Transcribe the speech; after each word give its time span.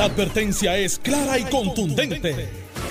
La 0.00 0.06
advertencia 0.06 0.78
es 0.78 0.98
clara 0.98 1.38
y 1.38 1.44
contundente. 1.44 2.48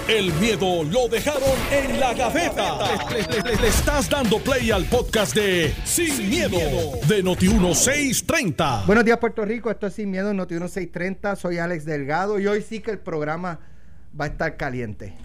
El 0.07 0.31
miedo 0.33 0.83
lo 0.83 1.07
dejaron 1.07 1.41
en 1.71 1.99
la 1.99 2.13
gaveta. 2.13 2.77
Le, 3.09 3.23
le- 3.23 3.41
le- 3.49 3.59
le 3.63 3.67
estás 3.67 4.07
dando 4.07 4.37
play 4.37 4.69
al 4.69 4.85
podcast 4.85 5.33
de 5.33 5.73
Sin, 5.85 6.29
miedo, 6.29 6.59
de 7.07 7.23
Noti1630. 7.23 8.85
Buenos 8.85 9.03
días, 9.03 9.17
Puerto 9.17 9.43
Rico. 9.43 9.71
Esto 9.71 9.87
es 9.87 9.93
Sin 9.95 10.11
Miedo, 10.11 10.31
Noti 10.35 10.53
1630. 10.53 11.35
Soy 11.35 11.57
Alex 11.57 11.83
Delgado 11.83 12.39
y 12.39 12.45
hoy 12.45 12.61
sí 12.61 12.79
que 12.79 12.91
el 12.91 12.99
programa 12.99 13.59
va 14.19 14.25
a 14.25 14.27
estar 14.27 14.55
caliente. 14.55 15.15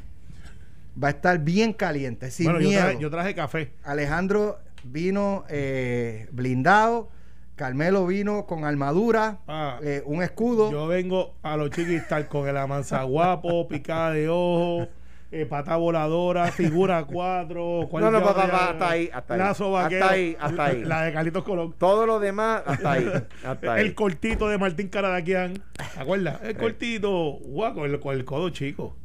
Va 1.02 1.08
a 1.08 1.10
estar 1.10 1.38
bien 1.40 1.74
caliente, 1.74 2.30
sin 2.30 2.46
bueno, 2.46 2.60
yo 2.60 2.68
miedo. 2.70 2.82
traje, 2.84 2.98
yo 2.98 3.10
traje 3.10 3.34
café. 3.34 3.72
Alejandro 3.84 4.58
vino 4.84 5.44
eh, 5.50 6.28
blindado. 6.32 7.10
Carmelo 7.56 8.06
vino 8.06 8.46
con 8.46 8.64
armadura, 8.64 9.38
Ah, 9.46 9.78
eh, 9.82 10.02
un 10.06 10.22
escudo. 10.22 10.72
Yo 10.72 10.86
vengo 10.88 11.34
a 11.42 11.56
los 11.56 11.70
chiquistas 11.70 12.24
con 12.26 12.48
el 12.48 12.56
amanzaguapo, 12.56 13.68
picada 13.68 14.10
de 14.10 14.28
ojo, 14.28 14.88
eh, 15.30 15.46
pata 15.46 15.76
voladora, 15.76 16.50
figura 16.50 17.04
4. 17.04 17.88
No, 17.92 18.10
no, 18.10 18.22
papá, 18.22 18.42
papá, 18.46 18.70
hasta 18.70 18.90
ahí, 18.90 19.10
hasta 19.12 19.34
ahí. 19.34 19.38
Lazo 19.40 19.70
vaquero, 19.70 20.04
Hasta 20.04 20.14
ahí, 20.14 20.36
hasta 20.40 20.64
ahí. 20.64 20.84
La 20.84 21.02
de 21.02 21.12
Carlitos 21.12 21.44
Colón. 21.44 21.74
Todo 21.78 22.06
lo 22.06 22.18
demás, 22.18 22.62
hasta 22.66 22.92
ahí. 22.92 23.12
Hasta 23.44 23.74
ahí. 23.74 23.84
El 23.86 23.94
cortito 23.94 24.48
de 24.48 24.58
Martín 24.58 24.88
Caradaquian. 24.88 25.54
¿Te 25.94 26.00
acuerdas? 26.00 26.40
El 26.42 26.56
cortito. 26.56 27.38
Guau, 27.40 27.74
con 27.74 27.84
el, 27.90 28.00
con 28.00 28.14
el 28.16 28.24
codo 28.24 28.50
chico. 28.50 28.96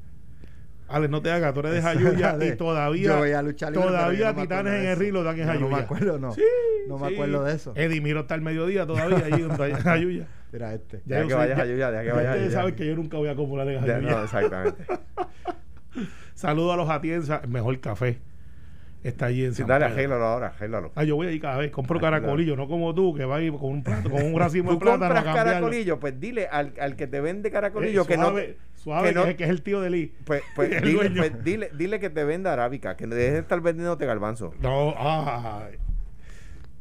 Alex, 0.89 1.11
no 1.11 1.21
te 1.21 1.31
hagas, 1.31 1.53
tú 1.53 1.59
eres 1.61 1.73
de 1.73 1.81
Jayuya 1.81 2.37
y 2.41 2.55
todavía. 2.55 3.07
Yo 3.09 3.17
voy 3.19 3.31
a 3.31 3.41
luchar 3.41 3.71
libre, 3.71 3.85
pero 3.87 3.97
Todavía 3.97 4.33
no 4.33 4.41
Titanes 4.41 4.73
en 4.73 4.85
el 4.89 4.97
ring 4.97 5.13
lo 5.13 5.23
dan 5.23 5.39
en 5.39 5.41
Yo 5.41 5.45
no 5.45 5.51
Jayuya. 5.53 5.75
me 5.77 5.83
acuerdo, 5.83 6.19
no. 6.19 6.31
Sí, 6.33 6.41
No 6.87 6.97
me 6.97 7.07
sí. 7.09 7.13
acuerdo 7.13 7.43
de 7.43 7.53
eso. 7.55 7.73
Eddie 7.75 8.01
Miro 8.01 8.21
está 8.21 8.33
al 8.33 8.41
mediodía 8.41 8.85
todavía 8.87 9.17
allí 9.25 9.41
en 9.43 9.49
Jayuya. 9.83 10.27
Mira 10.51 10.73
este. 10.73 11.01
Deja 11.05 11.21
yo 11.21 11.27
que 11.27 11.33
sé, 11.33 11.37
vaya 11.37 11.49
ya- 11.49 11.55
Jayuya, 11.57 11.91
deja 11.91 12.01
que 12.03 12.07
ya 12.07 12.13
vaya 12.15 12.29
Ustedes 12.29 12.41
Jayuya. 12.45 12.59
saben 12.59 12.75
que 12.75 12.87
yo 12.87 12.95
nunca 12.95 13.17
voy 13.17 13.27
a 13.29 13.31
acumular 13.33 13.67
en 13.69 13.85
Ya, 13.85 13.93
Jayuya. 13.93 14.11
no, 14.11 14.23
exactamente. 14.23 14.83
Saludos 16.33 16.73
a 16.73 16.77
los 16.77 16.89
Atienza, 16.89 17.41
el 17.43 17.49
mejor 17.49 17.79
café. 17.79 18.19
Está 19.01 19.27
allí 19.27 19.45
en 19.45 19.53
Sí, 19.53 19.59
San 19.59 19.67
dale, 19.67 19.85
Pedro. 19.85 19.93
arréglalo 19.95 20.25
ahora, 20.25 20.47
arréglalo. 20.47 20.91
Ah, 20.95 21.03
yo 21.05 21.15
voy 21.15 21.27
ahí 21.27 21.39
cada 21.39 21.57
vez, 21.57 21.71
compro 21.71 21.99
caracolillo, 22.01 22.57
no 22.57 22.67
como 22.67 22.93
tú, 22.93 23.13
que 23.15 23.23
vas 23.23 23.39
ahí 23.39 23.49
con 23.49 23.63
un 23.71 23.81
plato, 23.83 24.09
con 24.09 24.21
un 24.23 24.37
racimo 24.37 24.71
de 24.73 24.77
plátano 24.77 25.13
compras 25.15 25.35
caracolillo, 25.35 25.99
pues 25.99 26.19
dile 26.19 26.47
al, 26.47 26.73
al 26.81 26.95
que 26.97 27.07
te 27.07 27.21
vende 27.21 27.47
Eh, 27.47 27.51
caracolillo 27.51 28.05
que 28.05 28.17
no. 28.17 28.25
suave, 28.25 28.57
suave, 28.75 29.07
que 29.09 29.15
no- 29.15 29.23
que, 29.23 29.29
es, 29.31 29.35
que 29.37 29.43
es 29.45 29.49
el 29.51 29.61
tío 29.61 29.79
de 29.79 29.89
Lee. 29.89 30.13
Pues, 30.25 30.43
pues, 30.55 30.81
dile, 30.81 31.11
pues 31.11 31.43
dile, 31.45 31.69
dile 31.77 31.99
que 32.01 32.09
te 32.09 32.25
venda 32.25 32.51
arábica, 32.51 32.97
que 32.97 33.07
deje 33.07 33.31
de 33.31 33.39
estar 33.39 33.61
vendiéndote 33.61 34.05
garbanzo. 34.05 34.53
No, 34.59 34.93
ay. 34.97 35.77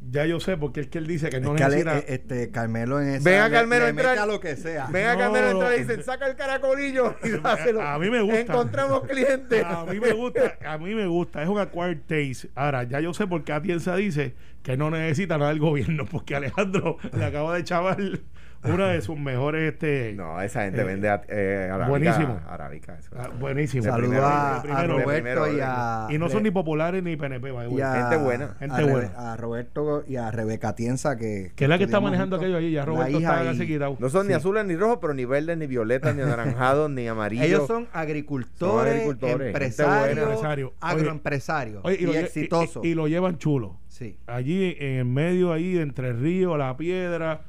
Ya 0.01 0.25
yo 0.25 0.39
sé, 0.39 0.55
porque 0.57 0.79
es 0.79 0.87
que 0.87 0.97
él 0.97 1.07
dice 1.07 1.29
que 1.29 1.41
no 1.41 1.55
Es 1.55 1.61
que 1.61 1.67
necesita. 1.67 1.97
eh, 1.99 2.05
este, 2.07 2.51
Carmelo 2.51 3.01
en 3.01 3.09
esa 3.09 3.29
Ven 3.29 3.39
a 3.41 3.47
le- 3.49 3.53
Carmelo 3.53 3.81
le 3.81 3.85
a 3.87 3.89
entrar. 3.89 4.17
a 4.17 4.25
lo 4.25 4.39
que 4.39 4.55
sea. 4.55 4.87
Ven 4.87 5.05
No, 5.11 5.17
Carmelo, 5.17 5.49
entra 5.51 5.75
y 5.75 5.79
dicen, 5.79 6.03
saca 6.03 6.25
el 6.27 6.35
caracolillo 6.35 7.15
y 7.23 7.29
dáselo. 7.43 7.81
A 7.81 7.99
mí 7.99 8.09
me 8.09 8.21
gusta. 8.21 8.39
Encontramos 8.39 9.03
clientes. 9.07 9.63
A 9.65 9.85
mí 9.85 9.99
me 9.99 10.13
gusta, 10.13 10.57
a 10.65 10.77
mí 10.77 10.95
me 10.95 11.05
gusta, 11.05 11.43
es 11.43 11.49
un 11.49 11.59
acquired 11.59 11.99
taste. 12.07 12.49
Ahora, 12.55 12.83
ya 12.83 13.01
yo 13.01 13.13
sé 13.13 13.27
por 13.27 13.43
qué 13.43 13.51
Atienza 13.51 13.95
dice 13.97 14.35
que 14.63 14.77
no 14.77 14.89
necesita 14.89 15.37
nada 15.37 15.49
del 15.51 15.59
gobierno, 15.59 16.05
porque 16.09 16.33
Alejandro 16.35 16.97
le 17.15 17.25
acaba 17.25 17.55
de 17.55 17.63
chaval 17.65 18.21
una 18.63 18.89
de 18.89 19.01
sus 19.01 19.17
mejores 19.17 19.73
este 19.73 20.13
No, 20.15 20.41
esa 20.41 20.63
gente 20.63 20.81
Eh, 20.81 20.83
vende 20.83 21.07
eh, 21.29 21.69
arábica. 21.71 21.87
buenísimo. 21.89 22.39
Arábica, 22.47 22.97
eso. 22.99 23.09
ah, 23.17 23.29
buenísimo. 23.39 23.83
Saludos 23.83 24.17
a, 24.21 24.57
a 24.61 24.83
Roberto 24.87 25.51
y 25.55 25.59
a. 25.61 26.07
y 26.09 26.17
no 26.17 26.29
son 26.29 26.43
ni 26.43 26.51
populares 26.51 27.01
ni 27.03 27.15
PNP, 27.15 27.49
y 27.71 27.81
a- 27.81 27.93
Gente 27.95 28.17
buena. 28.17 28.55
Gente 28.59 28.75
a 28.75 28.79
Rebe- 28.79 28.91
buena. 28.91 29.31
A 29.31 29.37
Roberto 29.37 30.03
y 30.07 30.15
a 30.17 30.29
Rebeca 30.31 30.75
Tienza, 30.75 31.15
que. 31.17 31.51
que 31.55 31.63
es 31.65 31.69
la 31.69 31.77
que 31.77 31.85
está 31.85 31.99
manejando 31.99 32.35
juntos. 32.37 32.45
aquello 32.45 32.57
allí, 32.57 32.71
ya 32.71 32.85
Roberto 32.85 33.17
está 33.17 33.43
casi 33.43 33.65
quitado. 33.67 33.95
No 33.99 34.09
son 34.09 34.27
ni 34.27 34.33
azules 34.33 34.65
ni 34.65 34.75
rojos, 34.75 34.99
pero 35.01 35.13
ni 35.13 35.25
verdes, 35.25 35.57
ni 35.57 35.67
violetas, 35.67 36.15
ni 36.15 36.21
anaranjados, 36.21 36.89
ni 36.89 37.07
amarillos. 37.07 37.45
Ellos 37.45 37.67
son 37.67 37.87
agricultores, 37.93 38.57
Son 38.57 38.87
agricultores, 38.87 39.47
empresarios. 39.47 40.17
Empresario. 40.19 40.73
Agroempresarios 40.81 41.81
Oye, 41.85 41.97
y, 42.01 42.09
exitosos. 42.15 42.83
y- 42.83 42.89
y 42.89 42.93
lo 42.95 43.07
llevan 43.07 43.37
chulo. 43.37 43.77
sí. 43.87 44.17
Allí 44.27 44.75
en 44.79 44.97
el 44.99 45.05
medio, 45.05 45.51
ahí 45.53 45.77
entre 45.77 46.09
el 46.09 46.19
río, 46.19 46.57
la 46.57 46.75
piedra, 46.77 47.41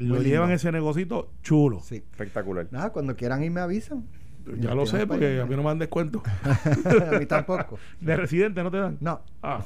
lo 0.00 0.22
llevan 0.22 0.50
ese 0.50 0.72
negocito 0.72 1.30
chulo. 1.42 1.80
sí. 1.80 1.96
Espectacular. 1.96 2.66
Nada, 2.70 2.90
cuando 2.90 3.16
quieran 3.16 3.42
ir 3.42 3.50
me 3.50 3.60
avisan. 3.60 4.06
Ya 4.58 4.74
lo 4.74 4.86
sé, 4.86 5.06
porque 5.06 5.34
ir. 5.34 5.40
a 5.40 5.46
mí 5.46 5.54
no 5.54 5.62
me 5.62 5.68
dan 5.68 5.78
descuento. 5.78 6.22
a 7.12 7.18
mí 7.18 7.26
tampoco. 7.26 7.78
De 8.00 8.16
residente 8.16 8.62
no 8.62 8.70
te 8.70 8.78
dan. 8.78 8.96
No. 9.00 9.20
Ah, 9.42 9.62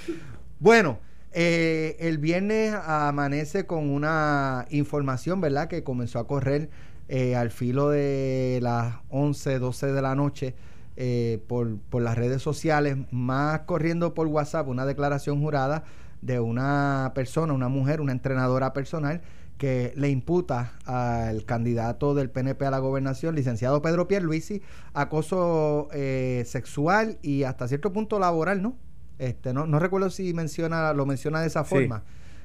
Bueno, 0.60 0.98
eh, 1.32 1.96
el 2.00 2.18
viernes 2.18 2.74
amanece 2.74 3.64
con 3.64 3.90
una 3.90 4.66
información, 4.70 5.40
¿verdad? 5.40 5.68
Que 5.68 5.84
comenzó 5.84 6.18
a 6.18 6.26
correr 6.26 6.68
eh, 7.08 7.36
al 7.36 7.50
filo 7.50 7.88
de 7.90 8.58
las 8.60 8.96
11, 9.08 9.60
12 9.60 9.92
de 9.92 10.02
la 10.02 10.14
noche 10.14 10.54
eh, 10.96 11.42
por, 11.46 11.78
por 11.78 12.02
las 12.02 12.18
redes 12.18 12.42
sociales, 12.42 12.96
más 13.12 13.60
corriendo 13.60 14.14
por 14.14 14.26
WhatsApp, 14.26 14.66
una 14.66 14.84
declaración 14.84 15.40
jurada 15.40 15.84
de 16.22 16.40
una 16.40 17.12
persona, 17.14 17.52
una 17.52 17.68
mujer, 17.68 18.00
una 18.00 18.12
entrenadora 18.12 18.72
personal, 18.72 19.20
que 19.58 19.92
le 19.96 20.08
imputa 20.08 20.74
al 20.84 21.44
candidato 21.44 22.14
del 22.14 22.30
PNP 22.30 22.64
a 22.64 22.70
la 22.70 22.78
gobernación, 22.78 23.34
licenciado 23.34 23.82
Pedro 23.82 24.06
Pierluisi, 24.08 24.62
acoso 24.94 25.88
eh, 25.92 26.44
sexual 26.46 27.18
y 27.22 27.42
hasta 27.42 27.66
cierto 27.68 27.92
punto 27.92 28.18
laboral, 28.18 28.62
¿no? 28.62 28.76
Este, 29.18 29.52
no, 29.52 29.66
no 29.66 29.80
recuerdo 29.80 30.10
si 30.10 30.32
menciona, 30.32 30.92
lo 30.92 31.04
menciona 31.06 31.40
de 31.40 31.48
esa 31.48 31.64
Sí. 31.64 31.70
forma. 31.70 32.04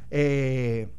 Eh, 0.09 0.89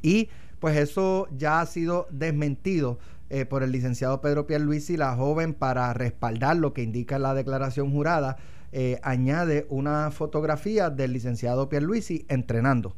y 0.00 0.28
pues 0.60 0.76
eso 0.76 1.26
ya 1.36 1.60
ha 1.60 1.66
sido 1.66 2.06
desmentido 2.10 2.98
eh, 3.28 3.44
por 3.44 3.64
el 3.64 3.72
licenciado 3.72 4.20
Pedro 4.20 4.46
Pierluisi. 4.46 4.96
La 4.96 5.16
joven, 5.16 5.54
para 5.54 5.92
respaldar 5.92 6.56
lo 6.56 6.72
que 6.72 6.82
indica 6.82 7.18
la 7.18 7.34
declaración 7.34 7.90
jurada, 7.90 8.36
eh, 8.70 9.00
añade 9.02 9.66
una 9.70 10.12
fotografía 10.12 10.90
del 10.90 11.12
licenciado 11.12 11.68
Pierluisi 11.68 12.24
entrenando. 12.28 12.94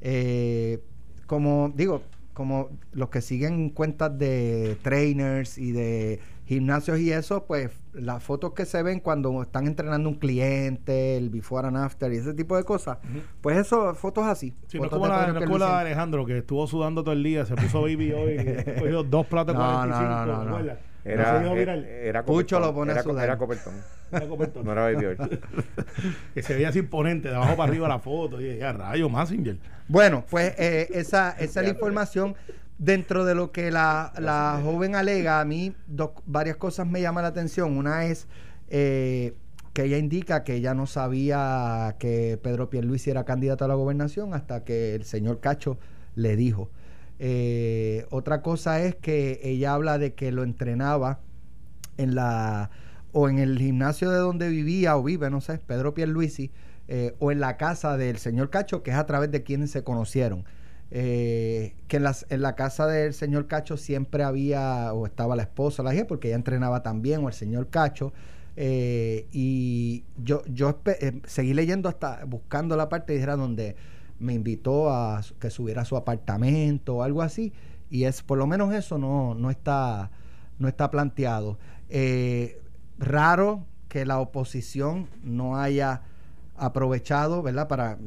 Eh, 0.00 0.82
como 1.26 1.72
digo, 1.74 2.02
como 2.32 2.68
los 2.92 3.08
que 3.08 3.22
siguen 3.22 3.70
cuentas 3.70 4.18
de 4.18 4.76
trainers 4.82 5.56
y 5.56 5.72
de 5.72 6.20
gimnasios 6.44 6.98
y 7.00 7.10
eso, 7.10 7.44
pues 7.46 7.70
las 7.94 8.22
fotos 8.22 8.52
que 8.52 8.66
se 8.66 8.82
ven 8.82 9.00
cuando 9.00 9.42
están 9.42 9.66
entrenando 9.66 10.08
un 10.08 10.16
cliente, 10.16 11.16
el 11.16 11.30
before 11.30 11.66
and 11.66 11.78
after 11.78 12.12
y 12.12 12.16
ese 12.16 12.34
tipo 12.34 12.56
de 12.56 12.62
cosas, 12.64 12.98
pues 13.40 13.56
eso, 13.56 13.94
fotos 13.94 14.26
así. 14.26 14.54
si 14.68 14.78
no 14.78 14.84
es 14.84 14.90
fotos 14.90 14.98
como 14.98 15.04
de 15.06 15.10
la, 15.12 15.18
Pedro 15.26 15.32
no 15.32 15.40
es 15.40 15.46
como 15.46 15.58
la 15.58 15.64
de 15.64 15.70
Pierluisi. 15.70 15.86
Alejandro, 15.86 16.26
que 16.26 16.38
estuvo 16.38 16.66
sudando 16.66 17.02
todo 17.02 17.14
el 17.14 17.22
día, 17.22 17.46
se 17.46 17.56
puso 17.56 17.80
baby 17.80 18.12
hoy, 18.12 18.36
cogió 18.78 19.02
dos 19.02 19.26
platos 19.26 19.54
de 19.54 19.60
No, 19.62 19.72
45. 19.72 20.04
no, 20.04 20.26
no, 20.26 20.44
no, 20.44 20.62
no. 20.62 20.72
Era, 21.06 21.32
No 21.32 21.38
se 21.38 21.44
dio 21.44 21.52
era, 21.52 21.74
viral. 21.76 21.84
era 21.84 22.24
Pucho 22.24 22.58
lo 22.60 22.74
pone 22.74 22.90
a 22.92 22.94
era, 22.94 23.02
co- 23.04 23.10
sudar. 23.10 23.24
era 23.24 23.38
Coppertone, 23.38 23.76
Era 24.12 24.26
Coppertone. 24.26 24.64
no 24.64 24.72
era 24.72 24.82
Baby 24.82 25.16
que 26.34 26.42
se 26.42 26.54
veía 26.54 26.68
así 26.70 26.80
imponente, 26.80 27.28
de 27.28 27.34
abajo 27.36 27.56
para 27.56 27.68
arriba 27.70 27.88
la 27.88 27.98
foto. 27.98 28.40
Y 28.40 28.58
ya, 28.58 28.72
rayo, 28.72 29.08
Massinger. 29.08 29.58
Bueno, 29.88 30.24
pues 30.28 30.54
eh, 30.58 30.88
esa, 30.92 31.30
esa 31.38 31.60
es 31.60 31.66
la 31.66 31.72
información. 31.72 32.34
Dentro 32.78 33.24
de 33.24 33.34
lo 33.34 33.52
que 33.52 33.70
la, 33.70 34.12
la 34.18 34.60
joven 34.62 34.96
alega, 34.96 35.40
a 35.40 35.44
mí 35.46 35.74
dos, 35.86 36.10
varias 36.26 36.56
cosas 36.56 36.86
me 36.86 37.00
llaman 37.00 37.22
la 37.22 37.28
atención. 37.28 37.76
Una 37.78 38.04
es 38.04 38.26
eh, 38.68 39.32
que 39.72 39.84
ella 39.84 39.96
indica 39.96 40.44
que 40.44 40.54
ella 40.56 40.74
no 40.74 40.86
sabía 40.86 41.96
que 41.98 42.38
Pedro 42.42 42.68
Pierluisi 42.68 43.10
era 43.10 43.24
candidato 43.24 43.64
a 43.64 43.68
la 43.68 43.74
gobernación 43.74 44.34
hasta 44.34 44.62
que 44.64 44.94
el 44.94 45.04
señor 45.04 45.40
Cacho 45.40 45.78
le 46.16 46.36
dijo. 46.36 46.68
Eh, 47.18 48.06
otra 48.10 48.42
cosa 48.42 48.82
es 48.82 48.94
que 48.96 49.40
ella 49.42 49.74
habla 49.74 49.98
de 49.98 50.14
que 50.14 50.32
lo 50.32 50.42
entrenaba 50.42 51.20
en 51.96 52.14
la 52.14 52.70
o 53.12 53.28
en 53.30 53.38
el 53.38 53.58
gimnasio 53.58 54.10
de 54.10 54.18
donde 54.18 54.48
vivía 54.50 54.96
o 54.96 55.02
vive, 55.02 55.30
no 55.30 55.40
sé, 55.40 55.58
Pedro 55.66 55.94
Pierluisi, 55.94 56.50
eh, 56.88 57.14
o 57.18 57.32
en 57.32 57.40
la 57.40 57.56
casa 57.56 57.96
del 57.96 58.18
señor 58.18 58.50
Cacho, 58.50 58.82
que 58.82 58.90
es 58.90 58.96
a 58.96 59.06
través 59.06 59.30
de 59.30 59.42
quienes 59.42 59.70
se 59.70 59.82
conocieron. 59.84 60.44
Eh, 60.90 61.74
que 61.88 61.96
en, 61.96 62.04
en 62.28 62.42
la 62.42 62.54
casa 62.54 62.86
del 62.86 63.12
señor 63.14 63.46
Cacho 63.48 63.76
siempre 63.76 64.22
había, 64.22 64.92
o 64.92 65.06
estaba 65.06 65.34
la 65.34 65.42
esposa, 65.42 65.82
la 65.82 65.94
hija, 65.94 66.06
porque 66.06 66.28
ella 66.28 66.36
entrenaba 66.36 66.82
también, 66.82 67.24
o 67.24 67.28
el 67.28 67.34
señor 67.34 67.68
Cacho. 67.70 68.12
eh, 68.56 69.26
y 69.32 70.04
yo, 70.16 70.42
yo 70.46 70.80
eh, 70.86 71.20
seguí 71.26 71.54
leyendo 71.54 71.88
hasta 71.88 72.24
buscando 72.24 72.76
la 72.76 72.88
parte 72.88 73.12
dijera 73.12 73.36
donde 73.36 73.76
me 74.18 74.34
invitó 74.34 74.90
a 74.90 75.22
que 75.38 75.50
subiera 75.50 75.82
a 75.82 75.84
su 75.84 75.96
apartamento 75.96 76.96
o 76.96 77.02
algo 77.02 77.22
así. 77.22 77.52
Y 77.90 78.04
es 78.04 78.22
por 78.22 78.38
lo 78.38 78.46
menos 78.46 78.74
eso 78.74 78.98
no, 78.98 79.34
no 79.34 79.50
está 79.50 80.10
no 80.58 80.68
está 80.68 80.90
planteado. 80.90 81.58
Eh, 81.88 82.60
raro 82.98 83.64
que 83.88 84.04
la 84.04 84.18
oposición 84.18 85.08
no 85.22 85.58
haya 85.58 86.02
aprovechado, 86.56 87.42
¿verdad? 87.42 87.68
Para 87.68 87.98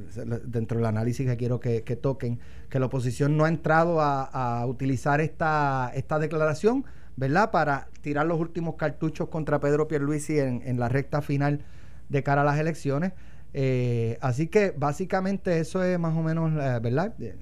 dentro 0.45 0.77
del 0.77 0.87
análisis 0.87 1.27
que 1.27 1.37
quiero 1.37 1.59
que, 1.59 1.83
que 1.83 1.95
toquen, 1.95 2.39
que 2.69 2.79
la 2.79 2.87
oposición 2.87 3.37
no 3.37 3.45
ha 3.45 3.49
entrado 3.49 4.01
a, 4.01 4.23
a 4.23 4.65
utilizar 4.65 5.21
esta, 5.21 5.91
esta 5.93 6.17
declaración, 6.17 6.85
¿verdad? 7.15 7.51
Para 7.51 7.89
tirar 8.01 8.25
los 8.25 8.39
últimos 8.39 8.75
cartuchos 8.75 9.29
contra 9.29 9.59
Pedro 9.59 9.87
Pierluisi 9.87 10.39
en, 10.39 10.63
en 10.65 10.79
la 10.79 10.89
recta 10.89 11.21
final 11.21 11.61
de 12.09 12.23
cara 12.23 12.41
a 12.41 12.45
las 12.45 12.59
elecciones. 12.59 13.13
Eh, 13.53 14.17
así 14.21 14.47
que 14.47 14.71
básicamente 14.77 15.59
eso 15.59 15.83
es 15.83 15.97
más 15.99 16.15
o 16.15 16.21
menos, 16.21 16.51
eh, 16.53 16.79
¿verdad? 16.81 17.13
Eh, 17.19 17.35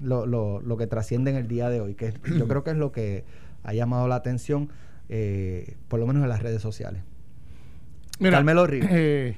Lo, 0.00 0.26
lo, 0.26 0.60
lo 0.60 0.76
que 0.76 0.86
trasciende 0.86 1.30
en 1.32 1.36
el 1.36 1.48
día 1.48 1.68
de 1.68 1.80
hoy, 1.80 1.94
que 1.94 2.12
yo 2.38 2.46
creo 2.46 2.62
que 2.64 2.70
es 2.70 2.76
lo 2.76 2.92
que 2.92 3.24
ha 3.64 3.72
llamado 3.74 4.06
la 4.08 4.14
atención, 4.16 4.70
eh, 5.08 5.74
por 5.88 5.98
lo 5.98 6.06
menos 6.06 6.22
en 6.22 6.28
las 6.28 6.42
redes 6.42 6.62
sociales. 6.62 7.02
Mira, 8.20 8.36
Carmelo 8.38 8.66
Ríos. 8.66 8.86
eh, 8.90 9.36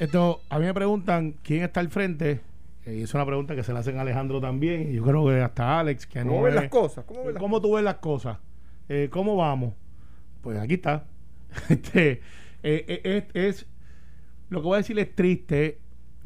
esto, 0.00 0.40
a 0.50 0.58
mí 0.58 0.64
me 0.66 0.74
preguntan 0.74 1.34
quién 1.42 1.62
está 1.62 1.80
al 1.80 1.88
frente. 1.90 2.40
eh, 2.86 2.94
Y 2.96 3.02
es 3.02 3.14
una 3.14 3.24
pregunta 3.24 3.54
que 3.54 3.62
se 3.62 3.72
le 3.72 3.78
hacen 3.78 3.98
a 3.98 4.02
Alejandro 4.02 4.40
también. 4.40 4.90
Y 4.90 4.94
yo 4.94 5.04
creo 5.04 5.24
que 5.26 5.40
hasta 5.40 5.78
Alex, 5.80 6.06
que 6.06 6.20
¿Cómo 6.22 6.36
no 6.38 6.42
ven 6.42 6.54
es- 6.54 6.60
las 6.62 6.70
cosas? 6.70 7.04
¿Cómo 7.04 7.24
ven 7.24 7.34
las 7.34 7.40
¿Cómo 7.40 7.60
tú 7.60 7.74
ves 7.74 7.84
las 7.84 7.96
cosas? 7.96 8.38
Eh, 8.88 9.08
¿Cómo 9.12 9.36
vamos? 9.36 9.74
Pues 10.42 10.58
aquí 10.58 10.74
está. 10.74 11.04
Este, 11.68 12.20
eh, 12.62 12.84
eh, 13.04 13.26
es, 13.34 13.58
es- 13.60 13.66
lo 14.52 14.60
que 14.60 14.66
voy 14.66 14.74
a 14.74 14.78
decir 14.78 14.98
es 14.98 15.14
triste, 15.14 15.78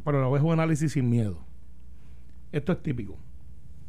pero 0.05 0.21
lo 0.21 0.37
es 0.37 0.43
un 0.43 0.53
análisis 0.53 0.93
sin 0.93 1.09
miedo. 1.09 1.39
Esto 2.53 2.73
es 2.73 2.83
típico. 2.83 3.17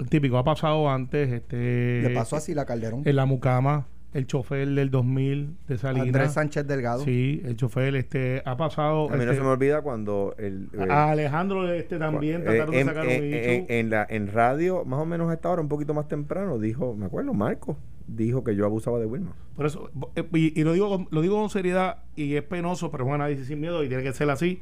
Típico. 0.09 0.37
Ha 0.37 0.43
pasado 0.43 0.89
antes. 0.89 1.31
Este, 1.31 2.01
Le 2.03 2.09
pasó 2.13 2.35
así 2.35 2.53
la 2.53 2.65
Calderón. 2.65 3.01
En 3.05 3.15
la 3.15 3.25
mucama, 3.25 3.87
el 4.13 4.27
chofer 4.27 4.67
del 4.69 4.91
2000 4.91 5.55
de 5.67 5.77
Salinas. 5.77 6.07
Andrés 6.07 6.33
Sánchez 6.33 6.67
Delgado. 6.67 7.03
Sí, 7.03 7.41
el 7.45 7.55
chofer 7.55 7.95
este, 7.95 8.41
ha 8.45 8.55
pasado. 8.57 9.07
A 9.09 9.13
mí 9.13 9.17
no 9.17 9.23
este, 9.23 9.35
se 9.37 9.41
me 9.41 9.47
olvida 9.47 9.81
cuando 9.81 10.35
el, 10.37 10.69
el- 10.73 10.91
a 10.91 11.11
Alejandro 11.11 11.71
este 11.73 11.97
también 11.97 12.41
eh, 12.41 12.45
trataron 12.45 12.71
de 12.71 12.79
en, 12.81 12.87
sacar 12.87 13.05
un 13.05 13.11
en- 13.11 13.23
en- 13.33 13.63
issue. 13.63 13.65
en 13.69 13.89
la, 13.89 14.05
en 14.09 14.27
radio, 14.31 14.85
más 14.85 14.99
o 15.01 15.05
menos 15.05 15.29
a 15.31 15.33
esta 15.33 15.49
hora, 15.49 15.61
un 15.61 15.67
poquito 15.69 15.93
más 15.93 16.07
temprano, 16.07 16.59
dijo, 16.59 16.95
me 16.95 17.05
acuerdo, 17.07 17.33
Marco, 17.33 17.77
dijo 18.07 18.43
que 18.43 18.55
yo 18.55 18.65
abusaba 18.65 18.99
de 18.99 19.05
Wilma. 19.05 19.33
Por 19.55 19.65
eso, 19.65 19.89
eh, 20.15 20.23
y, 20.33 20.59
y 20.59 20.63
lo 20.63 20.73
digo 20.73 20.89
con- 20.89 21.07
lo 21.11 21.21
digo 21.21 21.39
con 21.39 21.49
seriedad 21.49 22.03
y 22.15 22.35
es 22.35 22.43
penoso, 22.43 22.89
pero 22.91 23.03
es 23.03 23.07
un 23.09 23.15
análisis 23.15 23.47
sin 23.47 23.59
miedo 23.59 23.83
y 23.83 23.87
tiene 23.87 24.03
que 24.03 24.13
ser 24.13 24.29
así. 24.29 24.59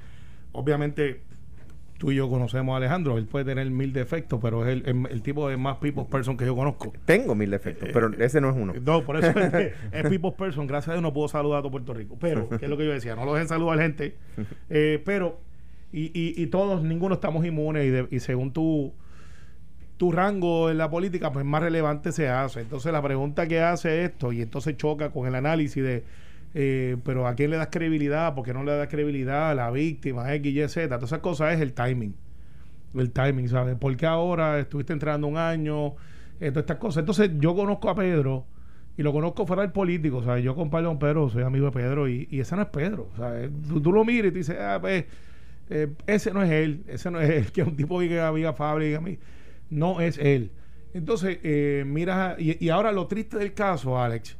Obviamente, 0.52 1.22
tú 1.98 2.12
y 2.12 2.16
yo 2.16 2.30
conocemos 2.30 2.74
a 2.74 2.78
Alejandro, 2.78 3.18
él 3.18 3.26
puede 3.26 3.46
tener 3.46 3.70
mil 3.70 3.94
defectos, 3.94 4.40
pero 4.42 4.66
es 4.66 4.74
el, 4.74 4.88
el- 4.90 5.12
el 5.12 5.22
tipo 5.22 5.48
de 5.50 5.58
más 5.58 5.78
people's 5.78 6.08
person 6.08 6.38
que 6.38 6.46
yo 6.46 6.56
conozco. 6.56 6.92
Tengo 7.06 7.36
mil 7.36 7.50
defectos, 7.50 7.90
pero 7.94 8.12
ese 8.20 8.42
no 8.42 8.50
es 8.50 8.56
uno. 8.56 8.74
No, 8.82 9.04
por 9.06 9.18
eso 9.18 9.38
es, 9.40 9.52
que 9.52 9.74
es 9.92 10.04
people's 10.10 10.36
person. 10.36 10.66
Gracias 10.68 10.90
a 10.90 10.94
Dios 10.94 11.04
no 11.04 11.14
puedo 11.14 11.28
saludar 11.28 11.60
a 11.60 11.62
todo 11.62 11.72
Puerto 11.72 11.94
Rico. 11.94 12.18
Pero, 12.20 12.50
que 12.50 12.66
es 12.66 12.70
lo 12.70 12.78
que 12.78 12.86
yo 12.86 12.92
decía, 12.92 13.16
no 13.16 13.26
lo 13.26 13.34
dejen 13.34 13.48
saludar 13.48 13.80
gente. 13.80 14.16
Eh, 14.70 15.02
pero, 15.06 15.40
y, 15.94 16.06
y, 16.20 16.34
y 16.42 16.48
todos, 16.48 16.84
ninguno 16.84 17.16
estamos 17.16 17.46
inmunes 17.46 17.86
y, 17.86 17.90
de- 17.90 18.08
y 18.12 18.20
según 18.20 18.52
tu, 18.52 18.92
tu 19.98 20.12
rango 20.12 20.70
en 20.70 20.78
la 20.78 20.90
política, 20.90 21.32
pues 21.32 21.46
más 21.46 21.62
relevante 21.62 22.12
se 22.12 22.30
hace. 22.30 22.62
Entonces 22.62 22.92
la 22.92 23.02
pregunta 23.02 23.48
que 23.48 23.62
hace 23.62 24.04
esto, 24.04 24.32
y 24.32 24.42
entonces 24.42 24.78
choca 24.78 25.10
con 25.12 25.28
el 25.28 25.36
análisis 25.36 25.84
de, 25.84 26.04
eh, 26.54 26.98
pero 27.04 27.28
¿a 27.28 27.36
quién 27.36 27.52
le 27.52 27.58
das 27.58 27.70
credibilidad? 27.72 28.34
¿Por 28.36 28.46
qué 28.46 28.54
no 28.54 28.64
le 28.64 28.76
das 28.76 28.88
credibilidad 28.88 29.52
a 29.52 29.56
la 29.56 29.72
víctima? 29.72 30.34
X, 30.36 30.54
Y, 30.54 30.68
Z. 30.68 30.88
Todas 30.88 31.10
esas 31.10 31.20
cosas 31.20 31.54
es 31.54 31.62
el 31.62 31.74
timing. 31.74 32.16
El 32.94 33.12
timing, 33.12 33.50
¿sabes? 33.50 33.76
Porque 33.80 34.06
ahora 34.06 34.60
estuviste 34.60 34.94
entrenando 34.94 35.28
un 35.28 35.38
año, 35.38 35.96
eh, 36.40 36.50
todas 36.52 36.64
estas 36.64 36.78
cosas. 36.78 37.02
Entonces 37.02 37.32
yo 37.40 37.56
conozco 37.56 37.90
a 37.90 37.96
Pedro 37.96 38.46
y 38.98 39.04
lo 39.04 39.12
conozco 39.12 39.46
fuera 39.46 39.62
del 39.64 39.72
político, 39.72 40.24
¿sabes? 40.24 40.44
Yo 40.44 40.56
comparto 40.56 40.90
con 40.90 41.00
Pedro, 41.00 41.30
soy 41.30 41.44
amigo 41.44 41.66
de 41.66 41.72
Pedro 41.72 42.08
y, 42.08 42.28
y 42.32 42.40
ese 42.40 42.56
no 42.56 42.62
es 42.62 42.70
Pedro, 42.70 43.10
¿sabes? 43.18 43.50
Tú, 43.68 43.82
tú 43.82 43.92
lo 43.92 44.06
miras 44.06 44.30
y 44.30 44.32
te 44.32 44.38
dices, 44.38 44.58
ah, 44.60 44.78
pues, 44.80 45.06
eh, 45.70 45.88
ese 46.08 46.32
no 46.32 46.44
es 46.44 46.52
él, 46.52 46.84
ese 46.88 47.12
no 47.12 47.20
es 47.20 47.30
él, 47.30 47.52
que 47.54 47.62
es 47.62 47.68
un 47.68 47.76
tipo 47.76 48.00
que 48.00 48.20
amiga 48.20 48.54
Fabri, 48.54 48.94
a 48.94 49.02
mí. 49.02 49.18
No 49.70 50.02
es 50.02 50.18
él. 50.18 50.52
Entonces, 50.94 51.40
eh, 51.44 51.84
mira, 51.86 52.36
y, 52.40 52.70
ahora 52.70 52.92
lo 52.92 53.08
triste 53.08 53.38
del 53.38 53.54
caso, 53.54 54.02
Alex, 54.02 54.38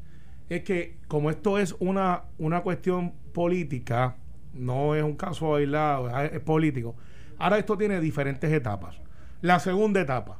es 0.48 0.64
que 0.64 0.98
como 1.08 1.30
esto 1.30 1.58
es 1.58 1.76
una, 1.80 2.24
una 2.38 2.62
cuestión 2.62 3.14
política, 3.34 4.16
no 4.54 4.96
es 4.96 5.04
un 5.04 5.16
caso 5.16 5.56
aislado, 5.56 6.10
es 6.18 6.40
político, 6.40 6.96
ahora 7.38 7.58
esto 7.58 7.78
tiene 7.78 8.00
diferentes 8.00 8.52
etapas. 8.52 9.02
La 9.42 9.60
segunda 9.60 10.00
etapa, 10.00 10.40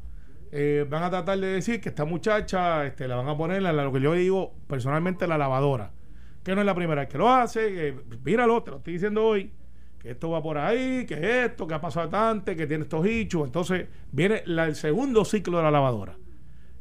eh, 0.52 0.86
van 0.90 1.04
a 1.04 1.10
tratar 1.10 1.38
de 1.38 1.48
decir 1.48 1.82
que 1.82 1.90
esta 1.90 2.06
muchacha 2.06 2.86
este, 2.86 3.10
la 3.10 3.18
van 3.18 3.28
a 3.28 3.36
poner 3.36 3.58
en 3.58 3.76
lo 3.76 3.92
que 3.92 4.00
yo 4.00 4.14
digo 4.14 4.54
personalmente 4.68 5.28
la 5.28 5.38
lavadora, 5.38 5.92
que 6.46 6.56
no 6.56 6.62
es 6.62 6.66
la 6.66 6.76
primera 6.76 7.02
vez 7.02 7.10
que 7.10 7.18
lo 7.18 7.30
hace, 7.30 7.74
que, 7.74 7.96
míralo, 8.24 8.64
te 8.64 8.72
lo 8.72 8.78
estoy 8.78 8.94
diciendo 8.94 9.26
hoy, 9.26 9.52
esto 10.12 10.30
va 10.30 10.42
por 10.42 10.58
ahí, 10.58 11.06
que 11.06 11.16
es 11.16 11.52
esto, 11.52 11.68
que 11.68 11.74
ha 11.74 11.82
pasado 11.82 12.16
antes, 12.16 12.56
que 12.56 12.68
tiene 12.68 12.84
estos 12.84 13.06
hichos. 13.08 13.46
Entonces 13.46 13.88
viene 14.12 14.44
el 14.46 14.76
segundo 14.76 15.26
ciclo 15.26 15.58
de 15.58 15.64
la 15.64 15.72
lavadora. 15.72 16.16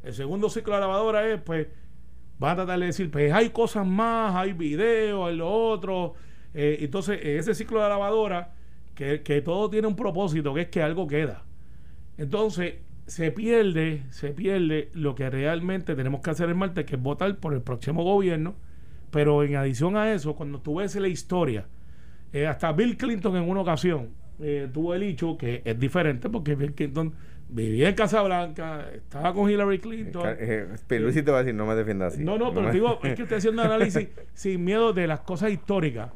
El 0.03 0.13
segundo 0.13 0.49
ciclo 0.49 0.75
de 0.75 0.81
la 0.81 0.87
lavadora 0.87 1.27
es, 1.27 1.41
pues, 1.41 1.67
van 2.37 2.51
a 2.51 2.55
tratar 2.57 2.79
de 2.79 2.85
decir, 2.87 3.09
pues 3.09 3.33
hay 3.33 3.49
cosas 3.49 3.85
más, 3.87 4.35
hay 4.35 4.53
videos, 4.53 5.27
hay 5.27 5.35
lo 5.35 5.51
otro. 5.51 6.13
Eh, 6.53 6.77
entonces, 6.81 7.19
ese 7.23 7.55
ciclo 7.55 7.79
de 7.79 7.83
la 7.83 7.89
lavadora, 7.89 8.53
que, 8.93 9.23
que 9.23 9.41
todo 9.41 9.69
tiene 9.69 9.87
un 9.87 9.95
propósito, 9.95 10.53
que 10.53 10.61
es 10.61 10.67
que 10.69 10.83
algo 10.83 11.07
queda. 11.07 11.43
Entonces, 12.17 12.75
se 13.07 13.31
pierde, 13.31 14.03
se 14.09 14.29
pierde 14.29 14.89
lo 14.93 15.15
que 15.15 15.29
realmente 15.29 15.95
tenemos 15.95 16.21
que 16.21 16.29
hacer 16.29 16.49
el 16.49 16.55
martes, 16.55 16.85
que 16.85 16.95
es 16.95 17.01
votar 17.01 17.35
por 17.37 17.53
el 17.53 17.61
próximo 17.61 18.03
gobierno. 18.03 18.55
Pero 19.11 19.43
en 19.43 19.55
adición 19.55 19.95
a 19.97 20.13
eso, 20.13 20.35
cuando 20.35 20.59
tú 20.59 20.75
ves 20.75 20.95
la 20.95 21.07
historia, 21.07 21.67
eh, 22.33 22.47
hasta 22.47 22.71
Bill 22.71 22.97
Clinton 22.97 23.35
en 23.37 23.49
una 23.49 23.61
ocasión 23.61 24.09
eh, 24.41 24.67
tuvo 24.73 24.93
el 24.93 25.03
hecho 25.03 25.37
que 25.37 25.61
es 25.63 25.79
diferente 25.79 26.29
porque 26.29 26.55
Bill 26.55 26.73
Clinton 26.73 27.13
vivía 27.47 27.89
en 27.89 27.95
Casablanca, 27.95 28.87
estaba 28.93 29.33
con 29.33 29.49
Hillary 29.49 29.79
Clinton. 29.79 30.23
Eh, 30.39 30.67
Pierluisi 30.87 31.21
te 31.23 31.31
va 31.31 31.37
a 31.37 31.43
decir, 31.43 31.55
no 31.55 31.65
me 31.65 31.75
defiendas 31.75 32.13
así. 32.13 32.23
No, 32.23 32.37
no, 32.37 32.51
pero 32.53 32.67
me- 32.67 32.71
digo, 32.73 32.99
es 33.03 33.13
que 33.15 33.21
estoy 33.23 33.37
haciendo 33.37 33.61
análisis 33.61 34.07
sin 34.33 34.63
miedo 34.65 34.91
de 34.93 35.07
las 35.07 35.21
cosas 35.21 35.51
históricas 35.51 36.09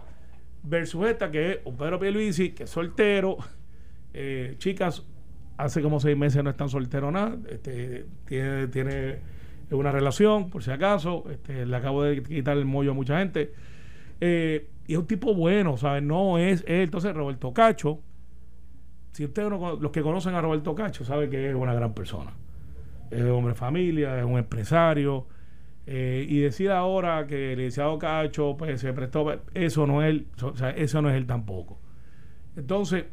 versus 0.63 1.07
esta 1.07 1.31
que 1.31 1.51
es 1.51 1.59
un 1.65 1.77
Pedro 1.77 1.99
Pierluisi, 1.99 2.51
que 2.51 2.63
es 2.63 2.69
soltero. 2.69 3.37
Eh, 4.13 4.55
chicas, 4.57 5.03
hace 5.57 5.81
como 5.81 5.99
seis 5.99 6.17
meses 6.17 6.43
no 6.43 6.49
están 6.49 6.67
solteros 6.67 7.13
nada. 7.13 7.37
Este, 7.49 8.05
tiene, 8.25 8.67
tiene 8.67 9.19
una 9.71 9.91
relación, 9.91 10.49
por 10.49 10.63
si 10.63 10.71
acaso. 10.71 11.25
Este, 11.31 11.65
le 11.65 11.75
acabo 11.75 12.03
de 12.03 12.23
quitar 12.23 12.57
el 12.57 12.65
mollo 12.65 12.91
a 12.91 12.93
mucha 12.95 13.19
gente. 13.19 13.53
Eh, 14.19 14.67
y 14.89 14.93
es 14.93 14.97
un 14.97 15.05
tipo 15.05 15.35
bueno, 15.35 15.77
¿sabes? 15.77 16.01
No 16.01 16.39
es 16.39 16.63
él. 16.65 16.81
Entonces, 16.81 17.13
Roberto 17.13 17.53
Cacho, 17.53 17.99
si 19.11 19.23
ustedes 19.23 19.51
los 19.51 19.91
que 19.91 20.01
conocen 20.01 20.33
a 20.33 20.41
Roberto 20.41 20.73
Cacho, 20.73 21.05
saben 21.05 21.29
que 21.29 21.47
es 21.47 21.53
una 21.53 21.75
gran 21.75 21.93
persona. 21.93 22.33
Es 23.11 23.21
un 23.21 23.29
hombre 23.29 23.53
de 23.53 23.59
familia, 23.59 24.17
es 24.17 24.25
un 24.25 24.39
empresario. 24.39 25.27
eh, 25.85 26.25
y 26.27 26.39
decir 26.39 26.71
ahora 26.71 27.27
que 27.27 27.53
el 27.53 27.59
licenciado 27.59 27.99
Cacho 27.99 28.55
pues, 28.57 28.81
se 28.81 28.91
prestó, 28.93 29.31
eso 29.53 29.85
no 29.85 30.01
es 30.01 30.09
él, 30.09 30.27
o 30.41 30.55
sea, 30.55 30.71
eso 30.71 31.03
no 31.03 31.11
es 31.11 31.15
él 31.17 31.27
tampoco. 31.27 31.79
Entonces, 32.55 33.05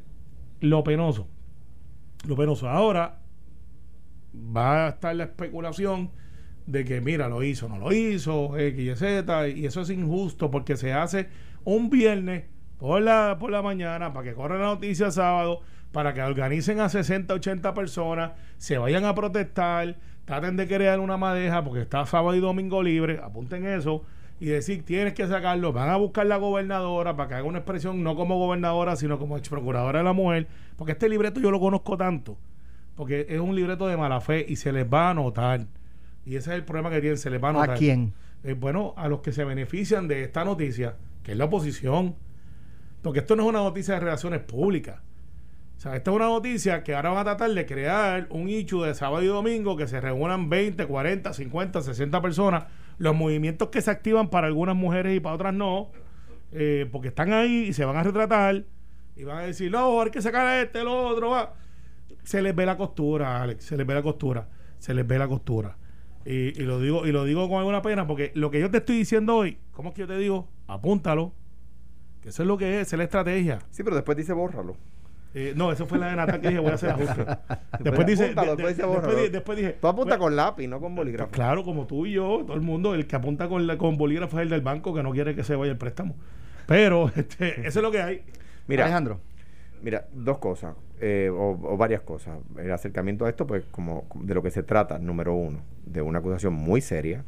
lo 0.61 0.83
penoso, 0.83 1.29
lo 2.27 2.37
penoso. 2.37 2.71
Ahora 2.71 3.19
va 4.35 4.87
a 4.87 4.89
estar 4.89 5.15
la 5.15 5.25
especulación 5.25 6.11
de 6.67 6.87
que, 6.87 7.03
mira, 7.03 7.29
lo 7.29 7.43
hizo, 7.43 7.69
no 7.69 7.79
lo 7.79 7.93
hizo, 7.93 8.57
X, 8.59 8.81
Y, 8.83 8.97
Z, 8.97 9.49
y 9.49 9.67
eso 9.67 9.83
es 9.83 9.91
injusto 9.91 10.51
porque 10.51 10.77
se 10.77 10.95
hace 10.95 11.29
un 11.67 11.91
viernes 11.91 12.45
por 12.79 13.03
la, 13.03 13.37
por 13.41 13.51
la 13.51 13.61
mañana 13.61 14.13
para 14.13 14.25
que 14.25 14.35
corra 14.35 14.57
la 14.57 14.67
noticia 14.67 15.11
sábado, 15.11 15.61
para 15.91 16.15
que 16.15 16.23
organicen 16.23 16.79
a 16.79 16.89
60, 16.89 17.35
80 17.35 17.75
personas, 17.75 18.33
se 18.57 18.79
vayan 18.79 19.05
a 19.05 19.15
protestar, 19.15 19.97
traten 20.25 20.57
de 20.57 20.69
crear 20.69 21.01
una 21.01 21.17
madeja 21.17 21.65
porque 21.65 21.83
está 21.83 22.07
sábado 22.07 22.37
y 22.37 22.41
domingo 22.41 22.83
libre, 22.85 23.21
apunten 23.23 23.67
eso, 23.67 24.05
y 24.39 24.47
decir, 24.47 24.85
tienes 24.85 25.15
que 25.15 25.27
sacarlo, 25.27 25.73
van 25.73 25.89
a 25.89 25.97
buscar 25.97 26.27
la 26.27 26.37
gobernadora 26.37 27.17
para 27.17 27.29
que 27.29 27.35
haga 27.35 27.45
una 27.45 27.59
expresión 27.59 28.03
no 28.05 28.15
como 28.15 28.39
gobernadora, 28.39 28.95
sino 28.95 29.19
como 29.19 29.37
ex 29.37 29.49
procuradora 29.49 29.99
de 29.99 30.05
la 30.05 30.13
mujer, 30.13 30.47
porque 30.77 30.93
este 30.93 31.09
libreto 31.09 31.41
yo 31.41 31.51
lo 31.51 31.59
conozco 31.59 31.97
tanto, 31.97 32.39
porque 32.95 33.27
es 33.29 33.41
un 33.41 33.57
libreto 33.57 33.89
de 33.89 33.97
mala 33.97 34.21
fe 34.21 34.47
y 34.49 34.55
se 34.55 34.71
les 34.73 34.87
va 34.87 35.11
a 35.11 35.15
notar. 35.15 35.67
Y 36.25 36.37
ese 36.37 36.51
es 36.51 36.57
el 36.57 36.65
problema 36.65 36.91
que 36.91 37.01
tienen, 37.01 37.19
se 37.19 37.31
les 37.31 37.43
va 37.43 37.49
a 37.49 37.53
notar. 37.55 37.71
¿A 37.71 37.75
quién? 37.75 38.13
Eh, 38.45 38.53
bueno, 38.53 38.95
a 38.97 39.09
los 39.09 39.21
que 39.21 39.33
se 39.33 39.45
benefician 39.45 40.07
de 40.07 40.23
esta 40.23 40.45
noticia, 40.45 40.95
que 41.27 41.33
es 41.33 41.39
la 41.39 41.47
oposición. 41.47 42.15
Porque 43.03 43.19
esto 43.19 43.35
no 43.35 43.43
es 43.43 43.49
una 43.49 43.59
noticia 43.59 43.95
de 43.95 44.01
relaciones 44.01 44.43
públicas. 44.43 45.01
O 45.77 45.81
sea, 45.81 45.97
esta 45.97 46.13
es 46.13 46.17
una 46.17 46.27
noticia 46.27 46.85
que 46.85 46.95
ahora 46.95 47.09
van 47.09 47.19
a 47.19 47.25
tratar 47.25 47.51
de 47.51 47.67
crear 47.67 48.29
un 48.31 48.49
hecho 48.49 48.85
de 48.85 48.95
sábado 48.95 49.25
y 49.25 49.27
domingo 49.27 49.77
que 49.77 49.89
se 49.89 50.01
reúnan 50.01 50.49
20, 50.49 50.87
40, 50.87 51.33
50, 51.33 51.83
60 51.83 52.23
personas. 52.23 52.67
Los 52.99 53.17
movimientos 53.17 53.71
que 53.71 53.83
se 53.83 53.91
activan 53.91 54.31
para 54.31 54.47
algunas 54.47 54.77
mujeres 54.77 55.17
y 55.17 55.21
para 55.21 55.35
otras 55.35 55.53
no, 55.53 55.91
eh, 56.53 56.89
porque 56.93 57.09
están 57.09 57.33
ahí 57.33 57.67
y 57.69 57.73
se 57.73 57.85
van 57.85 57.97
a 57.97 58.05
retratar 58.05 58.63
y 59.17 59.25
van 59.25 59.39
a 59.39 59.43
decir, 59.47 59.69
no, 59.73 60.01
hay 60.01 60.11
que 60.13 60.23
sacar 60.23 60.47
a 60.47 60.63
este, 60.63 60.81
el 60.81 60.87
otro, 60.87 61.31
va. 61.31 61.55
Se 62.23 62.41
les 62.41 62.55
ve 62.55 62.65
la 62.67 62.77
costura, 62.77 63.43
Alex, 63.43 63.65
se 63.65 63.77
les 63.77 63.85
ve 63.85 63.95
la 63.95 64.03
costura, 64.03 64.49
se 64.79 64.95
les 64.95 65.05
ve 65.05 65.19
la 65.19 65.27
costura. 65.27 65.77
Y 66.25 66.53
lo 66.63 66.81
digo 66.81 67.05
y 67.05 67.11
lo 67.11 67.25
digo 67.25 67.49
con 67.49 67.59
alguna 67.59 67.83
pena 67.83 68.07
porque 68.07 68.31
lo 68.35 68.53
que 68.53 68.61
yo 68.61 68.71
te 68.71 68.79
estoy 68.79 68.99
diciendo 68.99 69.37
hoy, 69.37 69.59
¿cómo 69.73 69.89
es 69.89 69.95
que 69.97 70.03
yo 70.03 70.07
te 70.07 70.19
digo? 70.19 70.49
Apúntalo. 70.67 71.33
Que 72.23 72.31
eso 72.31 72.43
es 72.43 72.47
lo 72.49 72.57
que 72.59 72.81
es, 72.81 72.87
esa 72.89 72.97
es 72.97 72.99
la 72.99 73.05
estrategia. 73.05 73.59
Sí, 73.71 73.83
pero 73.83 73.97
después 73.97 74.17
dice 74.17 74.33
bórralo. 74.33 74.77
Eh, 75.35 75.53
no, 75.55 75.71
eso 75.71 75.85
fue 75.87 75.99
la 75.99 76.09
de 76.09 76.17
Natal 76.17 76.41
que 76.41 76.49
dije, 76.49 76.61
voy 76.61 76.71
a 76.71 76.75
hacer 76.75 76.91
ajuste. 76.91 77.27
Después 77.81 78.07
dice, 78.07 78.25
Apúntalo, 78.25 78.57
de- 78.57 78.63
después 78.63 78.77
dice 78.77 78.87
de- 78.89 78.93
después, 78.97 79.33
después 79.33 79.59
dije, 79.59 79.73
Tú 79.79 79.87
apuntas 79.87 80.17
pues, 80.17 80.27
con 80.27 80.37
lápiz, 80.37 80.67
no 80.67 80.81
con 80.81 80.95
bolígrafo. 80.95 81.31
Claro, 81.31 81.63
como 81.63 81.87
tú 81.87 82.07
y 82.07 82.13
yo, 82.13 82.43
todo 82.47 82.55
el 82.55 82.63
mundo, 82.63 82.95
el 82.95 83.07
que 83.07 83.17
apunta 83.17 83.47
con, 83.47 83.67
la, 83.67 83.77
con 83.77 83.99
bolígrafo 83.99 84.39
es 84.39 84.45
el 84.45 84.49
del 84.49 84.63
banco 84.63 84.95
que 84.95 85.03
no 85.03 85.11
quiere 85.13 85.35
que 85.35 85.45
se 85.45 85.55
vaya 85.55 85.73
el 85.73 85.77
préstamo. 85.79 86.15
Pero 86.67 87.11
este, 87.17 87.67
eso 87.69 87.81
es 87.81 87.83
lo 87.83 87.91
que 87.91 88.01
hay. 88.01 88.23
Mira, 88.67 88.85
Alejandro. 88.85 89.21
Mira, 89.83 90.07
dos 90.15 90.39
cosas, 90.39 90.75
eh, 91.03 91.29
o, 91.31 91.51
o 91.63 91.77
varias 91.77 92.01
cosas. 92.01 92.39
El 92.57 92.73
acercamiento 92.73 93.27
a 93.27 93.29
esto, 93.29 93.47
pues, 93.47 93.65
como 93.71 94.07
de 94.15 94.33
lo 94.35 94.43
que 94.43 94.51
se 94.51 94.63
trata, 94.63 94.99
número 94.99 95.35
uno, 95.35 95.61
de 95.85 96.01
una 96.01 96.21
acusación 96.21 96.55
muy 96.55 96.81
seria, 96.81 97.25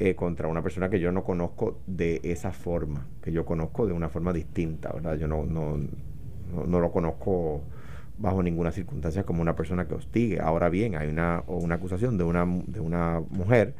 eh, 0.00 0.14
contra 0.14 0.46
una 0.46 0.62
persona 0.62 0.88
que 0.88 1.00
yo 1.00 1.10
no 1.10 1.24
conozco 1.24 1.80
de 1.88 2.20
esa 2.22 2.52
forma, 2.52 3.06
que 3.20 3.32
yo 3.32 3.44
conozco 3.44 3.86
de 3.86 3.92
una 3.92 4.08
forma 4.08 4.32
distinta, 4.32 4.92
¿verdad? 4.92 5.16
Yo 5.16 5.26
no, 5.26 5.44
no, 5.44 5.76
no, 6.66 6.80
lo 6.80 6.92
conozco 6.92 7.62
bajo 8.16 8.40
ninguna 8.42 8.70
circunstancia 8.70 9.24
como 9.24 9.42
una 9.42 9.56
persona 9.56 9.88
que 9.88 9.94
hostigue. 9.94 10.40
Ahora 10.40 10.68
bien, 10.68 10.94
hay 10.94 11.08
una, 11.08 11.42
una 11.48 11.74
acusación 11.74 12.16
de 12.16 12.22
una, 12.22 12.46
de 12.46 12.78
una 12.78 13.20
mujer, 13.30 13.74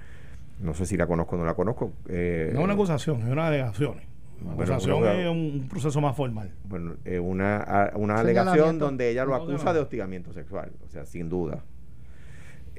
no 0.60 0.74
sé 0.74 0.86
si 0.86 0.96
la 0.96 1.06
conozco 1.06 1.36
o 1.36 1.38
no 1.38 1.44
la 1.44 1.54
conozco. 1.54 1.92
Eh, 2.08 2.50
no 2.52 2.58
es 2.58 2.64
una 2.64 2.74
acusación, 2.74 3.22
es 3.22 3.28
una 3.28 3.46
alegación. 3.46 4.00
Una 4.42 4.54
acusación 4.54 5.04
es 5.04 5.28
un 5.28 5.68
proceso 5.68 6.00
más 6.00 6.16
formal. 6.16 6.50
Bueno, 6.64 6.94
eh, 7.04 7.20
una, 7.20 7.92
una 7.94 8.18
alegación 8.18 8.80
donde 8.80 9.10
ella 9.10 9.24
lo 9.24 9.36
acusa 9.36 9.72
de 9.72 9.78
hostigamiento 9.78 10.32
sexual, 10.32 10.72
o 10.84 10.88
sea, 10.88 11.04
sin 11.06 11.28
duda. 11.28 11.62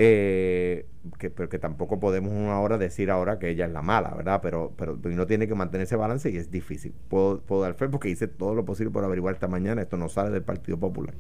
Eh, 0.01 0.86
que, 1.18 1.29
pero 1.29 1.50
que 1.50 1.60
tampoco 1.60 2.00
podemos 2.00 2.32
ahora 2.50 2.77
decir 2.77 3.12
ahora 3.12 3.38
que 3.38 3.50
ella 3.50 3.65
es 3.65 3.72
la 3.72 3.82
mala, 3.82 4.15
¿verdad? 4.15 4.39
Pero, 4.41 4.74
pero 4.77 4.98
uno 5.03 5.27
tiene 5.27 5.46
que 5.46 5.56
mantener 5.56 5.86
ese 5.86 5.98
balance 5.98 6.29
y 6.29 6.38
es 6.38 6.50
difícil. 6.50 6.94
Puedo, 7.10 7.41
puedo 7.41 7.63
dar 7.63 7.74
fe 7.74 7.89
porque 7.89 8.10
hice 8.10 8.29
todo 8.29 8.56
lo 8.56 8.63
posible 8.63 8.91
por 8.91 9.03
averiguar 9.03 9.34
esta 9.34 9.50
mañana. 9.50 9.82
Esto 9.82 9.98
no 9.98 10.08
sale 10.08 10.29
del 10.29 10.44
Partido 10.44 10.79
Popular. 10.79 11.13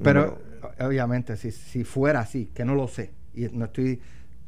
Pero, 0.00 0.38
obviamente, 0.78 1.36
si, 1.36 1.50
si 1.50 1.82
fuera 1.82 2.20
así, 2.20 2.50
que 2.54 2.64
no 2.64 2.76
lo 2.76 2.86
sé, 2.86 3.10
y 3.34 3.48
no 3.48 3.64
estoy 3.64 4.00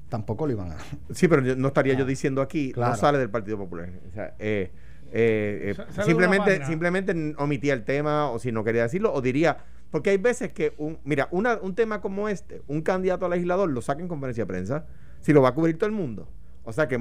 tampoco 0.09 0.47
lo 0.47 0.53
iban 0.53 0.71
a. 0.71 0.77
Sí, 1.11 1.27
pero 1.27 1.43
no 1.43 1.69
estaría 1.69 1.95
yo 1.95 2.05
diciendo 2.05 2.41
aquí, 2.41 2.73
no 2.77 2.95
sale 2.95 3.19
del 3.19 3.31
Partido 3.31 3.59
Popular. 3.59 3.91
O 4.09 4.13
sea, 4.13 4.37
eh, 4.39 4.71
eh, 5.11 5.75
simplemente, 6.05 6.65
simplemente 6.67 7.35
omitía 7.39 7.75
el 7.75 7.83
tema, 7.83 8.31
o 8.31 8.39
si 8.39 8.53
no 8.53 8.63
quería 8.63 8.83
decirlo, 8.83 9.13
o 9.13 9.21
diría, 9.21 9.59
porque 9.95 10.11
hay 10.11 10.17
veces 10.17 10.53
que, 10.53 10.75
un, 10.77 10.99
mira, 11.05 11.29
una, 11.31 11.57
un 11.63 11.77
tema 11.77 12.01
como 12.01 12.29
este, 12.29 12.63
un 12.67 12.83
candidato 12.83 13.27
a 13.27 13.29
legislador 13.29 13.71
lo 13.71 13.81
saca 13.81 14.03
en 14.03 14.09
conferencia 14.09 14.43
de 14.43 14.49
prensa, 14.49 14.87
si 15.21 15.33
lo 15.33 15.41
va 15.41 15.51
a 15.51 15.55
cubrir 15.55 15.79
todo 15.79 15.87
el 15.87 15.95
mundo. 15.95 16.27
O 16.65 16.73
sea 16.73 16.89
que 16.89 16.99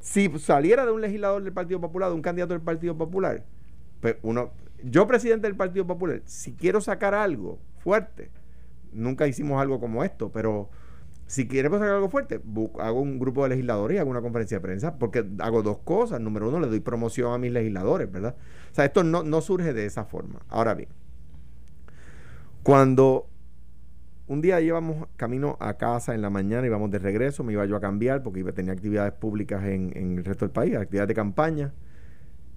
si 0.00 0.38
saliera 0.38 0.84
de 0.84 0.92
un 0.92 1.00
legislador 1.00 1.42
del 1.42 1.54
Partido 1.54 1.80
Popular, 1.80 2.10
de 2.10 2.14
un 2.14 2.20
candidato 2.20 2.52
del 2.52 2.60
Partido 2.60 2.98
Popular, 2.98 3.42
pues 4.02 4.16
uno, 4.20 4.50
yo 4.84 5.06
presidente 5.06 5.46
del 5.46 5.56
Partido 5.56 5.86
Popular, 5.86 6.20
si 6.26 6.52
quiero 6.52 6.82
sacar 6.82 7.14
algo 7.14 7.58
fuerte, 7.78 8.30
nunca 8.92 9.26
hicimos 9.26 9.58
algo 9.58 9.80
como 9.80 10.04
esto, 10.04 10.30
pero 10.30 10.68
si 11.26 11.48
queremos 11.48 11.78
sacar 11.78 11.94
algo 11.94 12.10
fuerte, 12.10 12.38
hago 12.80 13.00
un 13.00 13.18
grupo 13.18 13.44
de 13.44 13.48
legisladores 13.48 13.96
y 13.96 13.98
hago 13.98 14.10
una 14.10 14.20
conferencia 14.20 14.58
de 14.58 14.60
prensa, 14.60 14.98
porque 14.98 15.24
hago 15.38 15.62
dos 15.62 15.78
cosas. 15.78 16.20
Número 16.20 16.50
uno, 16.50 16.60
le 16.60 16.66
doy 16.66 16.80
promoción 16.80 17.32
a 17.32 17.38
mis 17.38 17.50
legisladores, 17.50 18.12
¿verdad? 18.12 18.36
O 18.70 18.74
sea, 18.74 18.84
esto 18.84 19.02
no, 19.02 19.22
no 19.22 19.40
surge 19.40 19.72
de 19.72 19.86
esa 19.86 20.04
forma. 20.04 20.42
Ahora 20.50 20.74
bien, 20.74 20.90
cuando 22.66 23.28
un 24.26 24.40
día 24.40 24.60
íbamos 24.60 25.06
camino 25.14 25.56
a 25.60 25.74
casa 25.74 26.16
en 26.16 26.20
la 26.20 26.30
mañana, 26.30 26.66
íbamos 26.66 26.90
de 26.90 26.98
regreso, 26.98 27.44
me 27.44 27.52
iba 27.52 27.64
yo 27.64 27.76
a 27.76 27.80
cambiar 27.80 28.24
porque 28.24 28.40
iba, 28.40 28.50
tenía 28.50 28.72
actividades 28.72 29.12
públicas 29.12 29.64
en, 29.66 29.92
el 29.94 30.24
resto 30.24 30.46
del 30.46 30.50
país, 30.50 30.74
actividades 30.74 31.06
de 31.06 31.14
campaña. 31.14 31.72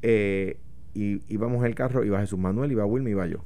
Eh, 0.02 0.58
y 0.96 1.22
íbamos 1.32 1.60
en 1.60 1.68
el 1.68 1.76
carro, 1.76 2.04
iba 2.04 2.20
Jesús 2.20 2.40
Manuel, 2.40 2.72
iba 2.72 2.88
Wilma, 2.88 3.12
iba 3.12 3.28
yo. 3.28 3.46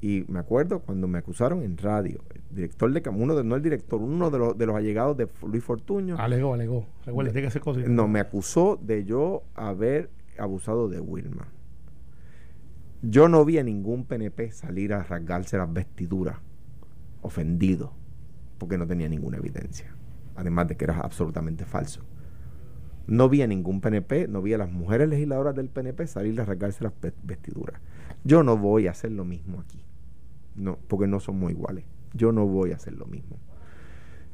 Y 0.00 0.24
me 0.28 0.38
acuerdo 0.38 0.78
cuando 0.78 1.08
me 1.08 1.18
acusaron 1.18 1.64
en 1.64 1.76
radio, 1.76 2.20
el 2.32 2.42
director 2.54 2.92
de 2.92 3.10
uno 3.10 3.34
de, 3.34 3.42
no 3.42 3.56
el 3.56 3.62
director, 3.62 4.00
uno 4.00 4.30
de 4.30 4.38
los, 4.38 4.56
de 4.56 4.66
los 4.66 4.76
allegados 4.76 5.16
de 5.16 5.26
Luis 5.44 5.64
Fortuño. 5.64 6.14
Alegó, 6.16 6.54
alegó. 6.54 6.86
Recuerda, 7.04 7.32
tiene 7.32 7.50
que 7.50 7.58
hacer 7.58 7.90
No, 7.90 8.06
me 8.06 8.20
acusó 8.20 8.78
de 8.80 9.04
yo 9.04 9.42
haber 9.56 10.10
abusado 10.38 10.88
de 10.88 11.00
Wilma. 11.00 11.48
Yo 13.02 13.28
no 13.28 13.44
vi 13.44 13.58
a 13.58 13.64
ningún 13.64 14.04
PNP 14.04 14.52
salir 14.52 14.94
a 14.94 15.02
rasgarse 15.02 15.58
las 15.58 15.72
vestiduras 15.72 16.38
ofendido 17.20 17.92
porque 18.58 18.78
no 18.78 18.86
tenía 18.86 19.08
ninguna 19.08 19.38
evidencia. 19.38 19.92
Además 20.36 20.68
de 20.68 20.76
que 20.76 20.84
era 20.84 21.00
absolutamente 21.00 21.64
falso. 21.64 22.04
No 23.08 23.28
vi 23.28 23.42
a 23.42 23.48
ningún 23.48 23.80
PNP, 23.80 24.28
no 24.28 24.40
vi 24.40 24.54
a 24.54 24.58
las 24.58 24.70
mujeres 24.70 25.08
legisladoras 25.08 25.56
del 25.56 25.68
PNP 25.68 26.06
salir 26.06 26.40
a 26.40 26.44
rasgarse 26.44 26.84
las 26.84 26.92
vestiduras. 27.24 27.80
Yo 28.22 28.44
no 28.44 28.56
voy 28.56 28.86
a 28.86 28.92
hacer 28.92 29.10
lo 29.10 29.24
mismo 29.24 29.58
aquí. 29.60 29.84
No, 30.54 30.78
porque 30.86 31.08
no 31.08 31.18
somos 31.18 31.50
iguales. 31.50 31.84
Yo 32.14 32.30
no 32.30 32.46
voy 32.46 32.70
a 32.70 32.76
hacer 32.76 32.92
lo 32.92 33.06
mismo. 33.06 33.36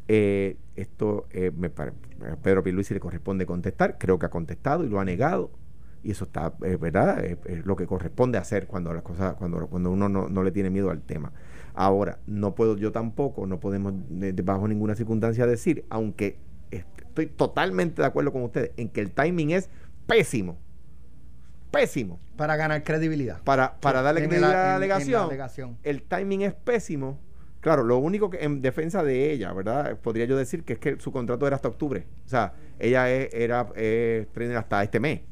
Eh, 0.08 0.58
esto 0.76 1.26
eh, 1.30 1.50
me, 1.56 1.68
a 1.68 2.37
Pedro 2.37 2.62
Pierluisi 2.62 2.92
le 2.92 3.00
corresponde 3.00 3.46
contestar. 3.46 3.96
Creo 3.96 4.18
que 4.18 4.26
ha 4.26 4.30
contestado 4.30 4.84
y 4.84 4.90
lo 4.90 5.00
ha 5.00 5.06
negado 5.06 5.50
y 6.02 6.12
eso 6.12 6.25
está, 6.25 6.52
es 6.62 6.78
verdad, 6.78 7.25
es, 7.25 7.67
lo 7.67 7.76
que 7.76 7.87
corresponde 7.87 8.38
hacer 8.38 8.67
cuando 8.67 8.93
las 8.93 9.02
cosas, 9.02 9.35
cuando, 9.35 9.67
cuando 9.67 9.90
uno 9.90 10.09
no, 10.09 10.43
le 10.43 10.50
tiene 10.50 10.71
miedo 10.71 10.90
al 10.90 11.02
tema. 11.02 11.33
Ahora, 11.75 12.19
no 12.26 12.55
puedo 12.55 12.76
yo 12.76 12.93
tampoco, 12.93 13.47
no 13.47 13.61
podemos 13.61 13.95
bajo 14.45 14.69
ninguna 14.69 14.95
circunstancia 14.95 15.47
decir, 15.47 15.85
aunque 15.90 16.38
estoy 16.71 17.26
totalmente 17.26 18.02
de 18.02 18.09
acuerdo 18.09 18.33
con 18.33 18.43
ustedes 18.43 18.73
en 18.76 18.88
que 18.88 19.00
el 19.00 19.12
timing 19.12 19.50
es 19.50 19.69
pésimo. 20.07 20.59
Pésimo. 21.71 22.19
Para 22.37 22.57
ganar 22.57 22.83
credibilidad. 22.83 23.43
Para, 23.43 23.78
para 23.81 24.02
darle 24.02 24.23
credibilidad 24.23 24.50
a 24.50 24.69
la 24.69 24.76
alegación. 24.76 25.78
El 25.83 26.02
timing 26.02 26.43
es 26.43 26.55
pésimo. 26.55 27.19
Claro, 27.61 27.83
lo 27.83 27.99
único 27.99 28.31
que 28.31 28.45
en 28.45 28.62
defensa 28.62 29.02
de 29.02 29.33
ella, 29.33 29.52
¿verdad? 29.52 29.99
Podría 29.99 30.25
yo 30.25 30.37
decir 30.37 30.62
que 30.62 30.75
es 30.75 30.78
que 30.78 30.99
su 31.00 31.11
contrato 31.11 31.47
era 31.47 31.57
hasta 31.57 31.69
octubre. 31.69 32.07
O 32.25 32.28
sea, 32.28 32.55
ella 32.78 33.11
era 33.11 33.69
eh, 33.75 34.26
hasta 34.57 34.83
este 34.83 35.00
mes. 35.00 35.23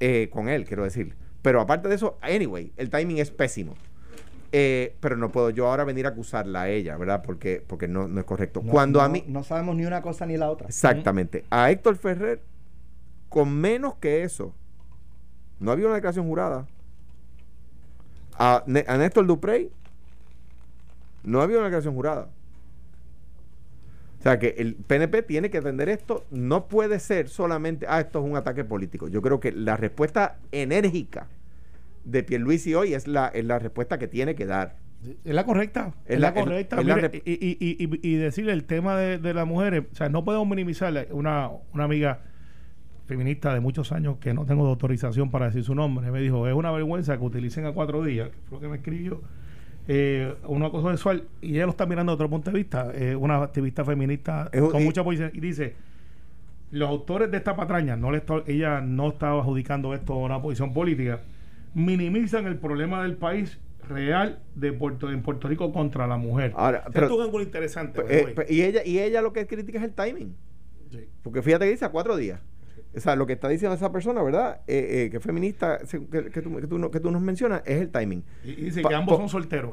Eh, 0.00 0.28
con 0.32 0.48
él, 0.48 0.64
quiero 0.64 0.84
decir. 0.84 1.14
Pero 1.42 1.60
aparte 1.60 1.88
de 1.88 1.94
eso, 1.94 2.18
anyway, 2.22 2.72
el 2.76 2.90
timing 2.90 3.18
es 3.18 3.30
pésimo. 3.30 3.74
Eh, 4.52 4.94
pero 5.00 5.16
no 5.16 5.32
puedo 5.32 5.50
yo 5.50 5.68
ahora 5.68 5.82
venir 5.82 6.06
a 6.06 6.10
acusarla 6.10 6.62
a 6.62 6.68
ella, 6.68 6.96
¿verdad? 6.96 7.22
Porque, 7.22 7.62
porque 7.66 7.88
no, 7.88 8.06
no 8.06 8.20
es 8.20 8.26
correcto. 8.26 8.62
Cuando 8.62 9.00
a 9.00 9.08
mí. 9.08 9.24
No 9.26 9.42
sabemos 9.42 9.74
ni 9.74 9.84
una 9.84 10.00
cosa 10.00 10.26
ni 10.26 10.36
la 10.36 10.48
otra. 10.48 10.68
Exactamente. 10.68 11.44
A 11.50 11.70
Héctor 11.70 11.96
Ferrer, 11.96 12.40
con 13.28 13.52
menos 13.52 13.96
que 13.96 14.22
eso, 14.22 14.54
no 15.58 15.72
había 15.72 15.86
una 15.86 15.96
declaración 15.96 16.26
jurada. 16.26 16.66
A, 18.38 18.64
a 18.86 18.96
Néstor 18.96 19.26
Duprey, 19.26 19.70
no 21.24 21.40
había 21.42 21.56
una 21.56 21.66
declaración 21.66 21.94
jurada. 21.94 22.28
O 24.24 24.26
sea 24.26 24.38
que 24.38 24.54
el 24.56 24.76
PNP 24.76 25.22
tiene 25.24 25.50
que 25.50 25.58
atender 25.58 25.90
esto. 25.90 26.24
No 26.30 26.66
puede 26.66 26.98
ser 26.98 27.28
solamente, 27.28 27.84
ah, 27.86 28.00
esto 28.00 28.20
es 28.20 28.24
un 28.24 28.38
ataque 28.38 28.64
político. 28.64 29.06
Yo 29.08 29.20
creo 29.20 29.38
que 29.38 29.52
la 29.52 29.76
respuesta 29.76 30.38
enérgica 30.50 31.26
de 32.06 32.22
Pierluisi 32.22 32.74
hoy 32.74 32.94
es 32.94 33.06
la, 33.06 33.28
es 33.28 33.44
la 33.44 33.58
respuesta 33.58 33.98
que 33.98 34.08
tiene 34.08 34.34
que 34.34 34.46
dar. 34.46 34.76
Es 35.26 35.34
la 35.34 35.44
correcta. 35.44 35.92
Es, 36.06 36.18
la, 36.18 36.32
correcta. 36.32 36.82
y, 36.82 37.20
y, 37.26 38.00
y, 38.02 38.14
decirle 38.14 38.52
el 38.52 38.64
tema 38.64 38.96
de, 38.96 39.18
de, 39.18 39.34
las 39.34 39.46
mujeres, 39.46 39.84
o 39.92 39.94
sea, 39.94 40.08
no 40.08 40.24
podemos 40.24 40.48
minimizarle. 40.48 41.08
Una, 41.10 41.50
una 41.74 41.84
amiga 41.84 42.20
feminista 43.04 43.52
de 43.52 43.60
muchos 43.60 43.92
años 43.92 44.16
que 44.16 44.32
no 44.32 44.46
tengo 44.46 44.66
autorización 44.66 45.30
para 45.30 45.46
decir 45.46 45.64
su 45.64 45.74
nombre, 45.74 46.10
me 46.10 46.22
dijo, 46.22 46.48
es 46.48 46.54
una 46.54 46.70
vergüenza 46.70 47.18
que 47.18 47.24
utilicen 47.24 47.66
a 47.66 47.72
cuatro 47.72 48.02
días, 48.02 48.30
que 48.30 48.36
fue 48.48 48.56
lo 48.56 48.60
que 48.62 48.68
me 48.68 48.76
escribió 48.76 49.20
eh, 49.86 50.34
una 50.46 50.70
cosa 50.70 50.90
sexual 50.92 51.24
y 51.40 51.56
ella 51.56 51.66
lo 51.66 51.70
está 51.70 51.86
mirando 51.86 52.12
de 52.12 52.14
otro 52.14 52.30
punto 52.30 52.50
de 52.50 52.56
vista, 52.56 52.90
eh, 52.94 53.14
una 53.14 53.42
activista 53.42 53.84
feminista 53.84 54.50
con 54.70 54.82
mucha 54.84 55.04
posición 55.04 55.30
y 55.34 55.40
dice 55.40 55.74
los 56.70 56.88
autores 56.88 57.30
de 57.30 57.36
esta 57.36 57.54
patraña, 57.54 57.96
no 57.96 58.10
le 58.10 58.22
ella 58.46 58.80
no 58.80 59.08
estaba 59.10 59.40
adjudicando 59.40 59.94
esto 59.94 60.14
a 60.14 60.18
una 60.18 60.42
posición 60.42 60.74
política, 60.74 61.20
minimizan 61.72 62.46
el 62.46 62.56
problema 62.56 63.02
del 63.02 63.16
país 63.16 63.58
real 63.88 64.40
de 64.56 64.72
Puerto 64.72 65.10
en 65.10 65.22
Puerto 65.22 65.46
Rico 65.46 65.72
contra 65.72 66.06
la 66.06 66.16
mujer. 66.16 66.52
Ahora, 66.56 66.84
pero, 66.92 67.06
esto 67.06 67.20
es 67.20 67.26
algo 67.26 67.40
interesante. 67.40 68.02
Eh, 68.08 68.34
y 68.48 68.62
ella 68.62 68.82
y 68.84 68.98
ella 68.98 69.22
lo 69.22 69.32
que 69.32 69.46
critica 69.46 69.78
es 69.78 69.84
el 69.84 69.92
timing. 69.92 70.34
Porque 71.22 71.42
fíjate 71.42 71.64
que 71.66 71.72
dice 71.72 71.84
a 71.84 71.90
cuatro 71.90 72.16
días. 72.16 72.40
O 72.96 73.00
sea, 73.00 73.16
lo 73.16 73.26
que 73.26 73.32
está 73.32 73.48
diciendo 73.48 73.74
esa 73.74 73.90
persona, 73.90 74.22
¿verdad? 74.22 74.60
Eh, 74.66 75.04
eh, 75.06 75.10
que 75.10 75.18
feminista, 75.20 75.78
que, 75.78 76.30
que, 76.30 76.42
tú, 76.42 76.56
que, 76.56 76.66
tú, 76.66 76.90
que, 76.90 77.00
tú, 77.00 77.10
nos 77.10 77.22
mencionas, 77.22 77.62
es 77.64 77.80
el 77.80 77.90
timing. 77.90 78.24
Y, 78.44 78.54
dice 78.54 78.82
que 78.82 78.94
ambos 78.94 79.16
son 79.16 79.28
solteros. 79.28 79.72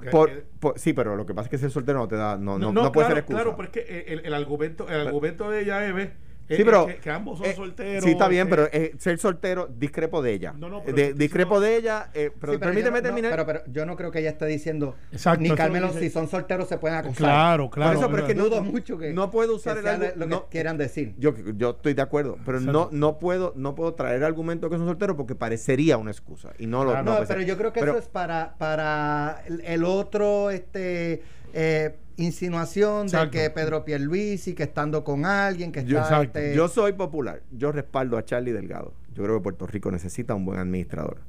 sí, 0.76 0.94
pero 0.94 1.16
lo 1.16 1.26
que 1.26 1.34
pasa 1.34 1.46
es 1.46 1.52
que 1.52 1.58
ser 1.58 1.72
soltero 1.72 2.00
no 2.00 2.08
te 2.08 2.16
da, 2.16 2.38
no, 2.38 2.58
no, 2.58 2.72
no, 2.72 2.92
puede 2.92 3.08
ser 3.08 3.20
excusa. 3.20 3.38
Claro, 3.38 3.56
pero 3.56 3.68
es 3.68 3.74
que 3.74 4.06
el, 4.08 4.26
el 4.26 4.34
argumento, 4.34 4.90
el 4.90 5.08
argumento 5.08 5.50
de 5.52 5.62
ella 5.62 5.86
es 5.86 6.10
Sí, 6.58 6.64
pero, 6.64 6.88
que, 6.88 7.10
ambos 7.10 7.38
son 7.38 7.48
eh, 7.48 7.56
solteros. 7.56 8.04
Sí, 8.04 8.12
está 8.12 8.28
bien, 8.28 8.50
pero 8.50 8.68
eh, 8.72 8.94
ser 8.98 9.18
soltero, 9.18 9.68
discrepo 9.68 10.22
de 10.22 10.34
ella. 10.34 10.54
No, 10.58 10.70
no, 10.70 10.82
discrepo 11.16 11.60
de 11.60 11.78
ella, 11.78 12.10
eh, 12.14 12.32
pero, 12.40 12.60
permíteme 12.60 13.02
terminar. 13.02 13.32
pero, 13.32 13.46
pero, 13.46 13.62
yo 13.68 13.86
no 13.86 13.96
creo 13.96 14.12
que 14.12 14.20
ella 14.20 14.32
esté 14.32 14.46
diciendo, 14.46 14.96
Exacto, 15.12 15.42
ni 15.42 15.52
Carmelo, 15.52 15.92
si 15.94 16.10
son 16.10 16.28
solteros 16.28 16.68
se 16.68 16.78
pueden 16.78 16.98
acusar. 16.98 17.18
Claro, 17.18 17.70
claro. 17.70 17.94
Por 17.94 18.04
eso, 18.04 18.12
pero 18.12 18.24
es 18.24 18.28
que 18.28 18.36
no, 18.36 18.46
dudo 18.46 18.64
mucho 18.64 18.98
que 18.98 19.14
no 19.14 19.32
puedo 19.32 19.56
usar 19.56 19.78
el 19.78 20.20
lo 20.20 20.28
que 20.28 20.50
quieran 20.50 20.78
decir. 20.78 21.16
Yo, 21.18 21.34
yo 21.56 21.72
estoy 21.72 21.94
de 21.94 22.02
acuerdo, 22.02 22.38
pero 22.46 22.60
no, 22.60 22.90
no 22.92 23.20
puedo, 23.20 23.54
no 23.56 23.76
puedo 23.76 23.94
traer 23.94 24.24
argumento 24.24 24.70
que 24.70 24.78
son 24.78 24.88
solteros 24.88 25.16
porque 25.16 25.36
parecería 25.36 25.98
una 25.98 26.12
excusa 26.12 26.54
y 26.58 26.68
no 26.68 26.84
lo. 26.84 27.02
no, 27.04 27.20
pero 27.28 27.42
yo 27.42 27.58
creo 27.58 27.74
que 27.74 27.80
eso 27.80 27.98
es 27.98 28.08
para, 28.08 28.56
para 28.58 29.44
el 29.48 29.84
otro, 29.84 30.50
este 30.50 31.22
eh, 31.54 31.96
insinuación 32.18 33.08
de 33.08 33.30
que 33.30 33.50
Pedro 33.50 33.84
Pierluisi, 33.86 34.54
que 34.54 34.64
estando 34.64 35.04
con 35.04 35.26
alguien, 35.26 35.72
que 35.72 35.82
está... 35.82 36.22
Este 36.22 36.56
yo, 36.56 36.68
soy 36.68 36.94
popular, 36.94 37.42
yo 37.52 37.72
respaldo 37.72 38.18
a 38.18 38.26
Charlie 38.26 38.52
Delgado. 38.52 38.94
Yo 39.14 39.24
creo 39.24 39.38
que 39.38 39.44
Puerto 39.44 39.68
Rico 39.68 39.92
necesita 39.92 40.34
un 40.36 40.46
buen 40.46 40.60
administrador. 40.60 41.22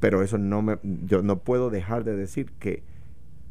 Pero 0.00 0.22
eso 0.22 0.36
no 0.38 0.62
me... 0.62 0.78
Yo 0.82 1.22
no 1.22 1.38
puedo 1.38 1.70
dejar 1.70 2.04
de 2.04 2.16
decir 2.16 2.52
que 2.58 2.82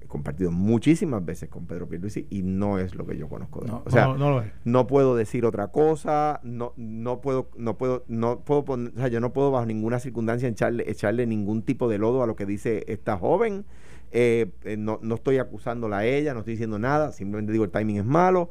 compartido 0.08 0.52
muchísimas 0.52 1.26
veces 1.26 1.50
con 1.50 1.66
Pedro 1.66 1.90
Pierluisi 1.90 2.26
y 2.30 2.42
no 2.44 2.80
es 2.80 2.96
lo 2.96 3.06
que 3.06 3.18
yo 3.18 3.28
conozco 3.28 3.60
de 3.60 3.66
él. 3.66 3.72
No, 3.74 3.84
o 3.86 3.90
sea, 3.90 4.06
no, 4.06 4.18
no 4.18 4.30
lo 4.30 4.42
es. 4.44 4.52
no 4.64 4.88
puedo 4.88 5.16
decir 5.16 5.46
otra 5.46 5.70
cosa, 5.70 6.40
no, 6.44 6.74
no 6.78 7.20
puedo, 7.20 7.50
no 7.58 7.78
puedo, 7.78 8.06
no 8.08 8.40
puedo 8.40 8.64
poner- 8.64 8.94
o 8.96 9.00
sea, 9.00 9.08
yo 9.10 9.20
no 9.20 9.34
puedo 9.34 9.52
bajo 9.52 9.66
ninguna 9.66 10.00
circunstancia 10.00 10.48
echarle, 10.48 10.90
echarle 10.90 11.26
ningún 11.26 11.64
tipo 11.64 11.90
de 11.90 11.98
lodo 11.98 12.24
a 12.24 12.28
lo 12.28 12.36
que 12.38 12.46
dice 12.46 12.86
esta 12.88 13.18
joven. 13.18 13.66
Eh, 14.12 14.52
eh, 14.64 14.78
no, 14.78 15.00
no 15.02 15.16
estoy 15.16 15.38
acusándola 15.40 16.00
a 16.00 16.06
ella, 16.06 16.34
no 16.34 16.40
estoy 16.40 16.54
diciendo 16.54 16.80
nada, 16.80 17.12
simplemente 17.12 17.52
digo 17.52 17.66
el 17.66 17.72
timing 17.72 17.98
es 17.98 18.06
malo, 18.06 18.50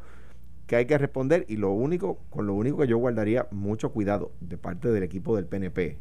que 0.66 0.76
hay 0.76 0.86
que 0.86 0.98
responder, 0.98 1.44
y 1.48 1.56
lo 1.56 1.70
único, 1.72 2.18
con 2.30 2.46
lo 2.46 2.54
único 2.54 2.78
que 2.78 2.86
yo 2.86 2.98
guardaría 2.98 3.48
mucho 3.50 3.92
cuidado 3.92 4.32
de 4.40 4.58
parte 4.58 4.88
del 4.90 5.02
equipo 5.02 5.36
del 5.36 5.46
PNP, 5.46 5.98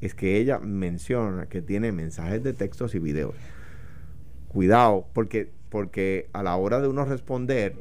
es 0.00 0.14
que 0.14 0.38
ella 0.38 0.58
menciona 0.58 1.46
que 1.46 1.62
tiene 1.62 1.92
mensajes 1.92 2.42
de 2.42 2.52
textos 2.52 2.94
y 2.94 2.98
videos. 2.98 3.34
Cuidado, 4.48 5.06
porque, 5.12 5.50
porque 5.68 6.28
a 6.32 6.42
la 6.42 6.56
hora 6.56 6.80
de 6.80 6.88
uno 6.88 7.04
responder, 7.04 7.74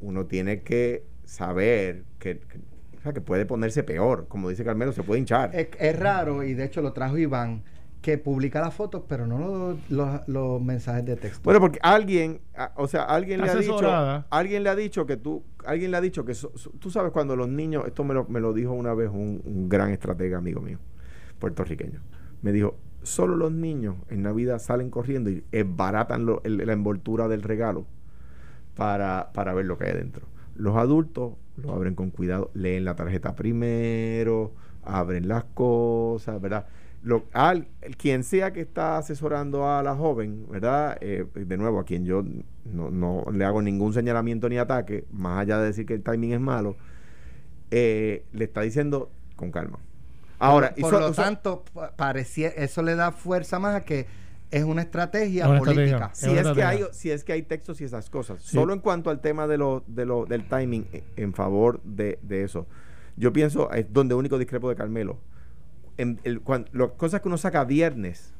uno 0.00 0.26
tiene 0.26 0.62
que 0.62 1.04
saber 1.24 2.04
que, 2.18 2.38
que- 2.40 3.20
puede 3.20 3.46
ponerse 3.46 3.84
peor. 3.84 4.26
Como 4.28 4.48
dice 4.50 4.64
Carmelo, 4.64 4.90
se 4.92 5.04
puede 5.04 5.20
hinchar. 5.20 5.52
Es 5.54 5.96
raro, 5.98 6.42
y 6.42 6.54
de 6.54 6.64
hecho 6.64 6.82
lo 6.82 6.92
trajo 6.92 7.16
Iván, 7.18 7.62
que 8.06 8.18
publica 8.18 8.60
las 8.60 8.72
fotos, 8.72 9.02
pero 9.08 9.26
no 9.26 9.38
lo- 9.40 9.76
los, 9.88 10.28
los 10.28 10.62
mensajes 10.62 11.04
de 11.04 11.16
texto. 11.16 11.40
Bueno, 11.42 11.58
porque 11.58 11.80
alguien, 11.82 12.40
a- 12.56 12.70
o 12.76 12.86
sea, 12.86 13.02
alguien 13.02 13.40
le 13.40 13.48
ha 13.50 13.54
dicho, 13.62 13.72
alguien 14.30 14.62
le 14.62 14.68
ha 14.68 14.76
dicho 14.76 15.06
que 15.06 15.16
tú, 15.16 15.42
alguien 15.64 15.90
le 15.90 15.96
ha 15.96 16.00
dicho 16.00 16.24
que 16.24 16.32
so- 16.34 16.52
so- 16.54 16.70
tú 16.78 16.88
sabes 16.92 17.10
cuando 17.10 17.34
los 17.34 17.48
niños, 17.48 17.82
esto 17.84 18.04
me 18.04 18.14
lo, 18.14 18.24
me 18.28 18.38
lo 18.38 18.52
dijo 18.52 18.70
una 18.74 18.94
vez 18.94 19.10
un, 19.10 19.42
un 19.44 19.68
gran 19.68 19.90
estratega 19.90 20.38
amigo 20.38 20.60
mío, 20.60 20.78
puertorriqueño, 21.40 21.98
me 22.42 22.52
dijo, 22.52 22.76
solo 23.02 23.34
los 23.34 23.50
niños 23.50 23.96
en 24.08 24.22
Navidad 24.22 24.60
salen 24.60 24.88
corriendo 24.88 25.28
y 25.30 25.42
baratan 25.64 26.26
la 26.26 26.72
envoltura 26.72 27.26
del 27.26 27.42
regalo 27.42 27.86
para, 28.76 29.30
para 29.32 29.52
ver 29.52 29.66
lo 29.66 29.78
que 29.78 29.86
hay 29.86 29.94
dentro. 29.94 30.26
Los 30.54 30.76
adultos 30.76 31.32
lo 31.56 31.72
abren 31.72 31.96
con 31.96 32.10
cuidado, 32.10 32.50
leen 32.54 32.84
la 32.84 32.94
tarjeta 32.94 33.34
primero, 33.34 34.52
abren 34.84 35.26
las 35.26 35.42
cosas, 35.54 36.40
¿verdad? 36.40 36.66
Lo, 37.06 37.22
al, 37.32 37.68
el- 37.82 37.96
quien 37.96 38.24
sea 38.24 38.52
que 38.52 38.60
está 38.60 38.98
asesorando 38.98 39.68
a 39.70 39.80
la 39.84 39.94
joven, 39.94 40.44
¿verdad? 40.50 40.98
Eh, 41.00 41.24
de 41.34 41.56
nuevo, 41.56 41.78
a 41.78 41.84
quien 41.84 42.04
yo 42.04 42.24
no, 42.64 42.90
no 42.90 43.24
le 43.32 43.44
hago 43.44 43.62
ningún 43.62 43.92
señalamiento 43.92 44.48
ni 44.48 44.58
ataque, 44.58 45.04
más 45.12 45.38
allá 45.40 45.58
de 45.60 45.66
decir 45.66 45.86
que 45.86 45.94
el 45.94 46.02
timing 46.02 46.32
es 46.32 46.40
malo, 46.40 46.74
eh, 47.70 48.24
le 48.32 48.44
está 48.44 48.62
diciendo 48.62 49.10
con 49.36 49.50
calma. 49.52 49.78
Ahora, 50.38 50.70
por, 50.70 50.78
y 50.78 50.82
por 50.82 50.90
so- 50.94 51.00
lo 51.00 51.14
so- 51.14 51.22
tanto, 51.22 51.64
pa- 51.72 51.92
parecía, 51.96 52.48
eso 52.48 52.82
le 52.82 52.94
da 52.96 53.12
fuerza 53.12 53.58
más 53.60 53.76
a 53.76 53.80
que 53.84 54.06
es 54.50 54.64
una 54.64 54.82
estrategia 54.82 55.48
una 55.48 55.58
política. 55.60 56.10
estrategia. 56.12 56.42
si 56.42 56.48
Es 56.48 56.54
que 56.54 56.62
hay, 56.64 56.84
si 56.92 57.10
es 57.10 57.24
que 57.24 57.32
hay 57.32 57.42
textos 57.42 57.80
y 57.80 57.84
esas 57.84 58.10
cosas. 58.10 58.42
Sí. 58.42 58.56
Solo 58.56 58.72
en 58.72 58.80
cuanto 58.80 59.10
al 59.10 59.20
tema 59.20 59.46
de 59.46 59.58
lo, 59.58 59.82
de 59.86 60.06
lo, 60.06 60.24
del 60.26 60.48
timing 60.48 60.86
eh, 60.92 61.04
en 61.16 61.34
favor 61.34 61.80
de, 61.84 62.18
de 62.22 62.42
eso. 62.44 62.66
Yo 63.16 63.32
pienso, 63.32 63.70
es 63.72 63.92
donde 63.92 64.14
único 64.14 64.38
discrepo 64.38 64.68
de 64.68 64.76
Carmelo. 64.76 65.18
En 65.98 66.20
el, 66.24 66.40
cuan- 66.42 66.66
las 66.72 66.90
cosas 66.92 67.20
que 67.20 67.28
uno 67.28 67.38
saca 67.38 67.64
viernes, 67.64 68.32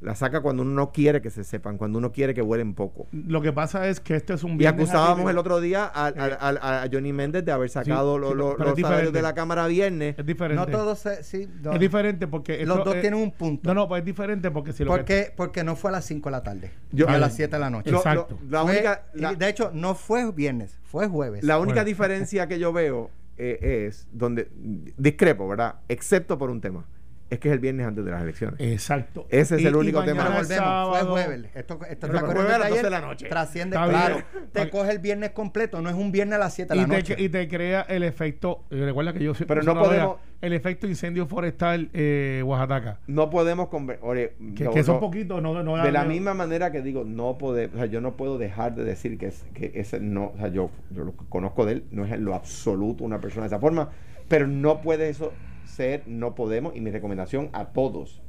las 0.00 0.18
saca 0.18 0.42
cuando 0.42 0.62
uno 0.62 0.72
no 0.72 0.92
quiere 0.92 1.22
que 1.22 1.30
se 1.30 1.42
sepan, 1.42 1.78
cuando 1.78 1.98
uno 1.98 2.12
quiere 2.12 2.34
que 2.34 2.42
huelen 2.42 2.74
poco. 2.74 3.06
Lo 3.12 3.40
que 3.40 3.50
pasa 3.52 3.88
es 3.88 3.98
que 3.98 4.14
este 4.14 4.34
es 4.34 4.44
un 4.44 4.52
Y 4.52 4.56
viernes 4.58 4.82
acusábamos 4.90 5.10
atípico. 5.12 5.30
el 5.30 5.38
otro 5.38 5.60
día 5.60 5.84
a, 5.86 6.08
a- 6.08 6.10
a- 6.50 6.82
a 6.82 6.88
Johnny 6.92 7.12
Méndez 7.14 7.44
de 7.46 7.52
haber 7.52 7.70
sacado 7.70 8.16
Sí, 8.16 8.20
lo- 8.20 8.28
sí, 8.30 8.34
lo- 8.36 8.56
los 8.58 8.78
salarios 8.78 9.12
de 9.12 9.22
la 9.22 9.32
Cámara 9.34 9.66
viernes. 9.68 10.18
Es 10.18 10.26
diferente. 10.26 10.60
No 10.60 10.66
todos 10.66 10.98
se, 10.98 11.22
sí, 11.24 11.48
no. 11.62 11.72
Es 11.72 11.80
diferente 11.80 12.26
porque... 12.26 12.66
Los 12.66 12.76
esto 12.78 12.84
dos 12.90 12.96
es- 12.96 13.00
tienen 13.00 13.20
un 13.22 13.30
punto. 13.32 13.68
No, 13.70 13.74
no, 13.74 13.88
pues 13.88 14.00
es 14.00 14.04
diferente 14.04 14.50
porque 14.50 14.72
si 14.74 14.84
lo 14.84 14.90
¿Por 14.90 15.04
que... 15.06 15.32
Porque 15.34 15.64
no 15.64 15.76
fue 15.76 15.90
a 15.90 15.92
las 15.92 16.04
5 16.04 16.28
de 16.28 16.32
la 16.32 16.42
tarde. 16.42 16.72
Yo- 16.92 17.08
a 17.08 17.16
las 17.16 17.34
7 17.34 17.56
de 17.56 17.60
la 17.60 17.70
noche. 17.70 17.90
Exacto. 17.90 18.36
lo- 18.42 18.50
la 18.50 18.62
Fue- 18.64 18.72
única, 18.72 19.06
y 19.14 19.20
la- 19.20 19.34
de 19.34 19.48
hecho, 19.48 19.70
no 19.72 19.94
fue 19.94 20.30
viernes, 20.30 20.78
fue 20.82 21.08
jueves. 21.08 21.42
La 21.42 21.58
única 21.58 21.76
Bueno. 21.76 21.86
diferencia 21.86 22.46
que 22.46 22.58
yo 22.58 22.70
veo 22.72 23.10
eh, 23.38 23.86
es 23.88 24.08
donde 24.12 24.48
discrepo, 24.96 25.48
¿verdad? 25.48 25.80
Excepto 25.88 26.38
por 26.38 26.50
un 26.50 26.60
tema. 26.60 26.86
Es 27.28 27.40
que 27.40 27.48
es 27.48 27.52
el 27.54 27.58
viernes 27.58 27.86
antes 27.86 28.04
de 28.04 28.10
las 28.12 28.22
elecciones. 28.22 28.60
Exacto. 28.60 29.26
Ese 29.30 29.56
es 29.56 29.64
el 29.64 29.74
único 29.74 30.04
tema. 30.04 30.24
Pero 30.46 30.64
volvemos, 30.64 30.98
fue 31.00 31.02
jueves. 31.24 31.50
Esto, 31.56 31.80
esto 31.88 32.06
corriendo 32.06 32.32
jueves 32.32 32.54
a 32.54 32.58
las 32.58 32.68
de 32.68 32.70
12 32.70 32.82
de 32.84 32.90
la 32.90 33.00
noche. 33.00 33.28
Trasciende, 33.28 33.76
Está 33.76 33.88
claro. 33.88 34.14
bien. 34.32 34.46
Te 34.52 34.70
coge 34.70 34.90
el 34.92 34.98
viernes 35.00 35.30
completo, 35.30 35.82
no 35.82 35.88
es 35.90 35.96
un 35.96 36.12
viernes 36.12 36.36
a 36.36 36.38
las 36.38 36.54
7 36.54 36.72
de 36.74 36.78
y 36.78 36.82
la 36.82 36.88
te, 36.88 36.96
noche. 36.96 37.16
y 37.18 37.28
te 37.28 37.48
crea 37.48 37.80
el 37.82 38.04
efecto, 38.04 38.62
recuerda 38.70 39.12
que 39.12 39.24
yo 39.24 39.32
Pero 39.46 39.62
no 39.64 39.74
podemos- 39.76 40.16
el 40.40 40.52
efecto 40.52 40.86
incendio 40.86 41.26
forestal 41.26 41.90
eh, 41.94 42.42
Oaxaca. 42.44 43.00
No 43.08 43.28
podemos 43.30 43.68
ore, 44.02 44.34
Que, 44.54 44.64
no, 44.64 44.70
que 44.70 44.84
son 44.84 44.96
no, 44.96 45.00
poquitos, 45.00 45.42
no, 45.42 45.62
no 45.64 45.82
De 45.82 45.90
la 45.90 46.04
no- 46.04 46.10
misma 46.10 46.34
manera 46.34 46.70
que 46.70 46.80
digo, 46.82 47.02
no 47.04 47.38
puede, 47.38 47.66
o 47.66 47.76
sea, 47.76 47.86
yo 47.86 48.00
no 48.00 48.16
puedo 48.16 48.38
dejar 48.38 48.74
de 48.76 48.84
decir 48.84 49.18
que, 49.18 49.26
es, 49.26 49.44
que 49.54 49.72
ese 49.74 49.98
no, 49.98 50.26
o 50.34 50.36
sea, 50.38 50.48
yo, 50.48 50.70
yo 50.90 51.04
lo 51.04 51.16
que 51.16 51.24
conozco 51.28 51.64
de 51.66 51.72
él, 51.72 51.84
no 51.90 52.04
es 52.04 52.12
en 52.12 52.24
lo 52.24 52.34
absoluto 52.34 53.02
una 53.02 53.18
persona 53.20 53.42
de 53.44 53.46
esa 53.48 53.58
forma, 53.58 53.88
pero 54.28 54.46
no 54.46 54.80
puede 54.82 55.08
eso 55.08 55.32
ser, 55.66 56.04
no 56.06 56.34
podemos, 56.34 56.74
y 56.76 56.80
mi 56.80 56.90
recomendación 56.90 57.50
a 57.52 57.72
todos 57.72 58.22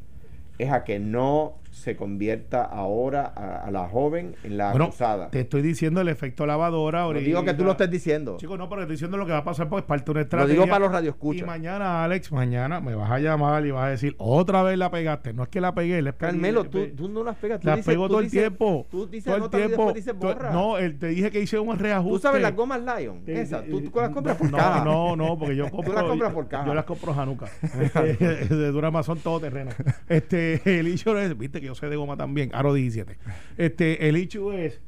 es 0.57 0.71
a 0.71 0.83
que 0.83 0.99
no 0.99 1.61
se 1.71 1.95
convierta 1.95 2.63
ahora 2.63 3.31
a, 3.35 3.65
a 3.65 3.71
la 3.71 3.87
joven 3.87 4.35
en 4.43 4.57
la 4.57 4.71
Bueno, 4.71 4.85
acusada. 4.85 5.29
te 5.29 5.41
estoy 5.41 5.61
diciendo 5.61 6.01
el 6.01 6.07
efecto 6.09 6.45
lavadora. 6.45 7.03
No 7.03 7.13
digo 7.13 7.43
que 7.43 7.53
tú 7.53 7.63
lo 7.63 7.71
estés 7.71 7.89
diciendo. 7.89 8.37
Chicos, 8.37 8.57
no, 8.57 8.67
pero 8.69 8.81
estoy 8.81 8.95
diciendo 8.95 9.17
lo 9.17 9.25
que 9.25 9.31
va 9.31 9.39
a 9.39 9.43
pasar 9.43 9.69
porque 9.69 9.81
es 9.81 9.87
parte 9.87 10.11
de 10.13 10.19
una 10.35 10.43
Lo 10.43 10.47
digo 10.47 10.65
para 10.67 10.79
los 10.79 10.89
Y 10.89 10.93
radioescuchas. 10.93 11.47
mañana, 11.47 12.03
Alex, 12.03 12.31
mañana 12.31 12.81
me 12.81 12.95
vas 12.95 13.09
a 13.11 13.19
llamar 13.19 13.65
y 13.65 13.71
vas 13.71 13.85
a 13.85 13.89
decir, 13.89 14.15
otra 14.17 14.63
vez 14.63 14.77
la 14.77 14.89
pegaste. 14.91 15.33
No 15.33 15.43
es 15.43 15.49
que 15.49 15.61
la 15.61 15.73
pegué, 15.73 16.01
la 16.01 16.13
Carmelo, 16.13 16.65
tú, 16.65 16.87
tú 16.95 17.07
no 17.09 17.23
las 17.23 17.35
pegas. 17.37 17.59
Tú 17.59 17.67
la 17.67 17.75
dices- 17.75 17.85
pego 17.93 18.03
tú 18.07 18.09
todo 18.13 18.19
el 18.21 18.31
tiempo. 18.31 18.87
Tú 18.89 19.07
dices 19.07 19.25
todo 19.25 19.35
el 19.37 19.43
y 19.43 19.49
tiempo. 19.49 19.67
después 19.85 19.95
dices 19.95 20.13
Tú- 20.19 20.27
borra. 20.27 20.51
No, 20.51 20.77
él, 20.77 20.97
te 20.97 21.07
dije 21.07 21.31
que 21.31 21.39
hice 21.41 21.59
un 21.59 21.77
reajuste. 21.77 22.17
Tú 22.17 22.19
sabes 22.21 22.41
las 22.41 22.55
gomas 22.55 22.81
Lion, 22.81 23.23
Te- 23.23 23.41
esas. 23.41 23.63
te- 23.63 23.69
Tú, 23.71 23.81
tú 23.81 23.91
las 23.99 24.09
compras 24.09 24.37
por 24.37 24.49
no, 24.51 24.57
caja. 24.57 24.83
No, 24.83 25.15
no, 25.15 25.37
porque 25.37 25.55
yo 25.55 25.69
compro. 25.71 25.93
las 25.93 26.03
compras 26.03 26.33
por 26.33 26.47
caja. 26.47 26.65
Yo 26.65 26.73
las 26.73 26.85
compro 26.85 27.13
Hanukkah. 27.13 27.49
de 28.19 28.71
Durama 28.71 29.03
son 29.03 29.19
todo 29.19 29.39
terreno. 29.39 29.71
Este, 30.09 30.79
el 30.79 30.87
hecho 30.87 31.17
es, 31.17 31.37
viste 31.37 31.61
que 31.61 31.66
yo 31.67 31.75
sé 31.75 31.89
de 31.89 31.95
goma 31.95 32.17
también, 32.17 32.49
Aro 32.53 32.73
17. 32.73 33.17
Este, 33.57 34.09
el 34.09 34.15
hecho 34.15 34.51
es 34.53 34.81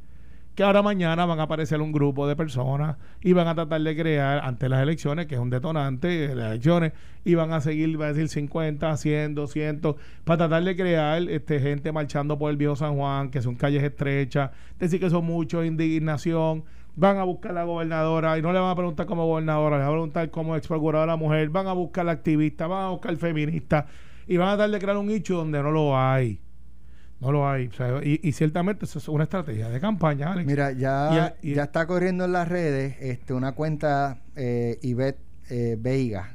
que 0.55 0.63
ahora 0.63 0.81
mañana 0.81 1.25
van 1.25 1.39
a 1.39 1.43
aparecer 1.43 1.79
un 1.79 1.93
grupo 1.93 2.27
de 2.27 2.35
personas 2.35 2.97
y 3.21 3.31
van 3.31 3.47
a 3.47 3.55
tratar 3.55 3.81
de 3.81 3.95
crear 3.95 4.39
ante 4.43 4.67
las 4.67 4.81
elecciones, 4.81 5.25
que 5.27 5.35
es 5.35 5.41
un 5.41 5.49
detonante 5.49 6.07
de 6.07 6.35
las 6.35 6.51
elecciones, 6.51 6.91
y 7.23 7.35
van 7.35 7.53
a 7.53 7.61
seguir, 7.61 7.99
va 7.99 8.07
a 8.07 8.13
decir 8.13 8.27
50, 8.27 8.97
100, 8.97 9.35
200, 9.35 9.95
para 10.25 10.37
tratar 10.37 10.63
de 10.65 10.75
crear 10.75 11.21
este, 11.29 11.61
gente 11.61 11.93
marchando 11.93 12.37
por 12.37 12.51
el 12.51 12.57
viejo 12.57 12.75
San 12.75 12.97
Juan, 12.97 13.29
que 13.29 13.41
son 13.41 13.55
calles 13.55 13.83
estrechas, 13.83 14.51
decir 14.77 14.99
que 14.99 15.09
son 15.09 15.23
muchos, 15.23 15.65
indignación, 15.65 16.65
van 16.95 17.17
a 17.19 17.23
buscar 17.23 17.51
a 17.51 17.55
la 17.55 17.63
gobernadora 17.63 18.37
y 18.37 18.41
no 18.41 18.51
le 18.51 18.59
van 18.59 18.71
a 18.71 18.75
preguntar 18.75 19.05
como 19.05 19.25
gobernadora, 19.27 19.77
le 19.77 19.83
van 19.83 19.91
a 19.91 19.93
preguntar 19.93 20.29
como 20.29 20.57
ex 20.57 20.67
procuradora 20.67 21.15
mujer, 21.15 21.47
van 21.49 21.67
a 21.67 21.73
buscar 21.73 22.05
la 22.05 22.11
activista, 22.11 22.67
van 22.67 22.83
a 22.83 22.89
buscar 22.89 23.15
feminista 23.15 23.85
y 24.27 24.35
van 24.35 24.49
a 24.49 24.57
tratar 24.57 24.71
de 24.71 24.79
crear 24.79 24.97
un 24.97 25.07
nicho 25.07 25.37
donde 25.37 25.63
no 25.63 25.71
lo 25.71 25.97
hay. 25.97 26.41
No 27.21 27.31
lo 27.31 27.49
hay. 27.49 27.67
O 27.67 27.73
sea, 27.73 27.99
y, 28.03 28.19
y 28.23 28.31
ciertamente 28.31 28.85
eso 28.85 28.97
es 28.99 29.07
una 29.09 29.23
estrategia 29.25 29.67
de 29.69 29.79
campaña, 29.81 30.31
Alex. 30.31 30.47
Mira, 30.47 30.71
ya, 30.71 31.35
Y- 31.41 31.51
y- 31.51 31.55
ya 31.55 31.63
está 31.63 31.85
corriendo 31.85 32.23
en 32.25 32.31
las 32.31 32.47
redes 32.47 32.95
este, 33.01 33.33
una 33.33 33.51
cuenta 33.53 34.19
eh, 34.35 34.79
Ivette 34.81 35.19
eh, 35.49 35.77
Veiga. 35.79 36.31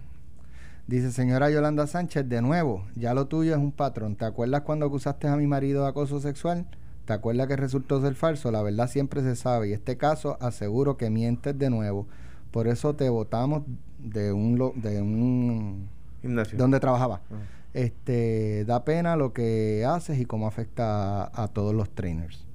Dice, 0.86 1.10
señora 1.12 1.48
Yolanda 1.50 1.86
Sánchez, 1.86 2.28
de 2.28 2.42
nuevo, 2.42 2.84
ya 2.94 3.14
lo 3.14 3.26
tuyo 3.26 3.52
es 3.52 3.58
un 3.58 3.72
patrón. 3.72 4.16
¿Te 4.16 4.26
acuerdas 4.26 4.60
cuando 4.62 4.84
acusaste 4.84 5.26
a 5.28 5.36
mi 5.36 5.46
marido 5.46 5.84
de 5.84 5.88
acoso 5.88 6.20
sexual? 6.20 6.66
¿Te 7.06 7.14
acuerdas 7.14 7.46
que 7.46 7.56
resultó 7.56 8.02
ser 8.02 8.14
falso? 8.14 8.50
La 8.50 8.60
verdad 8.62 8.88
siempre 8.90 9.22
se 9.22 9.34
sabe. 9.36 9.70
Y 9.70 9.72
este 9.72 9.96
caso 9.96 10.36
aseguro 10.42 10.98
que 10.98 11.08
mientes 11.08 11.58
de 11.58 11.70
nuevo. 11.70 12.06
Por 12.50 12.68
eso 12.68 12.94
te 12.94 13.08
votamos 13.08 13.62
de 13.98 14.32
un, 14.32 14.58
lo- 14.58 14.74
de 14.76 15.00
un 15.00 15.88
Gimnasio. 16.20 16.58
donde 16.58 16.78
trabajaba. 16.80 17.22
Ajá. 17.30 17.38
Este 17.74 18.64
da 18.64 18.84
pena 18.84 19.16
lo 19.16 19.32
que 19.32 19.84
haces 19.86 20.18
y 20.20 20.24
cómo 20.26 20.46
afecta 20.46 21.24
a, 21.24 21.42
a 21.44 21.48
todos 21.48 21.74
los 21.74 21.90
trainers. 21.94 22.46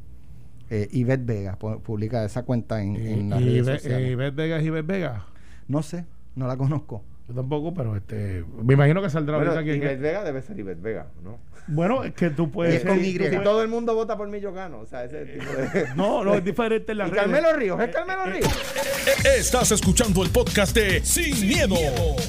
Eh, 0.69 0.87
Ivette 0.91 1.25
Vega 1.25 1.57
pu- 1.59 1.81
publica 1.81 2.23
esa 2.23 2.43
cuenta 2.43 2.81
en, 2.81 2.95
en 2.95 3.29
las 3.29 3.41
y 3.41 3.45
redes 3.45 3.67
Ibe- 3.67 3.77
sociales. 3.79 4.11
Ivette 4.11 4.35
Vega 4.35 4.57
es 4.59 4.65
Ivette 4.65 4.85
Vega. 4.87 5.25
No 5.67 5.83
sé, 5.83 6.05
no 6.35 6.47
la 6.47 6.57
conozco. 6.57 7.03
Yo 7.29 7.35
tampoco, 7.35 7.73
pero 7.75 7.95
este 7.95 8.43
me 8.63 8.73
imagino 8.73 9.03
que 9.03 9.09
saldrá 9.11 9.37
Bueno, 9.37 9.51
ahorita 9.51 9.71
que- 9.71 9.77
Ivette 9.77 10.01
Vega 10.01 10.23
debe 10.23 10.41
ser 10.41 10.57
Ivette 10.59 10.81
Vega, 10.81 11.07
¿no? 11.23 11.37
Bueno, 11.67 12.03
es 12.03 12.13
que 12.15 12.31
tú 12.31 12.49
puedes 12.49 12.77
Es 12.77 12.83
con 12.85 12.97
Y. 12.99 13.11
Si 13.19 13.37
todo 13.43 13.61
el 13.61 13.67
mundo 13.67 13.93
vota 13.93 14.17
por 14.17 14.27
mí, 14.27 14.39
yo 14.39 14.51
gano. 14.51 14.79
O 14.79 14.87
sea, 14.87 15.03
ese 15.03 15.23
tipo 15.27 15.45
de... 15.51 15.85
No, 15.95 16.23
no, 16.23 16.33
es 16.33 16.43
diferente 16.43 16.93
en 16.93 16.97
las 16.97 17.09
Y 17.09 17.11
redes. 17.11 17.23
Carmelo 17.25 17.53
Ríos, 17.53 17.79
es 17.79 17.89
Carmelo 17.93 18.25
Eh, 18.25 18.29
eh, 18.29 18.33
Ríos. 18.39 19.25
Estás 19.37 19.71
escuchando 19.71 20.23
el 20.23 20.31
podcast 20.31 20.75
de 20.75 21.05
Sin, 21.05 21.47
miedo, 21.47 21.75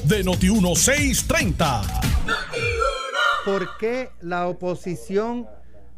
de 0.05 0.23
Noti1630. 0.23 1.81
¿Por 3.45 3.77
qué 3.79 4.09
la 4.21 4.47
oposición, 4.47 5.47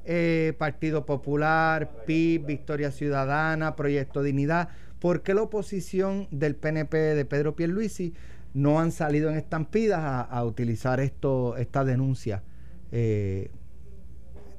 eh, 0.06 0.54
Partido 0.58 1.06
Popular, 1.06 1.92
PIB, 2.06 2.46
Victoria 2.46 2.92
Ciudadana, 2.92 3.76
Proyecto 3.76 4.24
Dignidad, 4.24 4.70
por 5.00 5.22
qué 5.22 5.34
la 5.34 5.42
oposición 5.42 6.30
del 6.32 6.56
PNP 6.56 6.96
de 6.98 7.26
Pedro 7.26 7.56
Pierluisi 7.58 8.14
no 8.54 8.80
han 8.80 8.92
salido 8.92 9.30
en 9.30 9.36
estampidas 9.38 10.28
a, 10.30 10.44
utilizar 10.46 11.00
esto, 11.00 11.58
esta 11.58 11.84
denuncia 11.84 12.44
eh, 12.92 13.50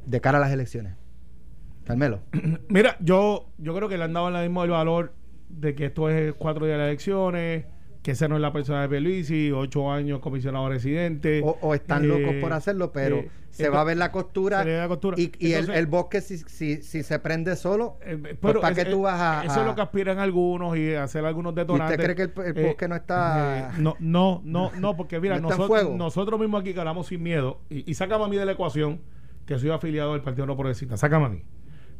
de 0.06 0.20
cara 0.20 0.38
a 0.38 0.40
las 0.40 0.52
elecciones? 0.52 0.94
Carmelo. 1.84 2.20
Mira, 2.68 2.96
yo, 3.00 3.50
yo 3.58 3.74
creo 3.74 3.88
que 3.88 3.98
le 3.98 4.04
han 4.04 4.12
dado 4.12 4.28
el 4.28 4.42
mismo 4.42 4.64
el 4.64 4.70
valor 4.70 5.12
de 5.48 5.74
que 5.74 5.86
esto 5.86 6.08
es 6.08 6.34
cuatro 6.34 6.66
días 6.66 6.78
de 6.78 6.84
elecciones, 6.84 7.66
que 8.04 8.10
esa 8.10 8.28
no 8.28 8.36
es 8.36 8.42
la 8.42 8.52
persona 8.52 8.82
de 8.82 8.88
Peluisi, 8.90 9.50
ocho 9.50 9.90
años 9.90 10.20
comisionado 10.20 10.68
residente. 10.68 11.40
O, 11.42 11.56
o 11.62 11.74
están 11.74 12.04
Eh, 12.04 12.06
locos 12.08 12.34
por 12.38 12.52
hacerlo, 12.52 12.92
pero 12.92 13.16
eh, 13.16 13.30
se 13.50 13.70
va 13.70 13.80
a 13.80 13.84
ver 13.84 13.96
la 13.96 14.12
costura. 14.12 14.62
se 14.62 14.68
le 14.82 14.88
costura. 14.88 15.16
Y, 15.18 15.32
y 15.38 15.52
el, 15.54 15.60
Entonces- 15.60 15.76
el 15.78 15.86
bosque, 15.86 16.20
si, 16.20 16.36
si, 16.36 16.82
si 16.82 17.02
se 17.02 17.18
prende 17.18 17.56
solo, 17.56 17.96
Eh, 18.02 18.18
pues 18.20 18.36
pero 18.42 18.60
¿para 18.60 18.74
qué 18.74 18.84
tú 18.84 19.00
vas 19.00 19.18
a.? 19.18 19.44
Eso 19.46 19.60
es 19.60 19.66
lo 19.66 19.74
que 19.74 19.80
aspiran 19.80 20.18
algunos 20.18 20.76
y 20.76 20.92
hacer 20.94 21.24
algunos 21.24 21.54
¿Y 21.54 21.56
detonantes. 21.56 21.94
usted 21.98 22.04
cree 22.14 22.14
que 22.14 22.40
el, 22.42 22.46
el 22.46 22.58
Eh, 22.58 22.66
bosque 22.66 22.88
no 22.88 22.94
está.? 22.94 23.70
eh, 23.70 23.72
no, 23.78 23.96
no, 23.98 24.42
no, 24.44 24.70
no, 24.78 24.94
porque 24.98 25.18
mira, 25.18 25.40
¿No 25.40 25.48
está 25.48 25.62
en 25.62 25.68
nosotros, 25.70 25.96
nosotros 25.96 26.38
mismos 26.38 26.60
aquí 26.60 26.74
ganamos 26.74 27.06
sin 27.06 27.22
miedo 27.22 27.60
y, 27.70 27.90
y 27.90 27.94
sácame 27.94 28.22
a 28.24 28.28
mí 28.28 28.36
de 28.36 28.44
la 28.44 28.52
ecuación 28.52 29.00
que 29.46 29.58
soy 29.58 29.70
afiliado 29.70 30.12
del 30.12 30.20
Partido 30.20 30.44
No 30.46 30.56
Progresista. 30.56 30.98
Sácame 30.98 31.24
a 31.24 31.28
mí. 31.30 31.42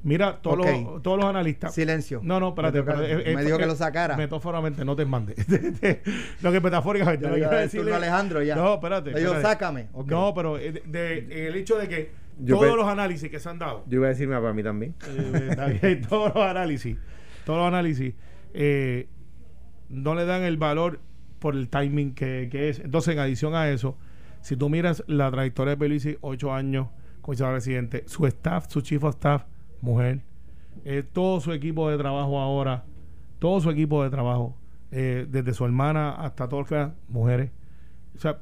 Mira, 0.04 0.40
todos, 0.42 0.58
los, 0.58 1.02
todos 1.02 1.16
los 1.18 1.26
analistas. 1.26 1.74
Silencio. 1.74 2.20
No, 2.22 2.38
no, 2.38 2.48
espérate. 2.50 2.82
Me 2.82 2.92
espérate, 2.92 3.30
eh, 3.30 3.34
me 3.34 3.40
eh, 3.40 3.44
dijo 3.46 3.56
que 3.56 3.64
eh, 3.64 3.66
lo 3.66 3.74
sacara. 3.74 4.16
Metafóricamente, 4.18 4.84
no 4.84 4.94
te 4.94 5.06
mande. 5.06 5.34
lo 6.42 6.52
que 6.52 6.60
metafóricamente. 6.60 7.24
Ya 7.24 7.30
lo 7.30 7.36
que 7.36 7.40
el 7.42 7.48
turno 7.48 7.58
decirle- 7.58 7.92
a 7.92 7.96
Alejandro 7.96 8.42
ya. 8.42 8.54
No, 8.54 8.74
espérate. 8.74 9.12
Le 9.12 9.20
digo, 9.20 9.32
espérate. 9.32 9.54
sácame. 9.54 9.88
Ok. 9.94 10.10
No, 10.10 10.34
pero 10.34 10.56
de, 10.56 10.82
de- 10.84 11.48
el 11.48 11.56
hecho 11.56 11.78
de 11.78 11.88
que 11.88 12.12
Yo 12.38 12.58
todos 12.58 12.76
los 12.76 12.86
análisis 12.86 13.30
que 13.30 13.40
se 13.40 13.48
han 13.48 13.58
dado 13.58 13.84
Yo 13.86 13.96
iba 13.96 14.06
a 14.06 14.10
decirme 14.10 14.36
para 14.36 14.52
mí 14.52 14.62
también. 14.62 14.94
eh, 15.08 16.02
todos 16.08 16.34
los 16.34 16.44
análisis, 16.44 16.98
todos 17.46 17.60
los 17.60 17.68
análisis, 17.68 18.14
eh, 18.52 19.08
no 19.88 20.14
le 20.14 20.26
dan 20.26 20.42
el 20.42 20.58
valor 20.58 21.00
por 21.38 21.54
el 21.54 21.70
timing 21.70 22.14
que, 22.14 22.48
que 22.52 22.68
es. 22.68 22.78
Entonces, 22.78 23.14
en 23.14 23.20
adición 23.20 23.54
a 23.54 23.70
eso, 23.70 23.96
si 24.42 24.54
tú 24.56 24.68
miras 24.68 25.02
la 25.06 25.30
trayectoria 25.30 25.70
de 25.70 25.76
Pelusi, 25.78 26.18
ocho 26.20 26.52
años 26.52 26.88
comisionado 27.22 27.54
residente, 27.56 28.04
su 28.06 28.26
staff, 28.26 28.66
su 28.68 28.82
chief 28.82 29.02
of 29.02 29.14
staff, 29.14 29.44
mujer, 29.84 30.20
eh, 30.84 31.04
todo 31.12 31.40
su 31.40 31.52
equipo 31.52 31.88
de 31.90 31.98
trabajo 31.98 32.40
ahora, 32.40 32.84
todo 33.38 33.60
su 33.60 33.70
equipo 33.70 34.02
de 34.02 34.10
trabajo, 34.10 34.56
eh, 34.90 35.26
desde 35.30 35.52
su 35.52 35.64
hermana 35.64 36.12
hasta 36.12 36.48
que 36.48 36.74
eran 36.74 36.94
mujeres. 37.08 37.50
O 38.16 38.18
sea, 38.18 38.38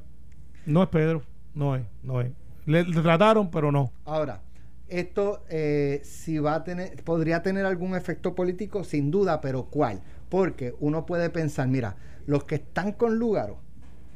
no 0.65 0.81
es 0.81 0.89
Pedro, 0.89 1.23
no 1.53 1.75
es, 1.75 1.83
no 2.01 2.21
es. 2.21 2.31
Le, 2.65 2.83
trataron, 2.85 3.51
pero 3.51 3.71
no. 3.71 3.91
Ahora, 4.05 4.41
esto 4.87 5.43
eh, 5.49 6.01
si 6.03 6.39
va 6.39 6.55
a 6.55 6.63
tener, 6.63 7.03
podría 7.03 7.43
tener 7.43 7.65
algún 7.65 7.95
efecto 7.95 8.33
político, 8.35 8.83
sin 8.83 9.11
duda, 9.11 9.41
pero 9.41 9.65
¿cuál? 9.65 10.01
Porque 10.29 10.73
uno 10.79 11.05
puede 11.05 11.29
pensar, 11.29 11.67
mira, 11.67 11.95
los 12.25 12.45
que 12.45 12.55
están 12.55 12.93
con 12.93 13.19
Lugaro 13.19 13.57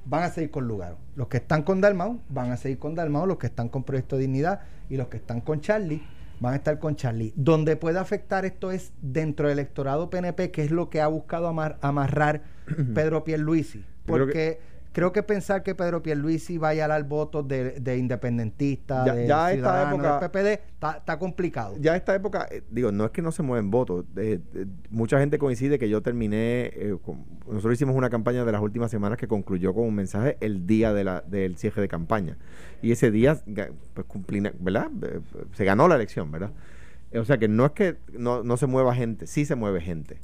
van 0.06 0.24
a 0.24 0.30
seguir 0.30 0.52
con 0.52 0.68
Lugaro, 0.68 0.98
los 1.16 1.28
que 1.28 1.38
están 1.38 1.64
con 1.64 1.82
Dalmau 1.82 2.22
van 2.30 2.52
a 2.52 2.58
seguir 2.58 2.80
con 2.80 2.96
Dalmau, 2.96 3.26
los 3.26 3.38
que 3.38 3.48
están 3.48 3.68
con 3.68 3.84
Proyecto 3.84 4.18
Dignidad 4.18 4.62
y 4.90 4.96
los 4.96 5.08
que 5.08 5.18
están 5.18 5.42
con 5.42 5.60
Charlie 5.60 6.02
van 6.40 6.54
a 6.54 6.58
estar 6.58 6.80
con 6.80 6.96
Charlie. 6.96 7.34
Donde 7.36 7.76
puede 7.76 8.00
afectar 8.00 8.46
esto 8.46 8.72
es 8.72 8.92
dentro 9.02 9.48
del 9.48 9.60
electorado 9.60 10.10
PNP, 10.10 10.52
que 10.52 10.64
es 10.64 10.72
lo 10.72 10.90
que 10.90 11.02
ha 11.02 11.08
buscado 11.08 11.48
amar- 11.48 11.78
amarrar 11.82 12.44
Pedro 12.94 13.24
Pierluisi, 13.24 13.84
porque 14.06 14.60
creo 14.98 15.12
que 15.12 15.22
pensar 15.22 15.62
que 15.62 15.76
Pedro 15.76 16.02
Pierluisi 16.02 16.58
vaya 16.58 16.86
a 16.86 16.88
dar 16.88 17.04
votos 17.04 17.48
de, 17.48 17.80
de 17.80 17.98
independentista, 18.00 19.06
Ya- 19.06 19.14
de 19.14 19.28
ya 19.28 19.52
esta 19.54 19.92
época- 19.92 20.20
del 20.20 20.30
PPD, 20.32 20.64
está, 20.98 21.20
complicado. 21.20 21.76
Ya 21.80 21.96
esta 21.96 22.16
época, 22.16 22.48
eh, 22.50 22.64
digo, 22.72 22.92
no 22.92 23.06
es 23.06 23.12
que 23.12 23.22
no 23.22 23.32
se 23.32 23.44
mueven 23.44 23.70
votos. 23.70 24.06
eh, 24.16 24.40
eh, 24.56 24.66
mucha 24.90 25.20
gente 25.20 25.38
coincide 25.38 25.78
que 25.78 25.88
yo 25.88 26.02
terminé, 26.02 26.72
con- 27.06 27.24
nosotros 27.46 27.74
hicimos 27.76 27.96
una 27.96 28.10
campaña 28.10 28.44
de 28.44 28.52
las 28.52 28.60
últimas 28.60 28.90
semanas 28.90 29.20
que 29.20 29.28
concluyó 29.28 29.72
con 29.72 29.84
un 29.84 29.94
mensaje 29.94 30.36
el 30.42 30.66
día 30.66 30.92
de 30.94 31.04
la, 31.04 31.22
del 31.22 31.58
cierre 31.58 31.84
de 31.84 31.88
campaña. 31.88 32.36
Y 32.82 32.92
ese 32.92 33.12
día, 33.12 33.38
pues 33.94 34.08
cumplí, 34.08 34.42
¿verdad? 34.60 34.90
Se 35.54 35.64
ganó 35.64 35.88
la 35.88 35.94
elección, 35.94 36.32
¿verdad? 36.32 36.54
O 37.14 37.24
sea 37.24 37.38
que 37.38 37.48
no 37.48 37.68
es 37.68 37.72
que 37.74 37.98
no, 38.14 38.42
no 38.44 38.58
se 38.58 38.66
mueva 38.66 38.96
gente, 38.96 39.28
sí 39.28 39.46
se 39.46 39.54
mueve 39.54 39.80
gente. 39.80 40.20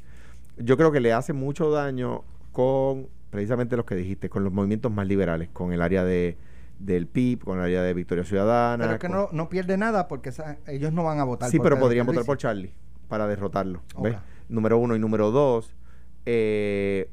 Yo 0.58 0.78
creo 0.78 0.92
que 0.92 1.00
le 1.00 1.14
hace 1.14 1.32
mucho 1.34 1.70
daño 1.70 2.24
con 2.52 3.08
precisamente 3.34 3.76
los 3.76 3.86
que 3.86 3.96
dijiste, 3.96 4.30
con 4.30 4.44
los 4.44 4.54
movimientos 4.54 4.92
más 4.92 5.08
liberales, 5.08 5.50
con 5.52 5.74
el 5.74 5.82
área 5.82 6.04
de 6.06 6.38
del 6.80 7.08
PIB, 7.08 7.40
con 7.44 7.58
el 7.60 7.64
área 7.66 7.82
de 7.82 7.94
Victoria 7.94 8.24
Ciudadana. 8.24 8.84
Pero 8.84 8.94
es 8.96 9.00
que 9.00 9.08
con- 9.08 9.16
no, 9.16 9.30
no 9.32 9.50
pierde 9.50 9.78
nada 9.78 10.08
porque 10.08 10.30
esa- 10.30 10.58
ellos 10.68 10.92
no 10.94 11.04
van 11.04 11.20
a 11.20 11.24
votar 11.24 11.50
Sí, 11.50 11.58
por 11.58 11.66
pero 11.66 11.80
podrían 11.80 12.06
votar 12.06 12.26
por 12.26 12.38
Charlie 12.38 12.74
para 13.08 13.28
derrotarlo. 13.28 13.82
Número 14.50 14.78
uno 14.78 14.96
y 14.96 15.00
número 15.00 15.32
dos, 15.32 15.74
eh, 16.26 17.10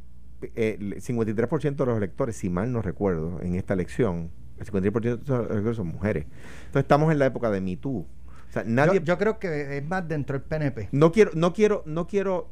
eh, 0.57 0.77
el 0.81 1.01
53% 1.03 1.85
de 1.85 1.87
los 1.87 1.97
electores, 1.99 2.37
si 2.37 2.49
mal 2.51 2.73
no 2.73 2.83
recuerdo, 2.83 3.41
en 3.43 3.55
esta 3.55 3.75
elección, 3.75 4.31
el 4.59 4.67
53% 4.67 5.25
de 5.25 5.39
los 5.39 5.51
electores 5.51 5.77
son 5.77 5.87
mujeres. 5.89 6.25
Entonces 6.67 6.83
estamos 6.83 7.13
en 7.13 7.19
la 7.19 7.27
época 7.27 7.51
de 7.51 7.61
Me 7.61 7.77
Too. 7.77 7.99
O 7.99 8.53
sea, 8.53 8.65
nadie... 8.67 8.99
Yo, 9.01 9.05
yo 9.05 9.19
creo 9.19 9.39
que 9.39 9.77
es 9.79 9.87
más 9.89 10.07
dentro 10.09 10.37
del 10.39 10.43
PNP. 10.47 10.89
no 10.93 11.13
quiero, 11.13 11.31
no 11.35 11.53
quiero, 11.53 11.83
no 11.87 12.07
quiero... 12.07 12.49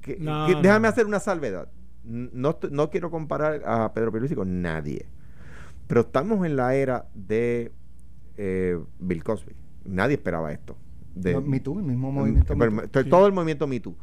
que- 0.00 0.16
No, 0.20 0.46
que- 0.46 0.52
no. 0.54 0.62
Déjame 0.62 0.86
hacer 0.88 1.06
una 1.06 1.18
salvedad. 1.18 1.68
No, 2.06 2.58
no 2.70 2.90
quiero 2.90 3.10
comparar 3.10 3.62
a 3.66 3.92
Pedro 3.92 4.12
Pierluisi 4.12 4.34
con 4.34 4.62
nadie. 4.62 5.06
Pero 5.86 6.02
estamos 6.02 6.44
en 6.46 6.56
la 6.56 6.74
era 6.74 7.06
de 7.14 7.72
eh, 8.36 8.78
Bill 8.98 9.22
Cosby. 9.24 9.54
Nadie 9.84 10.14
esperaba 10.14 10.52
esto. 10.52 10.76
De, 11.14 11.32
No, 11.32 11.40
Me 11.40 11.60
Too, 11.60 11.78
el 11.80 11.84
mismo 11.84 12.12
movimiento. 12.12 12.54
Mm, 12.54 12.58
pero 12.58 12.70
Me 12.72 12.82
Too. 12.82 12.88
to- 12.88 13.02
Sí. 13.04 13.10
Todo 13.10 13.26
el 13.26 13.32
movimiento 13.32 13.66
Me 13.66 13.80
Too. 13.80 13.94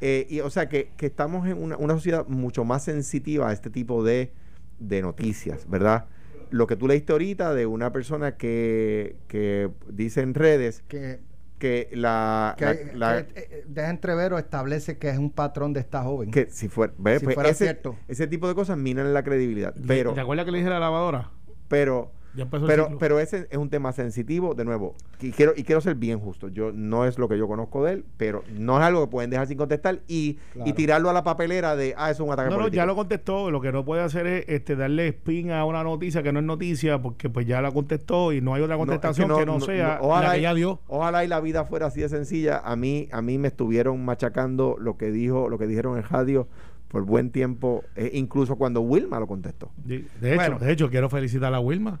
Eh, 0.00 0.26
y, 0.28 0.40
o 0.40 0.50
sea, 0.50 0.68
que, 0.68 0.90
que 0.96 1.06
estamos 1.06 1.46
en 1.46 1.56
una, 1.62 1.76
una 1.76 1.94
sociedad 1.94 2.26
mucho 2.28 2.64
más 2.64 2.84
sensitiva 2.84 3.48
a 3.48 3.52
este 3.52 3.70
tipo 3.70 4.02
de, 4.04 4.32
de 4.78 5.00
noticias, 5.02 5.68
¿verdad? 5.68 6.06
Lo 6.50 6.66
que 6.66 6.76
tú 6.76 6.86
leíste 6.88 7.12
ahorita 7.12 7.54
de 7.54 7.66
una 7.66 7.92
persona 7.92 8.36
que, 8.36 9.16
que 9.28 9.70
dice 9.90 10.20
en 10.20 10.34
redes 10.34 10.82
que, 10.88 11.20
que 11.58 11.88
la... 11.92 12.54
que, 12.58 12.64
la- 12.64 12.74
que, 12.76 12.96
la- 12.96 13.18
eh, 13.20 13.64
deja 13.66 13.90
entrever 13.90 14.32
o 14.34 14.38
establece 14.38 14.98
que 14.98 15.08
es 15.08 15.18
un 15.18 15.30
patrón 15.30 15.72
de 15.72 15.80
esta 15.80 16.02
joven. 16.02 16.30
que 16.30 16.48
si 16.50 16.68
fuera, 16.68 16.92
¿ves? 16.98 17.20
Si 17.20 17.24
Pues 17.26 17.34
fuera 17.34 17.50
ese, 17.50 17.64
cierto. 17.64 17.96
ese 18.08 18.26
tipo 18.26 18.48
de 18.48 18.54
cosas 18.54 18.76
minan 18.76 19.14
la 19.14 19.22
credibilidad. 19.22 19.74
Pero, 19.86 20.12
¿Te 20.14 20.20
acuerdas 20.20 20.44
que 20.46 20.52
le 20.52 20.58
dije 20.58 20.68
a 20.68 20.74
la 20.74 20.80
lavadora? 20.80 21.30
pero, 21.68 22.12
Ya 22.36 22.42
empezó 22.44 22.64
el 22.64 22.68
pero, 22.70 22.84
ciclo. 22.84 22.98
pero 22.98 23.20
ese 23.20 23.46
es 23.50 23.56
un 23.58 23.70
tema 23.70 23.92
sensitivo, 23.92 24.54
de 24.54 24.64
nuevo, 24.64 24.96
y 25.20 25.30
quiero, 25.30 25.52
y 25.56 25.62
quiero 25.62 25.80
ser 25.80 25.94
bien 25.94 26.18
justo. 26.18 26.48
Yo 26.48 26.72
no 26.72 27.04
es 27.04 27.18
lo 27.18 27.28
que 27.28 27.38
yo 27.38 27.46
conozco 27.46 27.84
de 27.84 27.92
él, 27.92 28.04
pero 28.16 28.42
no 28.58 28.76
es 28.78 28.84
algo 28.84 29.04
que 29.04 29.10
pueden 29.10 29.30
dejar 29.30 29.46
sin 29.46 29.56
contestar 29.56 30.00
y, 30.08 30.34
Claro. 30.52 30.68
y 30.70 30.72
tirarlo 30.72 31.10
a 31.10 31.12
la 31.12 31.22
papelera 31.22 31.76
de 31.76 31.94
ah, 31.96 32.10
eso 32.10 32.22
es 32.24 32.26
un 32.26 32.32
ataque 32.32 32.50
No, 32.50 32.56
no, 32.56 32.62
político. 32.62 32.76
ya 32.82 32.86
lo 32.86 32.96
contestó. 32.96 33.50
Lo 33.50 33.60
que 33.60 33.70
no 33.72 33.84
puede 33.84 34.02
hacer 34.02 34.26
es 34.26 34.44
este, 34.48 34.74
darle 34.76 35.08
spin 35.08 35.52
a 35.52 35.64
una 35.64 35.84
noticia 35.84 36.22
que 36.22 36.32
no 36.32 36.40
es 36.40 36.44
noticia, 36.44 37.00
porque 37.00 37.30
pues 37.30 37.46
ya 37.46 37.62
la 37.62 37.70
contestó 37.70 38.32
y 38.32 38.40
no 38.40 38.54
hay 38.54 38.62
otra 38.62 38.76
No, 38.76 38.82
es 38.82 38.88
contestación 38.88 39.28
que 39.38 39.46
no, 39.46 39.60
sea 39.60 39.98
ojalá 40.00 40.28
la 40.28 40.32
que 40.34 40.40
y- 40.40 40.42
ya 40.42 40.54
dio. 40.54 40.80
Ojalá 40.88 41.24
y 41.24 41.28
la 41.28 41.40
vida 41.40 41.64
fuera 41.64 41.86
así 41.86 42.00
de 42.00 42.08
sencilla. 42.08 42.58
A 42.64 42.74
mí, 42.74 43.08
a 43.12 43.22
mí 43.22 43.38
me 43.38 43.48
estuvieron 43.48 44.04
machacando 44.04 44.76
lo 44.80 44.96
que 44.96 45.12
dijo, 45.12 45.48
lo 45.48 45.56
que 45.58 45.66
dijeron 45.66 45.96
en 45.98 46.02
radio 46.02 46.48
por 46.88 47.02
buen 47.04 47.30
tiempo, 47.30 47.82
eh, 47.96 48.10
incluso 48.14 48.56
cuando 48.56 48.80
Wilma 48.80 49.18
lo 49.20 49.26
contestó. 49.26 49.70
De 49.84 50.04
de 50.20 50.28
hecho, 50.34 50.36
Bueno. 50.36 50.58
de 50.58 50.72
hecho, 50.72 50.90
quiero 50.90 51.08
felicitar 51.08 51.52
a 51.54 51.58
Wilma. 51.60 52.00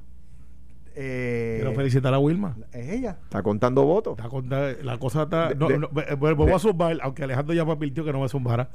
Eh, 0.96 1.56
Quiero 1.60 1.74
felicitar 1.74 2.14
a 2.14 2.18
Wilma. 2.18 2.56
es 2.72 2.88
ella. 2.90 3.18
Está 3.24 3.42
contando 3.42 3.82
votos. 3.84 4.16
Está 4.16 4.28
conta- 4.28 4.72
la 4.82 4.98
cosa 4.98 5.24
está. 5.24 5.48
De- 5.48 5.54
no, 5.56 5.68
de- 5.68 5.78
no, 5.78 5.88
me- 5.92 6.04
me 6.16 6.32
voy 6.34 6.52
a 6.52 6.58
zumbar, 6.58 6.98
aunque 7.02 7.24
Alejandro 7.24 7.52
ya 7.54 7.64
me 7.64 7.72
advirtió 7.72 8.04
que 8.04 8.12
no 8.12 8.20
me 8.20 8.28
zumbara. 8.28 8.68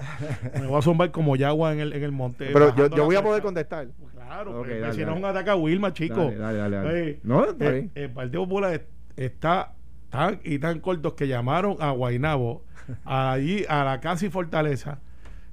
me 0.60 0.68
voy 0.68 0.78
a 0.78 0.82
zumbar 0.82 1.12
como 1.12 1.36
yagua 1.36 1.72
en 1.74 1.80
el, 1.80 1.94
en 1.94 2.04
el 2.04 2.12
monte. 2.12 2.50
Pero 2.52 2.76
yo, 2.76 2.90
yo 2.90 3.06
voy 3.06 3.16
a 3.16 3.24
poder 3.24 3.42
contestar. 3.42 3.88
Claro, 4.14 4.60
Ok, 4.62 4.68
pero 4.68 4.82
dale, 4.82 4.94
si 4.94 5.06
no 5.06 5.12
es 5.14 5.18
un 5.18 5.26
ataque 5.26 5.50
a 5.50 5.56
Wilma, 5.56 5.94
chico. 5.94 6.16
Dale, 6.26 6.38
dale, 6.38 6.58
dale, 6.60 6.76
dale. 6.78 6.90
Oye, 7.02 7.20
No, 7.24 7.46
está 7.46 7.66
eh, 7.68 7.72
bien. 7.72 7.92
el 7.96 8.10
Partido 8.12 8.44
Popular 8.44 8.74
es- 8.74 8.82
está 9.16 9.74
tan 10.10 10.40
y 10.44 10.60
tan 10.60 10.80
cortos 10.80 11.14
que 11.14 11.28
llamaron 11.28 11.78
a 11.80 11.92
Guainabo 11.92 12.64
allí 13.06 13.66
a 13.70 13.84
la 13.84 14.00
casa 14.00 14.26
y 14.26 14.30
fortaleza 14.30 15.00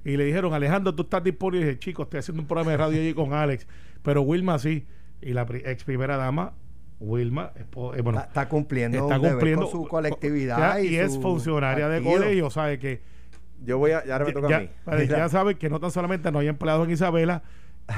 y 0.03 0.17
le 0.17 0.25
dijeron 0.25 0.53
Alejandro 0.53 0.95
tú 0.95 1.03
estás 1.03 1.23
disponible 1.23 1.65
y 1.65 1.69
dije 1.69 1.79
chico 1.79 2.03
estoy 2.03 2.19
haciendo 2.19 2.41
un 2.41 2.47
programa 2.47 2.71
de 2.71 2.77
radio 2.77 2.99
allí 3.01 3.13
con 3.13 3.33
Alex 3.33 3.67
pero 4.01 4.21
Wilma 4.23 4.57
sí 4.57 4.87
y 5.21 5.33
la 5.33 5.45
pri- 5.45 5.63
ex 5.65 5.83
primera 5.83 6.17
dama 6.17 6.53
Wilma 6.99 7.51
eh, 7.55 7.63
bueno 8.01 8.19
está, 8.19 8.27
está 8.27 8.49
cumpliendo 8.49 8.97
está 8.97 9.19
cumpliendo 9.19 9.63
con 9.63 9.71
su 9.71 9.87
colectividad 9.87 10.57
ya, 10.75 10.81
y, 10.81 10.87
y 10.89 10.95
es 10.97 11.17
funcionaria 11.19 11.87
de 11.89 12.01
colegio 12.01 12.49
sabe 12.49 12.79
que 12.79 13.01
Yo 13.63 13.77
voy 13.77 13.91
a, 13.91 14.03
ya 14.05 14.13
ahora 14.13 14.25
me 14.25 14.31
toca 14.33 14.49
ya, 14.49 14.57
a 14.57 14.59
mí. 14.61 14.69
vale, 14.85 15.07
ya 15.07 15.29
saben 15.29 15.57
que 15.57 15.69
no 15.69 15.79
tan 15.79 15.91
solamente 15.91 16.31
no 16.31 16.39
hay 16.39 16.47
empleados 16.47 16.87
en 16.87 16.93
Isabela 16.93 17.43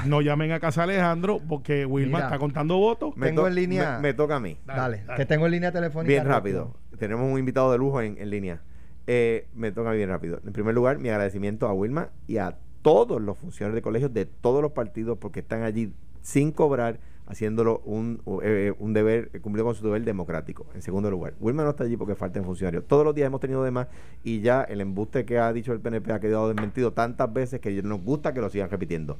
no 0.06 0.20
llamen 0.20 0.52
a 0.52 0.60
casa 0.60 0.84
Alejandro 0.84 1.40
porque 1.48 1.84
Wilma 1.84 2.18
Mira. 2.18 2.26
está 2.28 2.38
contando 2.38 2.76
votos 2.78 3.16
Me 3.16 3.26
Tengo 3.26 3.42
to- 3.42 3.48
en 3.48 3.54
línea- 3.56 3.96
Me, 3.96 4.08
me 4.10 4.14
toca 4.14 4.36
a 4.36 4.40
mí. 4.40 4.56
Dale, 4.64 4.80
Dale, 4.80 5.04
dale. 5.04 5.16
que 5.16 5.26
tengo 5.26 5.46
en 5.46 5.52
línea 5.52 5.72
telefónica. 5.72 6.08
Bien 6.12 6.24
rápido. 6.26 6.76
Tenemos 6.96 7.28
un 7.28 7.36
invitado 7.40 7.72
de 7.72 7.78
lujo 7.78 8.00
en, 8.00 8.16
en 8.18 8.30
línea. 8.30 8.60
Eh, 9.08 9.48
me 9.52 9.72
toca 9.72 9.90
bien 9.90 10.08
rápido. 10.08 10.40
En 10.46 10.52
primer 10.52 10.76
lugar, 10.76 10.98
mi 11.00 11.08
agradecimiento 11.08 11.66
a 11.66 11.72
Wilma 11.72 12.10
y 12.28 12.36
a 12.36 12.56
todos 12.82 13.20
los 13.20 13.36
funcionarios 13.36 13.74
de 13.74 13.82
colegios 13.82 14.14
de 14.14 14.26
todos 14.26 14.62
los 14.62 14.70
partidos 14.70 15.18
porque 15.18 15.40
están 15.40 15.64
allí 15.64 15.92
sin 16.22 16.52
cobrar, 16.52 17.00
haciéndolo 17.30 17.78
un, 17.84 18.20
eh, 18.42 18.72
un 18.78 18.92
deber, 18.92 19.30
eh, 19.32 19.40
cumpliendo 19.40 19.64
con 19.66 19.74
su 19.74 19.84
deber 19.84 20.02
democrático. 20.04 20.66
En 20.74 20.82
segundo 20.82 21.10
lugar, 21.10 21.34
Wilma 21.40 21.62
no 21.62 21.70
está 21.70 21.84
allí 21.84 21.96
porque 21.96 22.14
faltan 22.16 22.44
funcionarios. 22.44 22.84
Todos 22.86 23.04
los 23.04 23.14
días 23.14 23.26
hemos 23.28 23.40
tenido 23.40 23.62
demás 23.62 23.86
y 24.24 24.40
ya 24.40 24.62
el 24.62 24.80
embuste 24.80 25.24
que 25.24 25.38
ha 25.38 25.52
dicho 25.52 25.72
el 25.72 25.80
PNP 25.80 26.12
ha 26.12 26.20
quedado 26.20 26.48
desmentido 26.48 26.92
tantas 26.92 27.32
veces 27.32 27.60
que 27.60 27.82
nos 27.82 28.02
gusta 28.02 28.34
que 28.34 28.40
lo 28.40 28.50
sigan 28.50 28.68
repitiendo. 28.68 29.16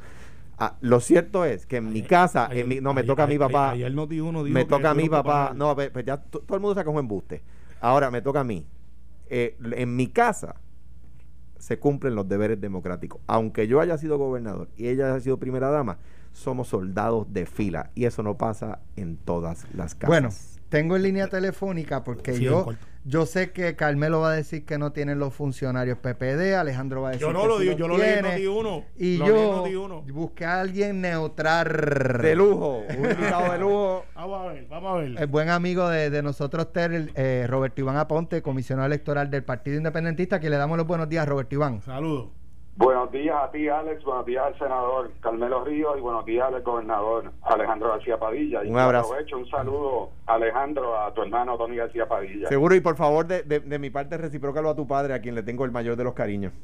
Ah, 0.58 0.76
lo 0.80 1.00
cierto 1.00 1.44
es 1.44 1.64
que 1.64 1.76
en 1.78 1.90
mi 1.92 2.02
casa, 2.02 2.48
en 2.52 2.68
mi- 2.68 2.80
no 2.80 2.92
me 2.92 3.00
Ayer- 3.00 3.06
toca 3.06 3.22
a 3.22 3.26
mi 3.26 3.38
papá. 3.38 3.74
Uno 3.74 4.06
dijo 4.08 4.30
Me 4.54 4.64
toca 4.66 4.90
a 4.90 4.94
mi 4.94 5.04
no 5.04 5.10
papá. 5.12 5.22
pagar. 5.44 5.56
No, 5.56 5.74
pues, 5.74 5.90
pues 5.90 6.04
ya 6.04 6.18
to- 6.18 6.40
todo 6.40 6.56
el 6.56 6.60
mundo 6.60 6.74
saca 6.74 6.90
un 6.90 6.98
embuste. 6.98 7.40
Ahora 7.80 8.10
me 8.10 8.20
toca 8.20 8.40
a 8.40 8.44
mí. 8.44 8.66
Eh, 9.30 9.56
en 9.62 9.96
mi 9.96 10.08
casa 10.08 10.56
se 11.58 11.78
cumplen 11.78 12.14
los 12.14 12.28
deberes 12.28 12.60
democráticos. 12.60 13.20
Aunque 13.26 13.68
yo 13.68 13.80
haya 13.80 13.96
sido 13.96 14.18
gobernador 14.18 14.68
y 14.76 14.88
ella 14.88 15.10
haya 15.12 15.20
sido 15.20 15.38
primera 15.38 15.70
dama, 15.70 15.98
somos 16.32 16.68
soldados 16.68 17.32
de 17.32 17.46
fila 17.46 17.90
y 17.94 18.04
eso 18.04 18.22
no 18.22 18.36
pasa 18.38 18.80
en 18.96 19.16
todas 19.16 19.66
las 19.74 19.94
casas. 19.94 20.08
Bueno, 20.08 20.28
tengo 20.68 20.96
en 20.96 21.02
línea 21.02 21.26
telefónica 21.28 22.04
porque 22.04 22.34
Sí, 22.34 22.44
yo, 22.44 22.66
yo 23.04 23.26
sé 23.26 23.50
que 23.50 23.74
Carmelo 23.74 24.20
va 24.20 24.30
a 24.30 24.34
decir 24.36 24.64
que 24.64 24.78
no 24.78 24.92
tienen 24.92 25.18
los 25.18 25.34
funcionarios 25.34 25.98
PPD, 25.98 26.54
Alejandro 26.54 27.02
va 27.02 27.08
a 27.08 27.12
decir 27.12 27.26
Yo 27.26 27.32
no 27.32 27.42
que 27.42 27.48
lo 27.48 27.58
digo, 27.58 27.72
yo 27.76 27.88
lo 27.88 27.98
leí 27.98 28.08
en 28.10 28.20
tiene, 28.24 28.38
Noti1. 28.38 28.84
Y 28.96 29.16
Lo 29.16 29.26
leí 29.64 29.72
yo 29.72 29.88
Noti1. 29.88 30.12
busqué 30.12 30.44
a 30.44 30.60
alguien 30.60 31.00
neutral. 31.00 31.66
de 32.22 32.34
lujo, 32.36 32.82
un 32.96 33.10
invitado 33.10 33.52
de 33.52 33.58
lujo. 33.58 34.04
Vamos 34.14 34.40
a 34.48 34.52
ver, 34.52 34.66
vamos 34.68 34.92
a 34.92 34.96
ver. 35.00 35.14
El 35.18 35.26
buen 35.26 35.48
amigo 35.48 35.88
de, 35.88 36.10
de 36.10 36.22
nosotros, 36.22 36.72
Ter, 36.72 37.10
eh, 37.14 37.46
Roberto 37.48 37.80
Iván 37.80 37.96
Aponte, 37.96 38.42
comisionado 38.42 38.86
electoral 38.86 39.30
del 39.30 39.42
Partido 39.44 39.78
Independentista, 39.78 40.38
que 40.40 40.50
le 40.50 40.56
damos 40.58 40.76
los 40.76 40.86
buenos 40.86 41.08
días, 41.08 41.26
Roberto 41.26 41.54
Iván. 41.54 41.80
Saludos. 41.82 42.28
Buenos 42.76 43.12
días 43.12 43.36
a 43.42 43.50
ti, 43.50 43.68
Alex. 43.68 44.02
Buenos 44.04 44.24
días 44.24 44.42
al 44.46 44.58
senador 44.58 45.10
Carmelo 45.20 45.64
Ríos 45.64 45.94
y 45.98 46.00
buenos 46.00 46.24
días 46.24 46.46
al 46.50 46.62
gobernador 46.62 47.30
Alejandro 47.42 47.90
García 47.90 48.18
Padilla. 48.18 48.64
Y 48.64 48.70
Un 48.70 48.78
abrazo. 48.78 49.06
aprovecho 49.12 49.36
un 49.36 49.46
saludo, 49.50 50.10
Alejandro, 50.26 50.98
a 50.98 51.12
tu 51.12 51.22
hermano 51.22 51.58
Tony 51.58 51.76
García 51.76 52.08
Padilla. 52.08 52.48
Seguro, 52.48 52.74
y 52.74 52.80
por 52.80 52.96
favor, 52.96 53.26
de, 53.26 53.42
de, 53.42 53.60
de 53.60 53.78
mi 53.78 53.90
parte, 53.90 54.16
reciprócalo 54.16 54.70
a 54.70 54.74
tu 54.76 54.86
padre, 54.86 55.12
a 55.12 55.20
quien 55.20 55.34
le 55.34 55.42
tengo 55.42 55.66
el 55.66 55.72
mayor 55.72 55.96
de 55.96 56.04
los 56.04 56.14
cariños. 56.14 56.54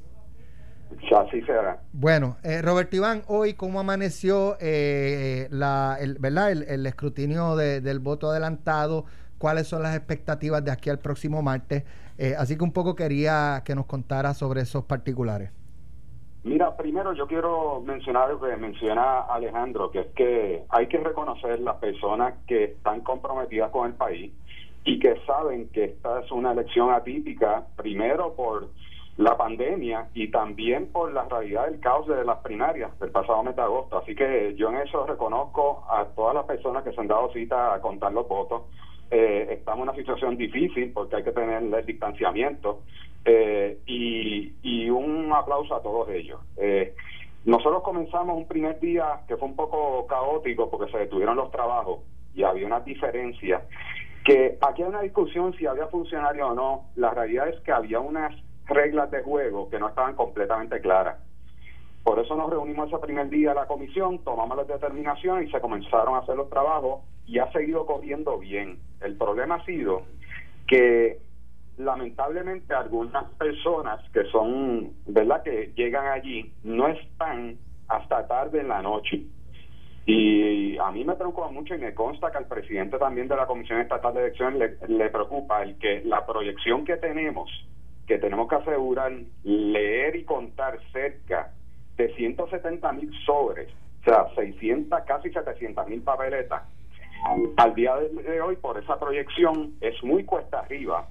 Así 1.14 1.42
será. 1.42 1.81
Bueno, 1.92 2.37
eh, 2.45 2.62
Roberto 2.62 2.97
Iván, 2.97 3.23
hoy, 3.27 3.53
¿cómo 3.55 3.81
amaneció 3.81 4.57
eh, 4.61 5.49
la, 5.51 5.99
el, 6.01 6.14
¿verdad? 6.19 6.53
El, 6.53 6.62
el 6.62 6.87
escrutinio 6.87 7.57
de- 7.57 7.81
del 7.83 7.99
voto 7.99 8.31
adelantado? 8.31 9.05
¿Cuáles 9.37 9.66
son 9.66 9.83
las 9.83 9.95
expectativas 9.95 10.64
de 10.64 10.71
aquí 10.71 10.88
al 10.88 10.99
próximo 11.01 11.42
martes? 11.42 11.85
Eh, 12.16 12.35
así 12.38 12.57
que 12.57 12.64
un 12.64 12.73
poco 12.73 12.95
quería 12.95 13.61
que 13.66 13.75
nos 13.75 13.85
contara 13.85 14.33
sobre 14.33 14.62
esos 14.62 14.85
particulares. 14.85 15.51
Mira, 16.47 16.77
primero 16.77 17.13
yo 17.13 17.27
quiero 17.27 17.81
mencionar 17.81 18.31
lo 18.31 18.41
que 18.41 18.57
menciona 18.57 19.23
Alejandro, 19.23 19.91
que 19.91 19.99
es 19.99 20.07
que 20.15 20.63
hay 20.69 20.87
que 20.87 20.99
reconocer 20.99 21.59
las 21.59 21.75
personas 21.79 22.35
que 22.47 22.63
están 22.67 23.01
comprometidas 23.01 23.73
con 23.73 23.89
el 23.89 23.95
país 23.95 24.33
y 24.85 25.01
que 25.01 25.17
saben 25.27 25.69
que 25.71 25.87
esta 25.87 26.21
es 26.21 26.31
una 26.31 26.53
elección 26.53 26.93
atípica, 26.93 27.67
primero 27.75 28.37
por 28.37 28.69
la 29.17 29.37
pandemia 29.37 30.09
y 30.15 30.31
también 30.31 30.87
por 30.93 31.13
la 31.13 31.25
realidad 31.25 31.67
del 31.67 31.81
caos 31.81 32.07
de 32.07 32.25
las 32.25 32.39
primarias 32.39 32.97
del 33.01 33.11
pasado 33.11 33.43
mes 33.43 33.57
de 33.57 33.63
agosto. 33.63 33.99
Así 33.99 34.15
que 34.15 34.55
yo 34.55 34.69
en 34.69 34.77
eso 34.77 35.05
reconozco 35.05 35.85
a 35.91 36.05
todas 36.15 36.37
las 36.37 36.45
personas 36.45 36.85
que 36.85 36.93
se 36.93 37.01
han 37.01 37.09
dado 37.09 37.33
cita 37.33 37.75
a 37.75 37.81
contar 37.81 38.13
los 38.13 38.29
votos. 38.29 38.63
Eh, 39.11 39.49
estamos 39.51 39.85
en 39.85 39.88
una 39.90 39.95
situación 39.95 40.37
difícil 40.37 40.92
porque 40.92 41.16
hay 41.16 41.25
que 41.25 41.33
tener 41.33 41.62
el 41.62 41.87
distanciamiento 41.87 42.83
eh, 43.25 43.79
y, 43.87 44.55
y 44.62 44.90
un 44.90 45.33
aplauso 45.33 45.75
a 45.75 45.83
todos 45.83 46.09
ellos. 46.11 46.40
Eh, 46.57 46.95
nosotros 47.45 47.83
comenzamos 47.83 48.37
un 48.37 48.49
primer 48.49 48.81
día 48.81 49.21
que 49.29 49.37
fue 49.37 49.49
un 49.49 49.57
poco 49.57 50.07
caótico 50.07 50.69
porque 50.69 50.90
se 50.90 50.99
detuvieron 50.99 51.37
los 51.37 51.51
trabajos 51.51 52.01
y 52.35 52.42
había 52.42 52.66
una 52.66 52.81
diferencia 52.81 53.62
que 54.25 54.59
aquí 54.61 54.83
hay 54.83 54.88
una 54.88 55.03
discusión 55.03 55.55
si 55.57 55.66
había 55.66 55.87
funcionario 55.87 56.49
o 56.49 56.55
no. 56.55 56.87
La 56.97 57.11
realidad 57.11 57.49
es 57.49 57.61
que 57.61 57.71
había 57.71 58.01
unas 58.01 58.35
reglas 58.66 59.09
de 59.12 59.23
juego 59.23 59.71
que 59.71 59.79
no 59.79 59.88
estaban 59.88 60.16
completamente 60.16 60.81
claras. 60.81 61.19
Por 62.07 62.21
eso 62.21 62.37
nos 62.37 62.49
reunimos 62.49 62.87
ese 62.87 62.99
primer 62.99 63.29
día 63.31 63.53
la 63.53 63.66
comisión, 63.66 64.21
tomamos 64.23 64.57
las 64.57 64.69
determinaciones 64.69 65.49
y 65.49 65.51
se 65.51 65.61
comenzaron 65.61 66.14
a 66.14 66.19
hacer 66.19 66.37
los 66.37 66.49
trabajos 66.49 67.01
y 67.27 67.40
ha 67.40 67.51
seguido 67.51 67.85
corriendo 67.85 68.38
bien. 68.38 68.79
El 69.01 69.16
problema 69.16 69.57
ha 69.57 69.64
sido 69.64 70.03
que 70.69 71.19
lamentablemente 71.79 72.73
algunas 72.75 73.25
personas 73.33 74.09
que 74.12 74.23
son, 74.31 74.92
¿verdad?, 75.07 75.42
que 75.42 75.73
llegan 75.75 76.07
allí 76.07 76.53
no 76.62 76.87
están 76.87 77.57
hasta 77.88 78.29
tarde 78.29 78.61
en 78.61 78.69
la 78.69 78.83
noche. 78.83 79.23
Y 80.07 80.79
a 80.79 80.92
mí 80.92 81.05
me 81.05 81.16
preocupa 81.16 81.51
mucho 81.51 81.75
y 81.75 81.79
me 81.79 81.92
consta 81.92 82.31
que 82.31 82.38
al 82.38 82.47
presidente 82.47 82.99
también 82.99 83.27
de 83.27 83.35
la 83.35 83.49
Comisión 83.49 83.81
Estatal 83.81 84.14
de 84.14 84.21
Elecciones 84.21 84.61
le, 84.61 84.97
le 84.97 85.11
preocupa 85.11 85.61
el 85.64 85.77
que 85.81 86.03
la 86.05 86.25
proyección 86.25 86.85
que 86.85 86.99
tenemos, 86.99 87.51
que 88.07 88.19
tenemos 88.19 88.49
que 88.49 88.55
asegurar 88.55 89.11
leer 89.42 90.14
y 90.14 90.23
contar 90.23 90.79
cerca 90.92 91.51
de 91.97 92.15
170 92.15 92.93
mil 92.93 93.11
sobres, 93.25 93.69
o 94.03 94.05
sea, 94.05 94.27
600, 94.35 95.01
casi 95.07 95.31
700 95.31 95.89
mil 95.89 96.03
papeletas, 96.03 96.63
al 97.57 97.75
día 97.75 97.97
de, 97.97 98.41
hoy, 98.41 98.57
por 98.57 98.79
esa 98.79 98.99
proyección, 98.99 99.75
es 99.81 99.95
muy 100.05 100.25
cuesta 100.25 100.61
arriba 100.61 101.09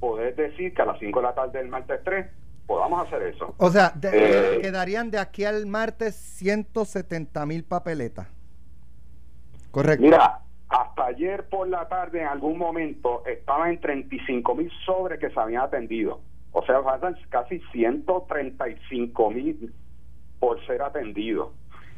poder 0.00 0.34
decir 0.34 0.74
que 0.74 0.82
a 0.82 0.86
las 0.86 0.98
5 0.98 1.20
de 1.20 1.26
la 1.26 1.34
tarde 1.34 1.58
del 1.58 1.68
martes 1.68 2.00
3 2.04 2.26
podamos 2.66 3.06
hacer 3.06 3.22
eso. 3.22 3.54
O 3.58 3.70
sea, 3.70 3.90
de- 3.94 4.56
Eh. 4.56 4.60
quedarían 4.60 5.10
de 5.10 5.18
aquí 5.18 5.44
al 5.44 5.64
martes 5.66 6.14
170 6.16 7.46
mil 7.46 7.64
papeletas. 7.64 8.26
Correcto. 9.70 10.02
Mira, 10.04 10.40
hasta 10.68 11.06
ayer 11.06 11.48
por 11.48 11.68
la 11.68 11.88
tarde 11.88 12.20
en 12.20 12.26
algún 12.28 12.58
momento 12.58 13.24
estaban 13.26 13.70
en 13.70 13.80
35 13.80 14.54
mil 14.54 14.70
sobres 14.84 15.18
que 15.20 15.30
se 15.30 15.40
habían 15.40 15.62
atendido. 15.62 16.20
O 16.52 16.64
sea, 16.66 16.82
faltan 16.82 17.16
casi 17.30 17.60
135 17.72 19.30
mil 19.30 19.72
por 20.44 20.66
ser 20.66 20.82
atendidos. 20.82 21.48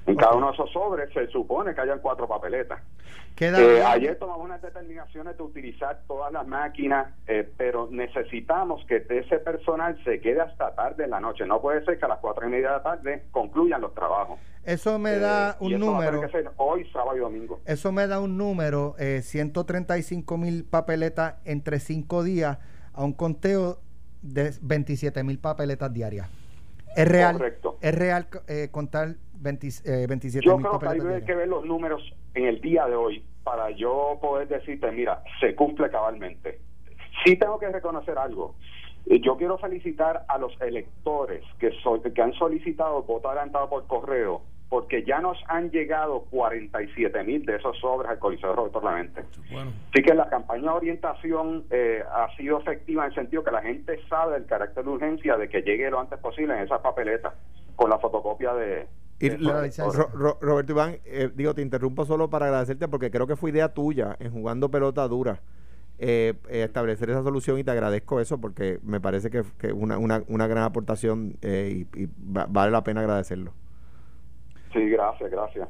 En 0.07 0.15
cada 0.15 0.35
uno 0.37 0.47
de 0.47 0.53
esos 0.53 0.71
sobres 0.73 1.13
se 1.13 1.27
supone 1.33 1.75
que 1.75 1.81
hayan 1.81 1.99
cuatro 1.99 2.29
papeletas. 2.29 2.81
Eh, 3.39 3.83
ayer 3.85 4.17
tomamos 4.21 4.45
unas 4.45 4.63
determinaciones 4.63 5.37
de 5.37 5.43
utilizar 5.43 6.01
todas 6.07 6.33
las 6.33 6.47
máquinas, 6.47 7.13
eh, 7.27 7.51
pero 7.57 7.89
necesitamos 7.91 8.85
que 8.87 9.05
ese 9.11 9.39
personal 9.41 9.99
se 10.05 10.21
quede 10.21 10.41
hasta 10.41 10.73
tarde 10.77 11.05
en 11.05 11.11
la 11.11 11.19
noche. 11.21 11.45
No 11.45 11.61
puede 11.61 11.85
ser 11.85 11.99
que 11.99 12.05
a 12.05 12.09
las 12.09 12.21
cuatro 12.21 12.47
y 12.47 12.51
media 12.51 12.69
de 12.69 12.75
la 12.77 12.83
tarde 12.85 13.25
concluyan 13.33 13.81
los 13.81 13.93
trabajos. 13.95 14.39
Eso 14.65 14.97
me 15.01 15.15
Eh, 15.15 15.19
da 15.19 15.57
y 15.61 15.75
un 15.75 15.83
eso 15.83 15.91
va 15.93 15.97
a 15.97 16.01
tener 16.01 16.13
número. 16.15 16.21
que 16.33 16.39
ser 16.43 16.51
hoy, 16.57 16.89
sábado 16.93 17.17
y 17.17 17.21
domingo. 17.21 17.59
Eso 17.67 17.91
me 17.91 18.07
da 18.07 18.21
un 18.21 18.39
número, 18.39 18.95
eh, 19.01 19.23
135 19.23 20.39
mil 20.39 20.65
papeletas 20.65 21.35
entre 21.45 21.81
cinco 21.81 22.23
días 22.23 22.59
a 22.95 23.03
un 23.05 23.13
conteo 23.13 23.81
de 24.23 24.53
27 24.63 25.25
mil 25.25 25.41
papeletas 25.41 25.93
diarias. 25.93 26.29
Es 26.97 27.07
real, 27.09 27.37
Correcto. 27.37 27.77
es 27.81 27.95
real 27.95 28.27
eh, 28.49 28.69
contar 28.71 29.09
20, 29.35 29.69
eh, 29.85 30.07
27 30.09 30.45
Yo 30.47 30.57
mil 30.57 30.67
creo 30.67 30.79
que 30.81 30.89
hay 31.15 31.23
que 31.23 31.35
ver 31.35 31.47
los 31.49 31.65
números 31.67 32.03
en 32.35 32.47
el 32.47 32.61
día 32.61 32.87
de 32.87 32.97
hoy 32.97 33.25
para 33.45 33.71
yo 33.71 34.19
poder 34.21 34.49
decirte, 34.49 34.91
mira, 34.93 35.23
se 35.41 35.55
cumple 35.55 35.91
cabalmente. 35.91 36.61
Sí 37.25 37.37
tengo 37.37 37.59
que 37.59 37.69
reconocer 37.69 38.17
algo. 38.19 38.55
Eh, 39.07 39.21
Yo 39.21 39.37
quiero 39.37 39.57
felicitar 39.59 40.25
a 40.27 40.39
los 40.39 40.59
electores 40.61 41.45
que, 41.61 41.71
so- 41.83 42.03
que 42.03 42.23
han 42.23 42.33
solicitado 42.33 43.03
voto 43.03 43.29
adelantado 43.29 43.69
por 43.69 43.87
correo, 43.87 44.43
porque 44.69 45.05
ya 45.05 45.21
nos 45.21 45.39
han 45.49 45.71
llegado 45.71 46.23
47 46.31 47.23
mil 47.23 47.45
de 47.47 47.57
esos 47.57 47.79
sobres 47.79 48.11
al 48.11 48.19
Coliseo 48.19 48.51
de 48.51 48.57
Roberto 48.57 48.81
Clemente. 48.81 49.23
Bueno, 49.51 49.71
Así 49.93 50.03
que 50.03 50.13
la 50.15 50.29
campaña 50.29 50.63
de 50.73 50.77
orientación 50.77 51.65
eh, 51.71 52.03
ha 52.13 52.35
sido 52.37 52.59
efectiva 52.59 53.05
en 53.05 53.11
el 53.11 53.15
sentido 53.15 53.45
que 53.45 53.53
la 53.53 53.63
gente 53.63 54.01
sabe 54.09 54.37
el 54.37 54.47
carácter 54.47 54.85
de 54.85 54.91
urgencia 54.91 55.37
de 55.37 55.49
que 55.49 55.63
llegue 55.63 55.89
lo 55.91 56.01
antes 56.01 56.19
posible 56.19 56.55
en 56.57 56.65
esas 56.65 56.81
papeletas 56.81 57.33
con 57.77 57.91
la 57.91 57.99
fotocopia 57.99 58.55
de... 58.55 58.89
Y 59.21 59.29
de- 59.29 59.39
la 59.39 59.61
de- 59.61 59.67
licencia. 59.69 60.03
Ro- 60.03 60.11
Ro- 60.13 60.39
Roberto 60.41 60.73
Iván, 60.73 60.97
eh, 61.05 61.31
digo, 61.35 61.55
te 61.55 61.63
interrumpo 61.63 62.05
solo 62.05 62.29
para 62.29 62.47
agradecerte 62.47 62.89
porque 62.89 63.11
creo 63.11 63.27
que 63.29 63.37
fue 63.37 63.51
idea 63.51 63.73
tuya 63.73 64.17
en 64.19 64.33
jugando 64.33 64.69
pelota 64.71 65.07
dura 65.09 65.41
eh, 65.99 66.35
eh, 66.51 66.65
establecer 66.65 67.09
esa 67.09 67.23
solución 67.23 67.59
y 67.59 67.65
te 67.65 67.71
agradezco 67.71 68.21
eso 68.21 68.39
porque 68.41 68.79
me 68.83 69.01
parece 69.01 69.31
que 69.31 69.39
es 69.39 69.53
que 69.59 69.69
es 69.69 69.73
una, 69.73 69.97
una, 69.97 70.23
una 70.29 70.47
gran 70.49 70.65
aportación 70.65 71.37
eh, 71.41 71.87
y, 71.95 72.03
y 72.03 72.09
va- 72.37 72.47
vale 72.49 72.73
la 72.73 72.83
pena 72.83 73.01
agradecerlo. 73.01 73.53
Sí, 74.77 74.91
gracias, 74.91 75.31
gracias. 75.31 75.69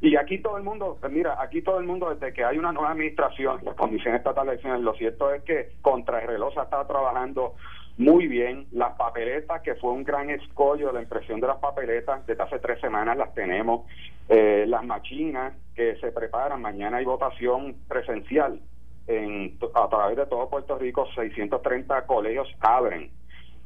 Y 0.00 0.16
aquí 0.16 0.38
todo 0.38 0.56
el 0.56 0.62
mundo, 0.62 0.96
pues 0.98 1.12
mira, 1.12 1.36
aquí 1.42 1.60
todo 1.60 1.78
el 1.78 1.86
mundo, 1.86 2.14
desde 2.14 2.32
que 2.32 2.44
hay 2.44 2.56
una 2.56 2.72
nueva 2.72 2.92
administración, 2.92 3.60
la 3.62 3.74
Comisión 3.74 4.14
Estatal 4.14 4.46
de 4.46 4.78
lo 4.78 4.94
cierto 4.94 5.34
es 5.34 5.42
que 5.42 5.72
contra 5.82 6.20
el 6.20 6.28
reloj 6.28 6.54
se 6.54 6.60
estado 6.60 6.86
trabajando 6.86 7.56
muy 7.98 8.26
bien. 8.26 8.66
Las 8.72 8.96
papeletas, 8.96 9.60
que 9.60 9.74
fue 9.74 9.90
un 9.90 10.04
gran 10.04 10.30
escollo, 10.30 10.92
la 10.92 11.02
impresión 11.02 11.40
de 11.40 11.48
las 11.48 11.58
papeletas, 11.58 12.24
desde 12.26 12.42
hace 12.42 12.58
tres 12.60 12.80
semanas 12.80 13.18
las 13.18 13.34
tenemos. 13.34 13.86
Eh, 14.30 14.64
las 14.66 14.84
machinas 14.84 15.52
que 15.74 15.96
se 15.96 16.10
preparan, 16.12 16.62
mañana 16.62 16.98
hay 16.98 17.04
votación 17.04 17.74
presencial 17.86 18.60
en, 19.08 19.58
a 19.74 19.88
través 19.88 20.16
de 20.16 20.26
todo 20.26 20.48
Puerto 20.48 20.78
Rico, 20.78 21.06
630 21.14 22.06
colegios 22.06 22.48
abren 22.60 23.10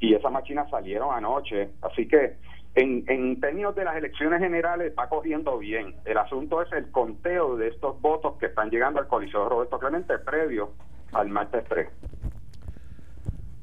y 0.01 0.15
esas 0.15 0.33
máquinas 0.33 0.69
salieron 0.71 1.15
anoche. 1.15 1.71
Así 1.83 2.09
que 2.09 2.37
en, 2.75 3.05
en 3.09 3.41
términos 3.41 3.75
de 3.75 3.85
las 3.85 3.97
elecciones 3.97 4.41
generales 4.41 4.93
va 4.99 5.09
corriendo 5.09 5.59
bien. 5.59 5.95
El 6.05 6.19
asunto 6.19 6.63
es 6.63 6.73
el 6.73 6.91
conteo 6.91 7.57
de 7.57 7.69
estos 7.69 8.01
votos 8.01 8.39
que 8.39 8.47
están 8.47 8.71
llegando 8.71 9.01
al 9.01 9.09
Coliseo 9.09 9.49
Roberto 9.49 9.79
Clemente 9.79 10.19
previo 10.19 10.71
al 11.13 11.29
martes 11.29 11.65
3. 11.69 11.89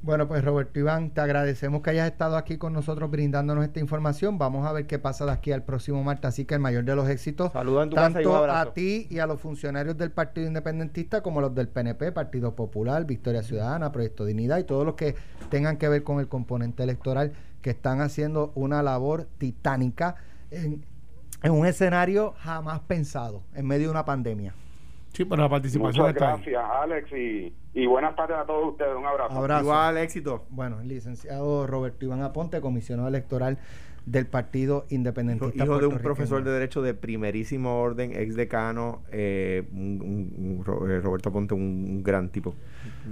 Bueno, 0.02 0.30
pues 0.30 0.45
Roberto 0.45 0.80
Iván, 0.80 1.10
te 1.13 1.19
agradecemos 1.19 1.82
que 1.82 1.89
hayas 1.89 2.10
estado 2.10 2.38
aquí 2.38 2.58
con 2.58 2.72
nosotros 2.72 3.12
brindándonos 3.12 3.65
esta 3.65 3.82
información. 3.82 4.38
Vamos 4.38 4.65
a 4.65 4.72
ver 4.72 4.88
qué 4.88 4.98
pasa 4.98 5.26
de 5.26 5.32
aquí 5.32 5.52
al 5.52 5.63
próximo 5.63 6.02
martes. 6.04 6.26
Así 6.30 6.45
que 6.45 6.54
el 6.54 6.62
mayor 6.62 6.86
de 6.86 6.95
los 6.95 7.10
éxitos, 7.10 7.52
Saludos 7.52 7.84
en 7.84 7.89
tu 7.89 7.95
casa 7.98 8.22
y 8.22 8.26
un 8.26 8.32
tanto 8.32 8.36
abrazo. 8.38 8.69
a 8.69 8.74
ti 8.74 9.08
y 9.10 9.19
a 9.19 9.28
los 9.28 9.41
funcionarios 9.41 9.98
del 9.98 10.12
Partido 10.12 10.48
Independentista 10.48 11.22
como 11.22 11.41
los 11.41 11.54
del 11.54 11.67
PNP, 11.67 12.13
Partido 12.13 12.56
Popular, 12.56 13.06
Victoria 13.06 13.43
Ciudadana, 13.43 13.91
Proyecto 13.91 14.24
Dignidad 14.24 14.60
y 14.60 14.63
todos 14.63 14.86
los 14.86 14.95
que 14.95 15.15
tengan 15.50 15.76
que 15.78 15.89
ver 15.89 16.04
con 16.04 16.19
el 16.22 16.30
componente 16.30 16.82
electoral 16.82 17.34
que 17.62 17.69
están 17.69 18.02
haciendo 18.02 18.52
una 18.56 18.82
labor 18.84 19.28
titánica 19.38 20.15
en, 20.52 20.86
en 21.43 21.52
un 21.52 21.65
escenario 21.65 22.34
jamás 22.39 22.80
pensado, 22.82 23.43
en 23.54 23.67
medio 23.67 23.88
de 23.88 23.91
una 23.91 24.06
pandemia. 24.06 24.54
Sí, 25.13 25.26
pero 25.26 25.41
la 25.41 25.50
participación 25.50 26.06
Muchas 26.06 26.15
está 26.15 26.34
ahí. 26.34 26.41
gracias, 26.54 26.63
Alex, 26.82 27.12
y, 27.13 27.54
y 27.74 27.86
buenas 27.88 28.15
tardes 28.15 28.38
a 28.38 28.45
todos 28.45 28.72
ustedes. 28.74 28.95
Un 28.95 29.06
abrazo. 29.06 29.38
Abrazo. 29.38 29.63
Igual, 29.63 29.98
éxito. 29.98 30.45
Bueno, 30.50 30.82
el 30.82 30.88
licenciado 30.88 31.65
Roberto 31.65 32.06
Iván 32.06 32.22
Aponte, 32.22 32.62
comisionado 32.62 33.08
electoral 33.10 33.58
del 34.10 34.26
Partido 34.26 34.86
Independentista. 34.89 35.63
hijo 35.63 35.78
de 35.80 35.86
un 35.86 36.00
profesor 36.00 36.43
de 36.43 36.52
Derecho 36.52 36.82
de 36.82 36.95
primerísimo 36.95 37.80
orden, 37.80 38.12
ex 38.15 38.36
decano, 38.36 39.04
eh, 39.12 39.67
un- 39.72 40.02
un- 40.02 40.58
un 40.58 40.65
Ro- 40.65 40.89
eh, 40.89 41.00
Roberto 41.00 41.32
Ponte, 41.32 41.54
un, 41.54 41.62
un 41.62 42.04
gran 42.04 42.30
tipo. 42.30 42.56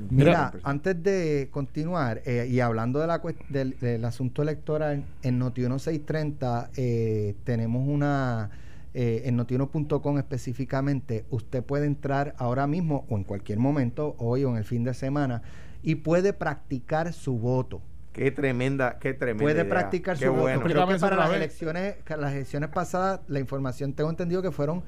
Mira, 0.10 0.52
Mira, 0.52 0.54
antes 0.64 1.02
de 1.04 1.50
continuar, 1.52 2.22
eh, 2.26 2.48
y 2.50 2.62
hablando 2.62 3.00
de 3.00 3.06
la 3.08 3.22
del, 3.50 3.78
del 3.80 4.04
asunto 4.06 4.42
electoral, 4.42 5.04
en 5.22 5.40
Noti1 5.40 5.78
630 5.78 6.72
eh, 6.76 7.36
tenemos 7.44 7.88
una, 7.88 8.50
eh, 8.96 9.22
en 9.26 9.36
notiuno.com 9.36 10.18
específicamente, 10.18 11.26
usted 11.30 11.64
puede 11.64 11.86
entrar 11.86 12.34
ahora 12.40 12.66
mismo 12.66 13.06
o 13.10 13.18
en 13.18 13.24
cualquier 13.24 13.60
momento, 13.60 14.16
hoy 14.18 14.44
o 14.46 14.50
en 14.50 14.58
el 14.58 14.64
fin 14.64 14.84
de 14.84 14.96
semana, 14.96 15.44
y 15.84 15.96
puede 15.96 16.34
practicar 16.34 17.14
su 17.14 17.38
voto. 17.38 17.82
Qué 18.18 18.32
tremenda, 18.32 18.98
qué 19.00 19.14
tremenda. 19.14 19.44
puede 19.44 19.62
idea. 19.62 19.70
practicar 19.70 20.18
Qué 20.18 20.26
su 20.26 20.32
voto. 20.32 20.42
bueno. 20.42 20.62
Creo 20.62 20.84
Explícame 20.84 20.94
que 20.96 21.00
para 21.00 21.16
las 21.16 21.30
vez. 21.30 21.38
elecciones, 21.38 21.96
las 22.18 22.34
elecciones 22.34 22.70
pasadas, 22.70 23.22
la 23.28 23.40
información 23.40 23.94
tengo 23.94 24.10
entendido 24.10 24.42
que 24.42 24.52
fueron 24.52 24.84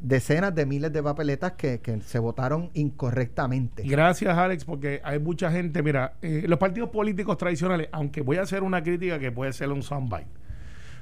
decenas 0.00 0.54
de 0.54 0.66
miles 0.66 0.92
de 0.92 1.02
papeletas 1.02 1.52
que, 1.52 1.80
que 1.80 2.00
se 2.02 2.18
votaron 2.18 2.70
incorrectamente. 2.74 3.82
Gracias, 3.82 4.36
Alex, 4.36 4.64
porque 4.64 5.00
hay 5.02 5.18
mucha 5.18 5.50
gente. 5.50 5.82
Mira, 5.82 6.14
eh, 6.22 6.44
los 6.46 6.58
partidos 6.58 6.90
políticos 6.90 7.36
tradicionales, 7.36 7.88
aunque 7.92 8.20
voy 8.20 8.36
a 8.36 8.42
hacer 8.42 8.62
una 8.62 8.82
crítica 8.82 9.18
que 9.18 9.32
puede 9.32 9.52
ser 9.52 9.70
un 9.70 9.82
soundbite, 9.82 10.28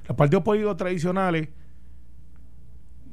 los 0.09 0.17
partidos 0.17 0.45
políticos 0.45 0.77
tradicionales 0.77 1.49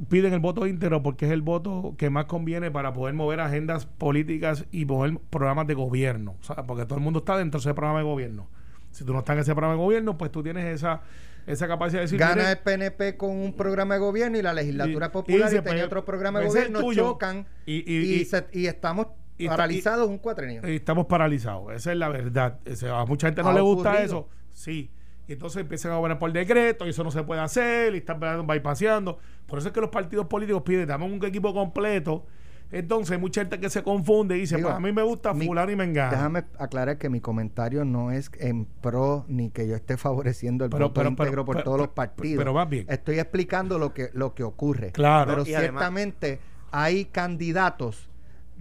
piden 0.10 0.34
el 0.34 0.40
voto 0.40 0.66
íntegro 0.68 1.04
porque 1.04 1.26
es 1.26 1.32
el 1.32 1.42
voto 1.42 1.96
que 1.98 2.10
más 2.10 2.26
conviene 2.26 2.72
para 2.72 2.94
poder 2.94 3.14
mover 3.14 3.40
agendas 3.40 3.86
políticas 3.86 4.66
y 4.72 4.86
mover 4.86 5.18
programas 5.30 5.68
de 5.68 5.74
gobierno. 5.74 6.36
O 6.42 6.44
sea, 6.44 6.64
porque 6.66 6.86
todo 6.86 6.98
el 6.98 7.04
mundo 7.04 7.20
está 7.20 7.38
dentro 7.38 7.60
de 7.60 7.62
ese 7.70 7.74
programa 7.74 8.00
de 8.00 8.06
gobierno. 8.06 8.48
Si 8.92 9.06
tú 9.06 9.14
no 9.14 9.20
estás 9.20 9.36
en 9.36 9.40
ese 9.42 9.54
programa 9.54 9.74
de 9.76 9.80
gobierno, 9.84 10.18
pues 10.18 10.32
tú 10.32 10.44
tienes 10.44 10.66
esa, 10.66 11.02
esa 11.48 11.68
capacidad 11.68 12.00
de 12.00 12.06
decir. 12.06 12.20
Gana 12.20 12.36
"Mire, 12.36 12.52
el 12.52 12.58
PNP 12.60 13.16
con 13.18 13.30
un 13.32 13.54
programa 13.54 13.94
de 13.94 14.00
gobierno 14.02 14.38
y 14.38 14.42
la 14.42 14.54
legislatura 14.54 15.06
Y- 15.06 15.10
popular 15.10 15.40
y, 15.40 15.44
dice, 15.44 15.62
tenía 15.62 15.74
pues, 15.84 15.86
otro 15.86 16.04
programa 16.06 16.40
de 16.40 16.46
pues, 16.48 16.56
gobierno, 16.56 16.80
tuyo. 16.82 17.04
chocan 17.04 17.46
Y- 17.66 17.76
y, 17.90 17.98
y- 17.98 18.14
y- 18.22 18.26
se- 18.26 18.48
y 18.52 18.66
estamos 18.66 19.08
y 19.38 19.48
paralizados 19.48 20.08
un 20.10 20.18
cuatrenio. 20.18 20.62
Eh, 20.64 20.76
Estamos 20.76 21.06
paralizados, 21.06 21.74
esa 21.74 21.92
es 21.92 21.98
la 21.98 22.10
verdad. 22.10 22.60
Ese- 22.66 22.90
a 22.90 23.06
mucha 23.06 23.28
gente 23.28 23.42
no 23.44 23.50
Ha 23.50 23.54
le 23.54 23.62
gusta 23.62 23.90
ocurrido. 23.92 24.06
eso. 24.06 24.30
Sí. 24.52 24.92
Y 25.32 25.36
entonces 25.36 25.62
empiezan 25.62 25.94
a 25.94 25.96
gobernar 25.96 26.20
por 26.20 26.34
decreto 26.34 26.86
y 26.86 26.89
eso 26.89 27.06
no 27.06 27.10
se 27.12 27.24
puede 27.24 27.39
hacer 27.39 27.96
y 27.96 28.00
están 28.00 28.20
bypaseando. 28.46 29.17
Por 29.48 29.60
eso 29.60 29.70
es 29.70 29.74
que 29.74 29.80
los 29.80 29.89
partidos 29.89 30.26
políticos 30.26 30.62
piden, 30.63 30.89
dame 30.89 31.06
un 31.06 31.24
equipo 31.24 31.54
completo. 31.54 32.26
Entonces 32.70 33.13
hay 33.13 33.17
mucha 33.17 33.39
gente 33.41 33.58
que 33.58 33.70
se 33.70 33.82
confunde 33.82 34.36
y 34.36 34.41
dice, 34.41 34.58
Digo, 34.58 34.67
pues 34.67 34.78
a 34.78 34.82
mí 34.82 34.91
me 34.91 35.04
gusta 35.04 35.34
mi- 35.34 35.46
fulano 35.46 35.72
y 35.72 35.78
mengano. 35.78 36.12
Déjame 36.12 36.44
aclarar 36.60 36.98
que 36.98 37.10
mi 37.10 37.22
comentario 37.22 37.86
no 37.86 38.12
es 38.12 38.30
en 38.39 38.65
pro 38.65 39.24
ni 39.30 39.52
que 39.52 39.65
yo 39.70 39.76
esté 39.76 39.96
favoreciendo 39.96 40.65
el 40.65 40.70
Pero- 40.70 40.88
voto 40.88 41.00
pero- 41.00 41.10
íntegro 41.12 41.32
pero- 41.32 41.46
por 41.46 41.56
pero- 41.56 41.63
todos 41.63 41.78
los 41.80 41.88
partidos. 41.89 42.38
pero 42.38 42.54
más 42.54 42.67
bien. 42.67 42.86
Estoy 42.89 43.20
explicando 43.20 43.80
lo 43.80 43.94
que, 43.94 44.10
lo 44.13 44.34
que 44.34 44.44
ocurre. 44.44 44.91
Claro. 44.91 45.32
Pero 45.32 45.48
Y 45.50 45.54
además- 45.54 45.80
ciertamente 45.80 46.39
hay 46.72 47.06
candidatos 47.06 48.10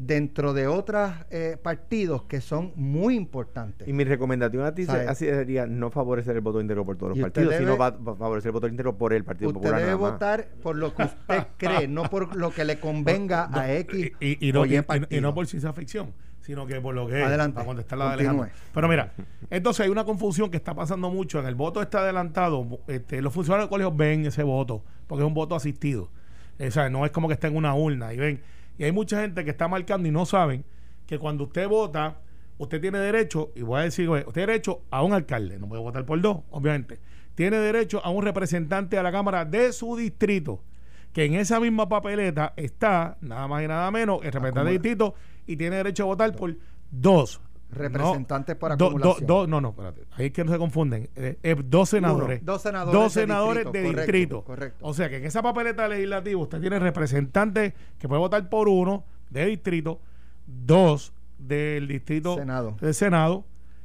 dentro 0.02 0.54
de 0.54 0.66
otros 0.66 1.10
eh, 1.30 1.58
partidos 1.62 2.22
que 2.22 2.40
son 2.40 2.72
muy 2.74 3.16
importantes. 3.16 3.86
Y 3.86 3.92
mi 3.92 4.04
recomendación 4.04 4.64
a 4.64 4.74
ti 4.74 4.82
se- 4.86 4.92
¿Sabe? 4.92 5.06
así 5.08 5.26
sería 5.26 5.66
no 5.66 5.90
favorecer 5.90 6.34
el 6.36 6.40
voto 6.40 6.58
íntegro 6.60 6.86
por 6.86 6.96
todos 6.96 7.10
los 7.10 7.18
usted 7.18 7.24
partidos, 7.32 7.50
debe- 7.52 7.64
sino 7.64 7.76
va- 7.76 7.90
va- 7.90 8.16
favorecer 8.16 8.48
el 8.48 8.52
voto 8.52 8.66
íntegro 8.66 8.96
por 8.96 9.12
el 9.12 9.24
Partido 9.24 9.48
Usted 9.48 9.60
Popular. 9.60 9.78
debe 9.80 9.90
nada 9.92 10.00
más. 10.02 10.12
votar 10.12 10.48
por 10.62 10.76
lo 10.76 10.94
que 10.94 11.02
usted 11.02 11.46
cree, 11.58 11.86
no 11.86 12.04
por 12.04 12.34
lo 12.34 12.50
que 12.50 12.64
le 12.64 12.80
convenga 12.80 13.48
No, 13.52 13.58
a 13.60 13.72
X 13.74 14.12
y, 14.20 14.48
y 14.48 14.52
no, 14.52 14.62
o 14.62 14.66
y- 14.66 15.20
no 15.20 15.34
por 15.34 15.46
ciencia 15.46 15.72
ficción, 15.74 16.14
sino 16.40 16.66
que 16.66 16.80
por 16.80 16.94
lo 16.94 17.06
que 17.06 17.20
es, 17.20 17.26
Adelante, 17.26 17.54
para 17.56 17.66
contestar 17.66 17.98
la 17.98 18.06
de. 18.06 18.12
Alejandro. 18.12 18.48
Pero 18.72 18.88
mira, 18.88 19.12
entonces 19.50 19.84
hay 19.84 19.90
una 19.90 20.04
confusión 20.04 20.50
que 20.50 20.56
está 20.56 20.74
pasando 20.74 21.10
mucho. 21.10 21.38
En 21.40 21.46
el 21.46 21.54
voto 21.54 21.82
está 21.82 21.98
adelantado. 22.00 22.66
Este, 22.88 23.20
los 23.20 23.34
funcionarios 23.34 23.68
de 23.68 23.70
colegios 23.70 23.94
ven 23.94 24.24
ese 24.24 24.42
voto, 24.44 24.82
porque 25.06 25.22
es 25.24 25.28
un 25.28 25.34
voto 25.34 25.54
asistido. 25.54 26.08
O 26.58 26.70
sea, 26.70 26.88
no 26.88 27.04
es 27.04 27.10
como 27.10 27.28
que 27.28 27.34
está 27.34 27.48
en 27.48 27.56
una 27.56 27.74
urna 27.74 28.14
y 28.14 28.16
ven. 28.16 28.40
Y 28.80 28.84
hay 28.84 28.92
mucha 28.92 29.20
gente 29.20 29.44
que 29.44 29.50
está 29.50 29.68
marcando 29.68 30.08
y 30.08 30.10
no 30.10 30.24
saben 30.24 30.64
que 31.06 31.18
cuando 31.18 31.44
usted 31.44 31.68
vota, 31.68 32.16
usted 32.56 32.80
tiene 32.80 32.98
derecho, 32.98 33.52
y 33.54 33.60
voy 33.60 33.78
a 33.78 33.82
decir, 33.82 34.08
usted 34.08 34.32
tiene 34.32 34.52
derecho 34.52 34.80
a 34.90 35.02
un 35.02 35.12
alcalde, 35.12 35.58
no 35.58 35.68
puede 35.68 35.82
votar 35.82 36.06
por 36.06 36.18
dos, 36.22 36.38
obviamente. 36.48 36.98
Tiene 37.34 37.58
derecho 37.58 38.00
a 38.02 38.08
un 38.08 38.24
representante 38.24 38.96
a 38.96 39.02
la 39.02 39.12
Cámara 39.12 39.44
de 39.44 39.74
su 39.74 39.96
distrito, 39.96 40.62
que 41.12 41.26
en 41.26 41.34
esa 41.34 41.60
misma 41.60 41.90
papeleta 41.90 42.54
está, 42.56 43.18
nada 43.20 43.46
más 43.48 43.62
y 43.62 43.68
nada 43.68 43.90
menos, 43.90 44.20
el 44.22 44.32
representante 44.32 44.70
de 44.70 44.76
Acumula. 44.76 44.82
distrito, 44.82 45.14
y 45.46 45.56
tiene 45.58 45.76
derecho 45.76 46.04
a 46.04 46.06
votar 46.06 46.34
por 46.34 46.56
dos. 46.90 47.38
Representantes 47.70 48.56
por 48.56 48.70
do- 48.70 48.76
do- 48.76 48.86
acumulación. 48.86 49.26
do- 49.26 49.46
no, 49.46 49.60
no, 49.60 49.68
espérate. 49.70 50.02
Ahí 50.12 50.26
es 50.26 50.32
que 50.32 50.44
no 50.44 50.52
se 50.52 50.58
confunden. 50.58 51.08
Eh, 51.16 51.38
eh, 51.42 51.56
dos 51.64 51.88
senadores. 51.88 52.44
Dos 52.44 52.62
senadores 52.62 52.92
Dos 53.00 53.14
de 53.14 53.20
senadores 53.22 53.64
distrito, 53.64 53.72
de 53.72 53.82
correcto, 53.94 54.12
distrito. 54.12 54.44
correcto. 54.44 54.86
O 54.86 54.94
sea 54.94 55.08
que 55.08 55.16
en 55.18 55.24
esa 55.24 55.42
papeleta 55.42 55.86
legislativa 55.88 56.40
usted 56.40 56.60
tiene 56.60 56.78
representantes 56.78 57.74
que 57.98 58.08
puede 58.08 58.18
votar 58.20 58.48
por 58.48 58.68
uno 58.68 59.04
de 59.30 59.46
distrito, 59.46 60.00
dos 60.46 61.12
del 61.38 61.86
distrito 61.88 62.36
Senado. 62.36 62.76
del 62.80 62.94
Senado, 62.94 63.44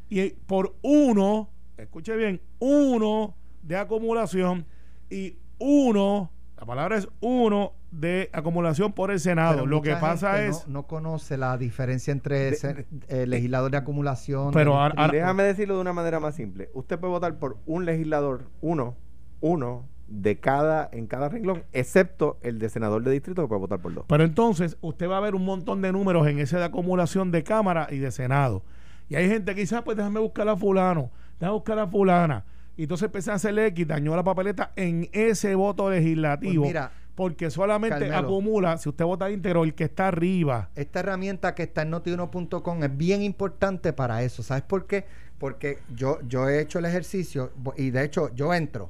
y 0.10 0.30
por 0.32 0.76
uno, 0.82 1.50
escuche 1.78 2.15
bien, 2.15 2.41
uno 2.60 3.36
de 3.62 3.78
acumulación 3.78 4.65
y 5.10 5.36
uno, 5.60 6.32
la 6.58 6.65
palabra 6.65 6.98
es 6.98 7.08
uno 7.21 7.74
de 7.99 8.29
acumulación 8.34 8.93
por 8.93 9.12
el 9.12 9.19
Senado. 9.19 9.55
Pero 9.55 9.65
Lo 9.67 9.81
que 9.81 9.95
pasa 9.95 10.43
es. 10.45 10.67
No, 10.67 10.73
no 10.81 10.84
conoce 10.88 11.38
la 11.38 11.58
diferencia 11.58 12.12
entre 12.12 12.49
ese- 12.49 12.86
eh, 13.08 13.25
legislador 13.27 13.71
de 13.71 13.77
acumulación. 13.77 14.51
Pero 14.51 14.71
de 14.73 14.77
ahora- 14.77 15.08
Déjame 15.12 15.43
decirlo 15.43 15.75
de 15.75 15.81
una 15.81 15.93
manera 15.93 16.19
más 16.19 16.36
simple. 16.36 16.69
Usted 16.73 16.99
puede 16.99 17.12
votar 17.12 17.38
por 17.39 17.58
un 17.65 17.86
legislador, 17.86 18.49
uno, 18.62 18.95
uno 19.41 19.86
de 20.08 20.38
cada, 20.39 20.88
en 20.91 21.08
cada 21.08 21.29
renglón, 21.29 21.63
excepto 21.73 22.38
el 22.43 22.60
de 22.60 22.69
senador 22.69 23.03
de 23.03 23.12
distrito 23.12 23.41
que 23.41 23.47
puede 23.47 23.62
votar 23.62 23.79
por 23.79 23.93
dos. 23.93 24.05
Pero 24.08 24.23
entonces 24.23 24.77
usted 24.81 25.10
va 25.10 25.17
a 25.17 25.21
ver 25.21 25.34
un 25.34 25.45
montón 25.45 25.81
de 25.81 25.91
números 25.91 26.27
en 26.27 26.38
ese 26.39 26.58
de 26.58 26.65
acumulación 26.65 27.31
de 27.31 27.43
Cámara 27.43 27.88
y 27.89 27.97
de 27.97 28.12
Senado. 28.12 28.63
Y 29.10 29.15
hay 29.15 29.27
gente 29.29 29.55
que 29.55 29.62
dice, 29.62 29.75
ah, 29.75 29.84
pues 29.84 29.97
déjame 29.97 30.19
buscar 30.19 30.47
a 30.49 30.55
fulano, 30.55 31.10
déjame 31.39 31.53
buscar 31.53 31.79
a 31.79 31.88
fulana. 31.88 32.45
Y 32.77 32.84
entonces 32.84 33.05
empecé 33.05 33.31
a 33.31 33.36
hacerle 33.36 33.67
X, 33.67 33.88
dañó 33.88 34.15
la 34.15 34.23
papeleta 34.23 34.71
en 34.75 35.10
ese 35.13 35.55
voto 35.55 35.89
legislativo. 35.89 36.63
Pues 36.63 36.69
mira, 36.73 36.91
porque 37.15 37.49
solamente 37.49 37.97
Carmelo. 37.97 38.17
acumula, 38.17 38.78
si 38.78 38.89
usted 38.89 39.06
vota 39.06 39.32
íntegro, 39.32 39.63
el 39.63 39.73
que 39.73 39.86
está 39.86 40.10
arriba. 40.10 40.69
esta 40.75 40.99
herramienta 40.99 41.56
que 41.56 41.63
está 41.63 41.84
en 41.84 41.89
notiuno.com 41.91 42.84
es 42.84 42.97
bien 42.97 43.21
importante 43.21 43.93
para 43.93 44.21
eso. 44.23 44.43
¿Sabes 44.43 44.63
por 44.63 44.86
qué? 44.86 45.06
Porque 45.39 45.80
yo, 45.95 46.19
yo 46.28 46.47
he 46.49 46.60
hecho 46.60 46.80
el 46.80 46.86
ejercicio 46.86 47.51
y 47.78 47.89
de 47.89 48.04
hecho 48.04 48.34
yo 48.36 48.54
entro 48.54 48.89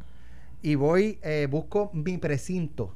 y 0.61 0.73
voy, 0.73 1.19
eh, 1.21 1.47
busco 1.49 1.91
mi 1.93 2.17
precinto. 2.17 2.95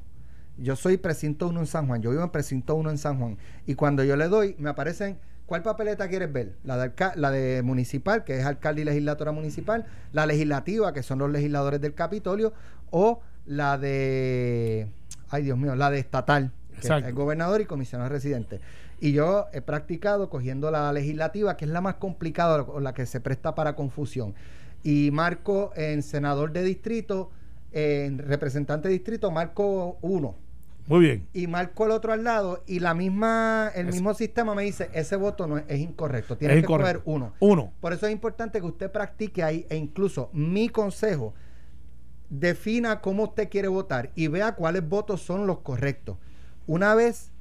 Yo 0.58 0.74
soy 0.74 0.96
precinto 0.96 1.48
1 1.48 1.60
en 1.60 1.66
San 1.66 1.86
Juan, 1.86 2.02
yo 2.02 2.10
vivo 2.10 2.22
en 2.22 2.30
precinto 2.30 2.74
1 2.74 2.90
en 2.90 2.98
San 2.98 3.18
Juan. 3.18 3.38
Y 3.64 3.76
cuando 3.76 4.02
yo 4.02 4.16
le 4.16 4.26
doy, 4.26 4.56
me 4.58 4.70
aparecen, 4.70 5.18
¿cuál 5.46 5.62
papeleta 5.62 6.08
quieres 6.08 6.32
ver? 6.32 6.56
La 6.64 6.76
de, 6.76 6.92
la 7.14 7.30
de 7.30 7.62
municipal, 7.62 8.24
que 8.24 8.38
es 8.38 8.44
alcalde 8.44 8.82
y 8.82 8.84
legislatura 8.84 9.30
municipal, 9.30 9.86
la 10.12 10.26
legislativa, 10.26 10.92
que 10.92 11.04
son 11.04 11.20
los 11.20 11.30
legisladores 11.30 11.80
del 11.80 11.94
Capitolio, 11.94 12.52
o 12.90 13.20
la 13.46 13.78
de, 13.78 14.90
ay 15.30 15.42
Dios 15.44 15.56
mío, 15.58 15.74
la 15.76 15.90
de 15.90 15.98
estatal, 15.98 16.52
que 16.80 16.88
es 16.88 17.14
gobernador 17.14 17.60
y 17.60 17.66
comisionado 17.66 18.08
residente. 18.10 18.60
Y 19.00 19.12
yo 19.12 19.46
he 19.52 19.62
practicado 19.62 20.28
cogiendo 20.28 20.70
la 20.70 20.92
legislativa, 20.92 21.56
que 21.56 21.64
es 21.64 21.70
la 21.70 21.80
más 21.80 21.94
complicada 21.94 22.66
la 22.80 22.92
que 22.92 23.06
se 23.06 23.20
presta 23.20 23.54
para 23.54 23.74
confusión. 23.74 24.34
Y 24.82 25.10
marco 25.12 25.72
en 25.76 26.02
senador 26.02 26.52
de 26.52 26.62
distrito, 26.62 27.30
en 27.72 28.18
representante 28.18 28.88
de 28.88 28.94
distrito, 28.94 29.30
marco 29.30 29.98
uno. 30.02 30.34
Muy 30.86 31.00
bien. 31.00 31.26
Y 31.32 31.46
marco 31.46 31.84
el 31.86 31.92
otro 31.92 32.12
al 32.12 32.24
lado 32.24 32.64
y 32.66 32.80
la 32.80 32.94
misma, 32.94 33.70
el 33.74 33.88
Es- 33.88 33.94
mismo 33.94 34.12
sistema 34.12 34.54
me 34.54 34.64
dice, 34.64 34.90
ese 34.92 35.14
voto 35.16 35.46
no 35.46 35.58
es, 35.58 35.64
es 35.68 35.78
incorrecto, 35.78 36.36
tienes 36.36 36.56
Es 36.56 36.62
que 36.62 36.66
coger 36.66 36.80
incorrecto. 36.80 37.10
uno. 37.10 37.32
Uno. 37.38 37.72
Por 37.80 37.92
eso 37.92 38.06
es 38.06 38.12
importante 38.12 38.58
que 38.60 38.66
usted 38.66 38.90
practique 38.90 39.42
ahí 39.44 39.66
e 39.70 39.76
incluso 39.76 40.30
mi 40.32 40.68
consejo, 40.68 41.32
defina 42.30 43.00
cómo 43.00 43.24
usted 43.24 43.48
quiere 43.48 43.68
votar 43.68 44.10
y 44.14 44.28
vea 44.28 44.54
cuáles 44.54 44.88
votos 44.88 45.20
son 45.22 45.46
los 45.46 45.58
correctos. 45.58 46.16
Una 46.66 46.94
vez 46.94 47.32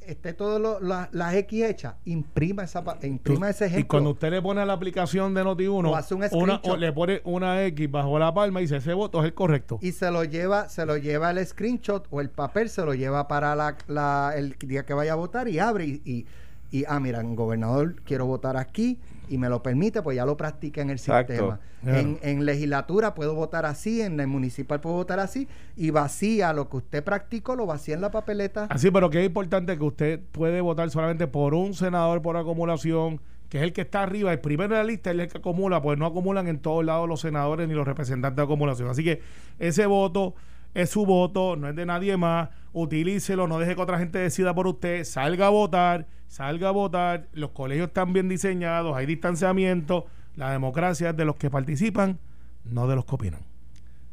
esté 0.00 0.32
todas 0.32 0.80
las 1.12 1.34
X 1.34 1.62
hechas, 1.64 1.94
imprima 2.04 2.64
esa 2.64 2.82
imprima 3.02 3.50
ese 3.50 3.66
ejemplo. 3.66 3.80
Y 3.84 3.84
cuando 3.88 4.10
usted 4.10 4.30
le 4.30 4.42
pone 4.42 4.66
la 4.66 4.72
aplicación 4.72 5.32
de 5.32 5.44
Noti1, 5.44 5.88
O 5.90 5.94
hace 5.94 6.14
un 6.14 6.18
una, 6.22 6.28
screenshot. 6.28 6.66
o 6.66 6.76
le 6.76 6.92
pone 6.92 7.20
una 7.24 7.62
X 7.66 7.88
bajo 7.88 8.18
la 8.18 8.34
palma 8.34 8.60
y 8.60 8.64
dice 8.64 8.78
ese 8.78 8.94
voto 8.94 9.20
es 9.20 9.26
el 9.26 9.34
correcto. 9.34 9.78
y 9.80 9.92
se 9.92 10.10
lo 10.10 10.24
lleva, 10.24 10.68
se 10.68 10.86
lo 10.86 10.96
lleva 10.96 11.30
el 11.30 11.46
screenshot 11.46 12.08
o 12.10 12.20
el 12.20 12.30
papel, 12.30 12.68
se 12.68 12.84
lo 12.84 12.94
lleva 12.94 13.28
para 13.28 13.54
la, 13.54 13.76
la- 13.86 14.32
el 14.34 14.56
día 14.58 14.84
que 14.84 14.92
vaya 14.94 15.12
a 15.12 15.16
votar 15.16 15.46
y 15.46 15.60
abre 15.60 15.84
y, 15.86 16.02
y, 16.04 16.26
y, 16.72 16.84
ah, 16.88 16.98
mira, 16.98 17.22
gobernador 17.22 17.94
quiero 18.02 18.26
votar 18.26 18.56
aquí 18.56 18.98
y 19.32 19.38
me 19.38 19.48
lo 19.48 19.62
permite, 19.62 20.02
pues 20.02 20.16
ya 20.16 20.26
lo 20.26 20.36
practica 20.36 20.82
en 20.82 20.90
el 20.90 20.96
Exacto. 20.98 21.32
sistema. 21.32 21.60
Claro. 21.82 21.98
En, 21.98 22.18
en 22.22 22.44
legislatura 22.44 23.14
puedo 23.14 23.34
votar 23.34 23.64
así, 23.64 24.02
en 24.02 24.20
el 24.20 24.26
municipal 24.26 24.80
puedo 24.80 24.96
votar 24.96 25.20
así 25.20 25.48
y 25.74 25.90
vacía 25.90 26.52
lo 26.52 26.68
que 26.68 26.76
usted 26.76 27.02
practicó, 27.02 27.56
lo 27.56 27.64
vacía 27.64 27.94
en 27.94 28.02
la 28.02 28.10
papeleta. 28.10 28.66
Así, 28.68 28.90
pero 28.90 29.08
que 29.08 29.20
es 29.20 29.26
importante 29.26 29.78
que 29.78 29.84
usted 29.84 30.20
puede 30.32 30.60
votar 30.60 30.90
solamente 30.90 31.26
por 31.26 31.54
un 31.54 31.72
senador 31.72 32.20
por 32.20 32.36
acumulación, 32.36 33.20
que 33.48 33.58
es 33.58 33.64
el 33.64 33.72
que 33.72 33.80
está 33.80 34.02
arriba, 34.02 34.32
el 34.32 34.40
primero 34.40 34.74
de 34.74 34.82
la 34.82 34.84
lista 34.84 35.10
es 35.10 35.18
el 35.18 35.28
que 35.28 35.38
acumula, 35.38 35.80
pues 35.80 35.98
no 35.98 36.04
acumulan 36.04 36.46
en 36.46 36.58
todos 36.58 36.84
lados 36.84 37.08
los 37.08 37.20
senadores 37.20 37.66
ni 37.68 37.74
los 37.74 37.86
representantes 37.86 38.36
de 38.36 38.42
acumulación. 38.42 38.90
Así 38.90 39.02
que 39.02 39.22
ese 39.58 39.86
voto 39.86 40.34
es 40.74 40.90
su 40.90 41.06
voto, 41.06 41.56
no 41.56 41.68
es 41.68 41.74
de 41.74 41.86
nadie 41.86 42.18
más, 42.18 42.50
utilícelo, 42.74 43.46
no 43.48 43.58
deje 43.58 43.74
que 43.76 43.80
otra 43.82 43.98
gente 43.98 44.18
decida 44.18 44.54
por 44.54 44.66
usted, 44.66 45.04
salga 45.04 45.46
a 45.46 45.50
votar, 45.50 46.06
salga 46.32 46.68
a 46.68 46.70
votar, 46.70 47.28
los 47.34 47.50
colegios 47.50 47.88
están 47.88 48.14
bien 48.14 48.26
diseñados, 48.26 48.96
hay 48.96 49.04
distanciamiento, 49.04 50.06
la 50.34 50.50
democracia 50.50 51.10
es 51.10 51.16
de 51.18 51.26
los 51.26 51.36
que 51.36 51.50
participan, 51.50 52.18
no 52.64 52.88
de 52.88 52.96
los 52.96 53.04
que 53.04 53.14
opinan. 53.16 53.42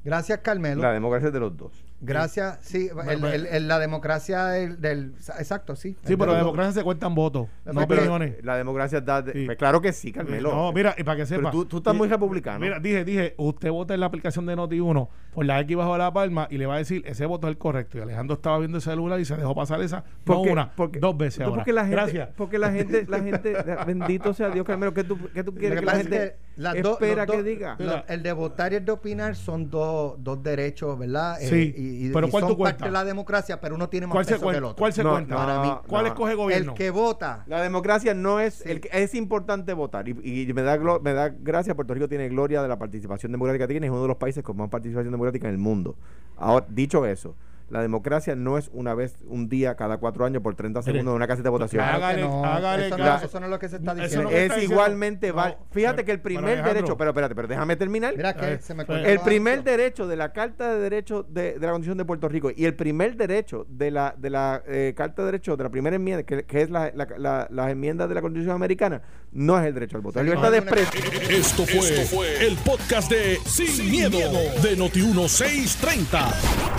Gracias, 0.04 0.40
Carmelo. 0.40 0.82
La 0.82 0.92
democracia 0.92 1.28
es 1.28 1.34
de 1.34 1.40
los 1.40 1.56
dos. 1.56 1.72
Gracias, 2.02 2.60
sí, 2.62 2.90
el- 3.10 3.24
el- 3.26 3.46
el- 3.46 3.68
la 3.68 3.78
democracia 3.80 4.46
del, 4.46 4.80
del- 4.80 5.14
Exacto, 5.38 5.76
sí. 5.76 5.98
Sí, 6.06 6.16
pero 6.16 6.32
la 6.32 6.38
democracia 6.40 6.72
se 6.72 6.84
cuentan 6.84 7.14
votos, 7.14 7.48
no 7.66 7.86
Pero- 7.88 8.02
opiniones. 8.02 8.36
La 8.44 8.56
democracia 8.58 9.02
da. 9.02 9.22
de- 9.22 9.34
Sí. 9.34 9.46
pues 9.46 9.58
claro 9.58 9.82
que 9.82 9.92
sí, 9.92 10.12
Carmelo. 10.14 10.52
No, 10.54 10.72
mira, 10.72 10.96
y 10.98 11.04
para 11.04 11.18
que 11.18 11.26
sepa. 11.26 11.40
Pero 11.42 11.52
tú, 11.52 11.66
tú 11.66 11.78
estás 11.78 11.94
muy 11.96 12.08
republicano. 12.08 12.60
Mira, 12.60 12.80
dije, 12.80 13.04
dije, 13.04 13.34
usted 13.38 13.70
vota 13.70 13.94
en 13.94 14.00
la 14.00 14.06
aplicación 14.06 14.46
de 14.46 14.56
Noti1 14.56 15.10
por 15.34 15.46
la 15.46 15.60
X 15.62 15.76
bajo 15.76 15.98
la 15.98 16.12
palma 16.14 16.48
y 16.50 16.58
le 16.58 16.66
va 16.66 16.76
a 16.76 16.78
decir, 16.78 17.04
ese 17.06 17.26
voto 17.26 17.48
es 17.48 17.52
el 17.52 17.58
correcto. 17.58 17.98
Y 17.98 18.02
Alejandro 18.02 18.36
estaba 18.36 18.60
viendo 18.60 18.78
el 18.78 18.82
celular 18.82 19.20
y 19.20 19.26
se 19.26 19.36
dejó 19.36 19.54
pasar 19.54 19.82
esa, 19.82 19.98
no 19.98 20.04
Porque- 20.36 20.52
una, 20.52 20.72
porque- 20.76 21.00
dos 21.00 21.18
veces 21.18 21.42
ahora. 21.42 21.56
Porque 21.58 21.74
la 21.74 21.82
gente, 21.82 21.96
Gracias. 21.96 22.30
Porque 22.38 22.58
la 22.60 22.72
gente, 22.72 23.06
la 23.10 23.20
gente, 23.20 23.54
bendito 23.88 24.34
sea 24.34 24.50
Dios, 24.50 24.66
Carmelo, 24.66 24.94
¿qué 24.94 25.04
tú, 25.04 25.18
qué 25.34 25.44
tú 25.44 25.54
quieres 25.54 25.80
que 25.80 25.80
que, 25.82 25.86
la 25.86 25.92
es 25.92 25.98
gente 25.98 26.18
que 26.18 26.49
las 26.60 26.76
espera 26.76 27.26
los 27.26 27.36
que 27.36 27.44
diga? 27.44 27.76
los- 27.80 28.04
el 28.08 28.22
de 28.22 28.34
votar 28.34 28.74
y 28.74 28.76
el 28.76 28.86
de 28.86 28.92
opinar 28.92 29.36
son 29.36 29.70
dos, 29.70 30.16
dos 30.20 30.44
derechos, 30.44 30.98
¿verdad? 31.00 31.42
Eh, 31.42 31.48
Sí, 31.48 31.74
y, 31.76 32.08
y- 32.08 32.12
pero 32.12 32.28
y 32.28 32.30
¿cuál 32.32 32.42
son 32.44 32.52
tú 32.56 32.64
parte 32.64 32.86
de 32.86 32.92
la 32.92 33.04
democracia, 33.04 33.60
pero 33.62 33.76
uno 33.76 33.90
tiene 33.90 34.08
más 34.08 34.14
¿Cuál 34.14 34.26
se, 34.26 34.34
peso 34.36 34.50
que 34.50 34.58
el 34.58 34.64
otro. 34.64 34.76
cuál 34.76 34.94
se 34.94 35.04
No, 35.04 35.12
cuenta? 35.12 35.34
no, 35.36 35.40
Para 35.42 35.62
mí. 35.62 35.72
¿Cuál 35.88 36.04
no. 36.04 36.08
escoge 36.10 36.36
gobierno? 36.36 36.72
el 36.74 36.78
que 36.78 36.90
vota. 36.92 37.44
La 37.48 37.62
democracia 37.62 38.14
no 38.14 38.40
es. 38.40 38.56
Sí. 38.56 38.70
el 38.70 38.82
que- 38.82 38.90
es 38.92 39.16
importante 39.16 39.74
votar. 39.74 40.08
Y, 40.10 40.12
y 40.50 40.54
me, 40.54 40.62
da, 40.62 40.78
glo- 40.78 41.02
me 41.02 41.14
da 41.14 41.30
gracia. 41.30 41.76
Puerto 41.76 41.94
Rico 41.94 42.08
tiene 42.10 42.28
gloria 42.30 42.62
de 42.62 42.68
la 42.68 42.78
participación 42.78 43.32
democrática 43.32 43.66
que 43.68 43.74
tiene. 43.74 43.88
Es 43.88 43.92
uno 43.92 44.02
de 44.02 44.08
los 44.10 44.18
países 44.18 44.44
con 44.44 44.58
más 44.58 44.70
participación 44.70 45.12
democrática 45.12 45.48
en 45.48 45.54
el 45.54 45.60
mundo. 45.60 45.96
Ahora, 46.38 46.66
dicho 46.70 47.06
eso, 47.06 47.36
la 47.70 47.82
democracia 47.82 48.36
no 48.36 48.58
es 48.58 48.70
una 48.74 48.94
vez, 48.94 49.16
un 49.28 49.48
día, 49.50 49.76
cada 49.76 49.98
cuatro 49.98 50.26
años, 50.26 50.42
por 50.42 50.56
30 50.56 50.80
Mire, 50.82 50.92
segundos 50.92 51.12
en 51.12 51.16
una 51.16 51.28
caseta 51.28 51.44
de 51.48 51.50
votación. 51.52 51.84
Claro. 51.84 52.00
Claro 52.00 52.20
Hágale- 52.20 52.30
no, 52.30 52.46
hágale 52.46 52.88
eso, 52.88 52.98
no, 52.98 53.04
caso. 53.04 53.26
eso 53.26 53.40
no 53.40 53.46
es 53.46 53.50
lo 53.52 53.60
que 53.60 53.70
se 53.70 53.76
está 53.78 53.96
diciendo. 53.96 54.30
es 54.30 54.64
igualmente. 54.64 55.30
No, 55.30 55.36
val- 55.36 55.58
Fíjate 55.72 55.96
pero- 55.98 56.06
que 56.06 56.12
el 56.14 56.22
primer 56.22 56.44
Alejandro- 56.46 56.74
derecho. 56.74 56.98
Pero 56.98 57.10
espérate, 57.12 57.36
pero 57.36 57.48
déjame 57.48 57.76
terminar. 57.76 58.14
Mira 58.18 58.34
que 58.36 58.54
Eh, 58.54 58.60
se 58.60 58.74
me 58.74 58.84
eh, 58.84 58.86
cortó 58.86 59.06
El 59.06 59.20
primer 59.20 59.64
derecho 59.64 60.08
de 60.08 60.16
la 60.16 60.34
Carta 60.34 60.74
de 60.74 60.80
Derechos 60.80 61.26
de, 61.34 61.54
de 61.54 61.66
la 61.66 61.72
Constitución 61.72 61.98
de 61.98 62.06
Puerto 62.06 62.28
Rico 62.28 62.50
y 62.56 62.66
el 62.66 62.76
primer 62.76 63.16
derecho 63.16 63.66
de 63.70 63.92
la, 63.92 64.16
de 64.18 64.30
la 64.30 64.64
eh, 64.68 64.94
Carta 64.98 65.22
de 65.22 65.28
Derechos 65.28 65.58
de 65.58 65.64
la 65.64 65.70
primera 65.70 65.96
enmienda, 65.96 66.24
que, 66.24 66.44
que 66.46 66.62
es 66.62 66.70
la, 66.70 66.92
la, 66.96 67.08
la- 67.18 67.48
las 67.52 67.70
enmiendas 67.70 68.10
de 68.10 68.16
la 68.16 68.22
Constitución 68.22 68.56
americana, 68.56 69.02
no 69.32 69.60
es 69.60 69.66
el 69.68 69.74
derecho 69.74 69.98
al 69.98 70.02
voto. 70.02 70.20
Sí, 70.20 70.26
libertad 70.26 70.46
no, 70.48 70.52
de 70.52 70.58
expresión. 70.58 71.04
Esto 71.30 71.64
fue, 71.66 72.48
el 72.48 72.56
podcast 72.58 73.12
de 73.12 73.38
Sin, 73.46 73.92
miedo, 73.92 74.18
de 74.64 74.78
Noti1630. 74.78 76.34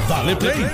Dale 0.08 0.36
play 0.36 0.64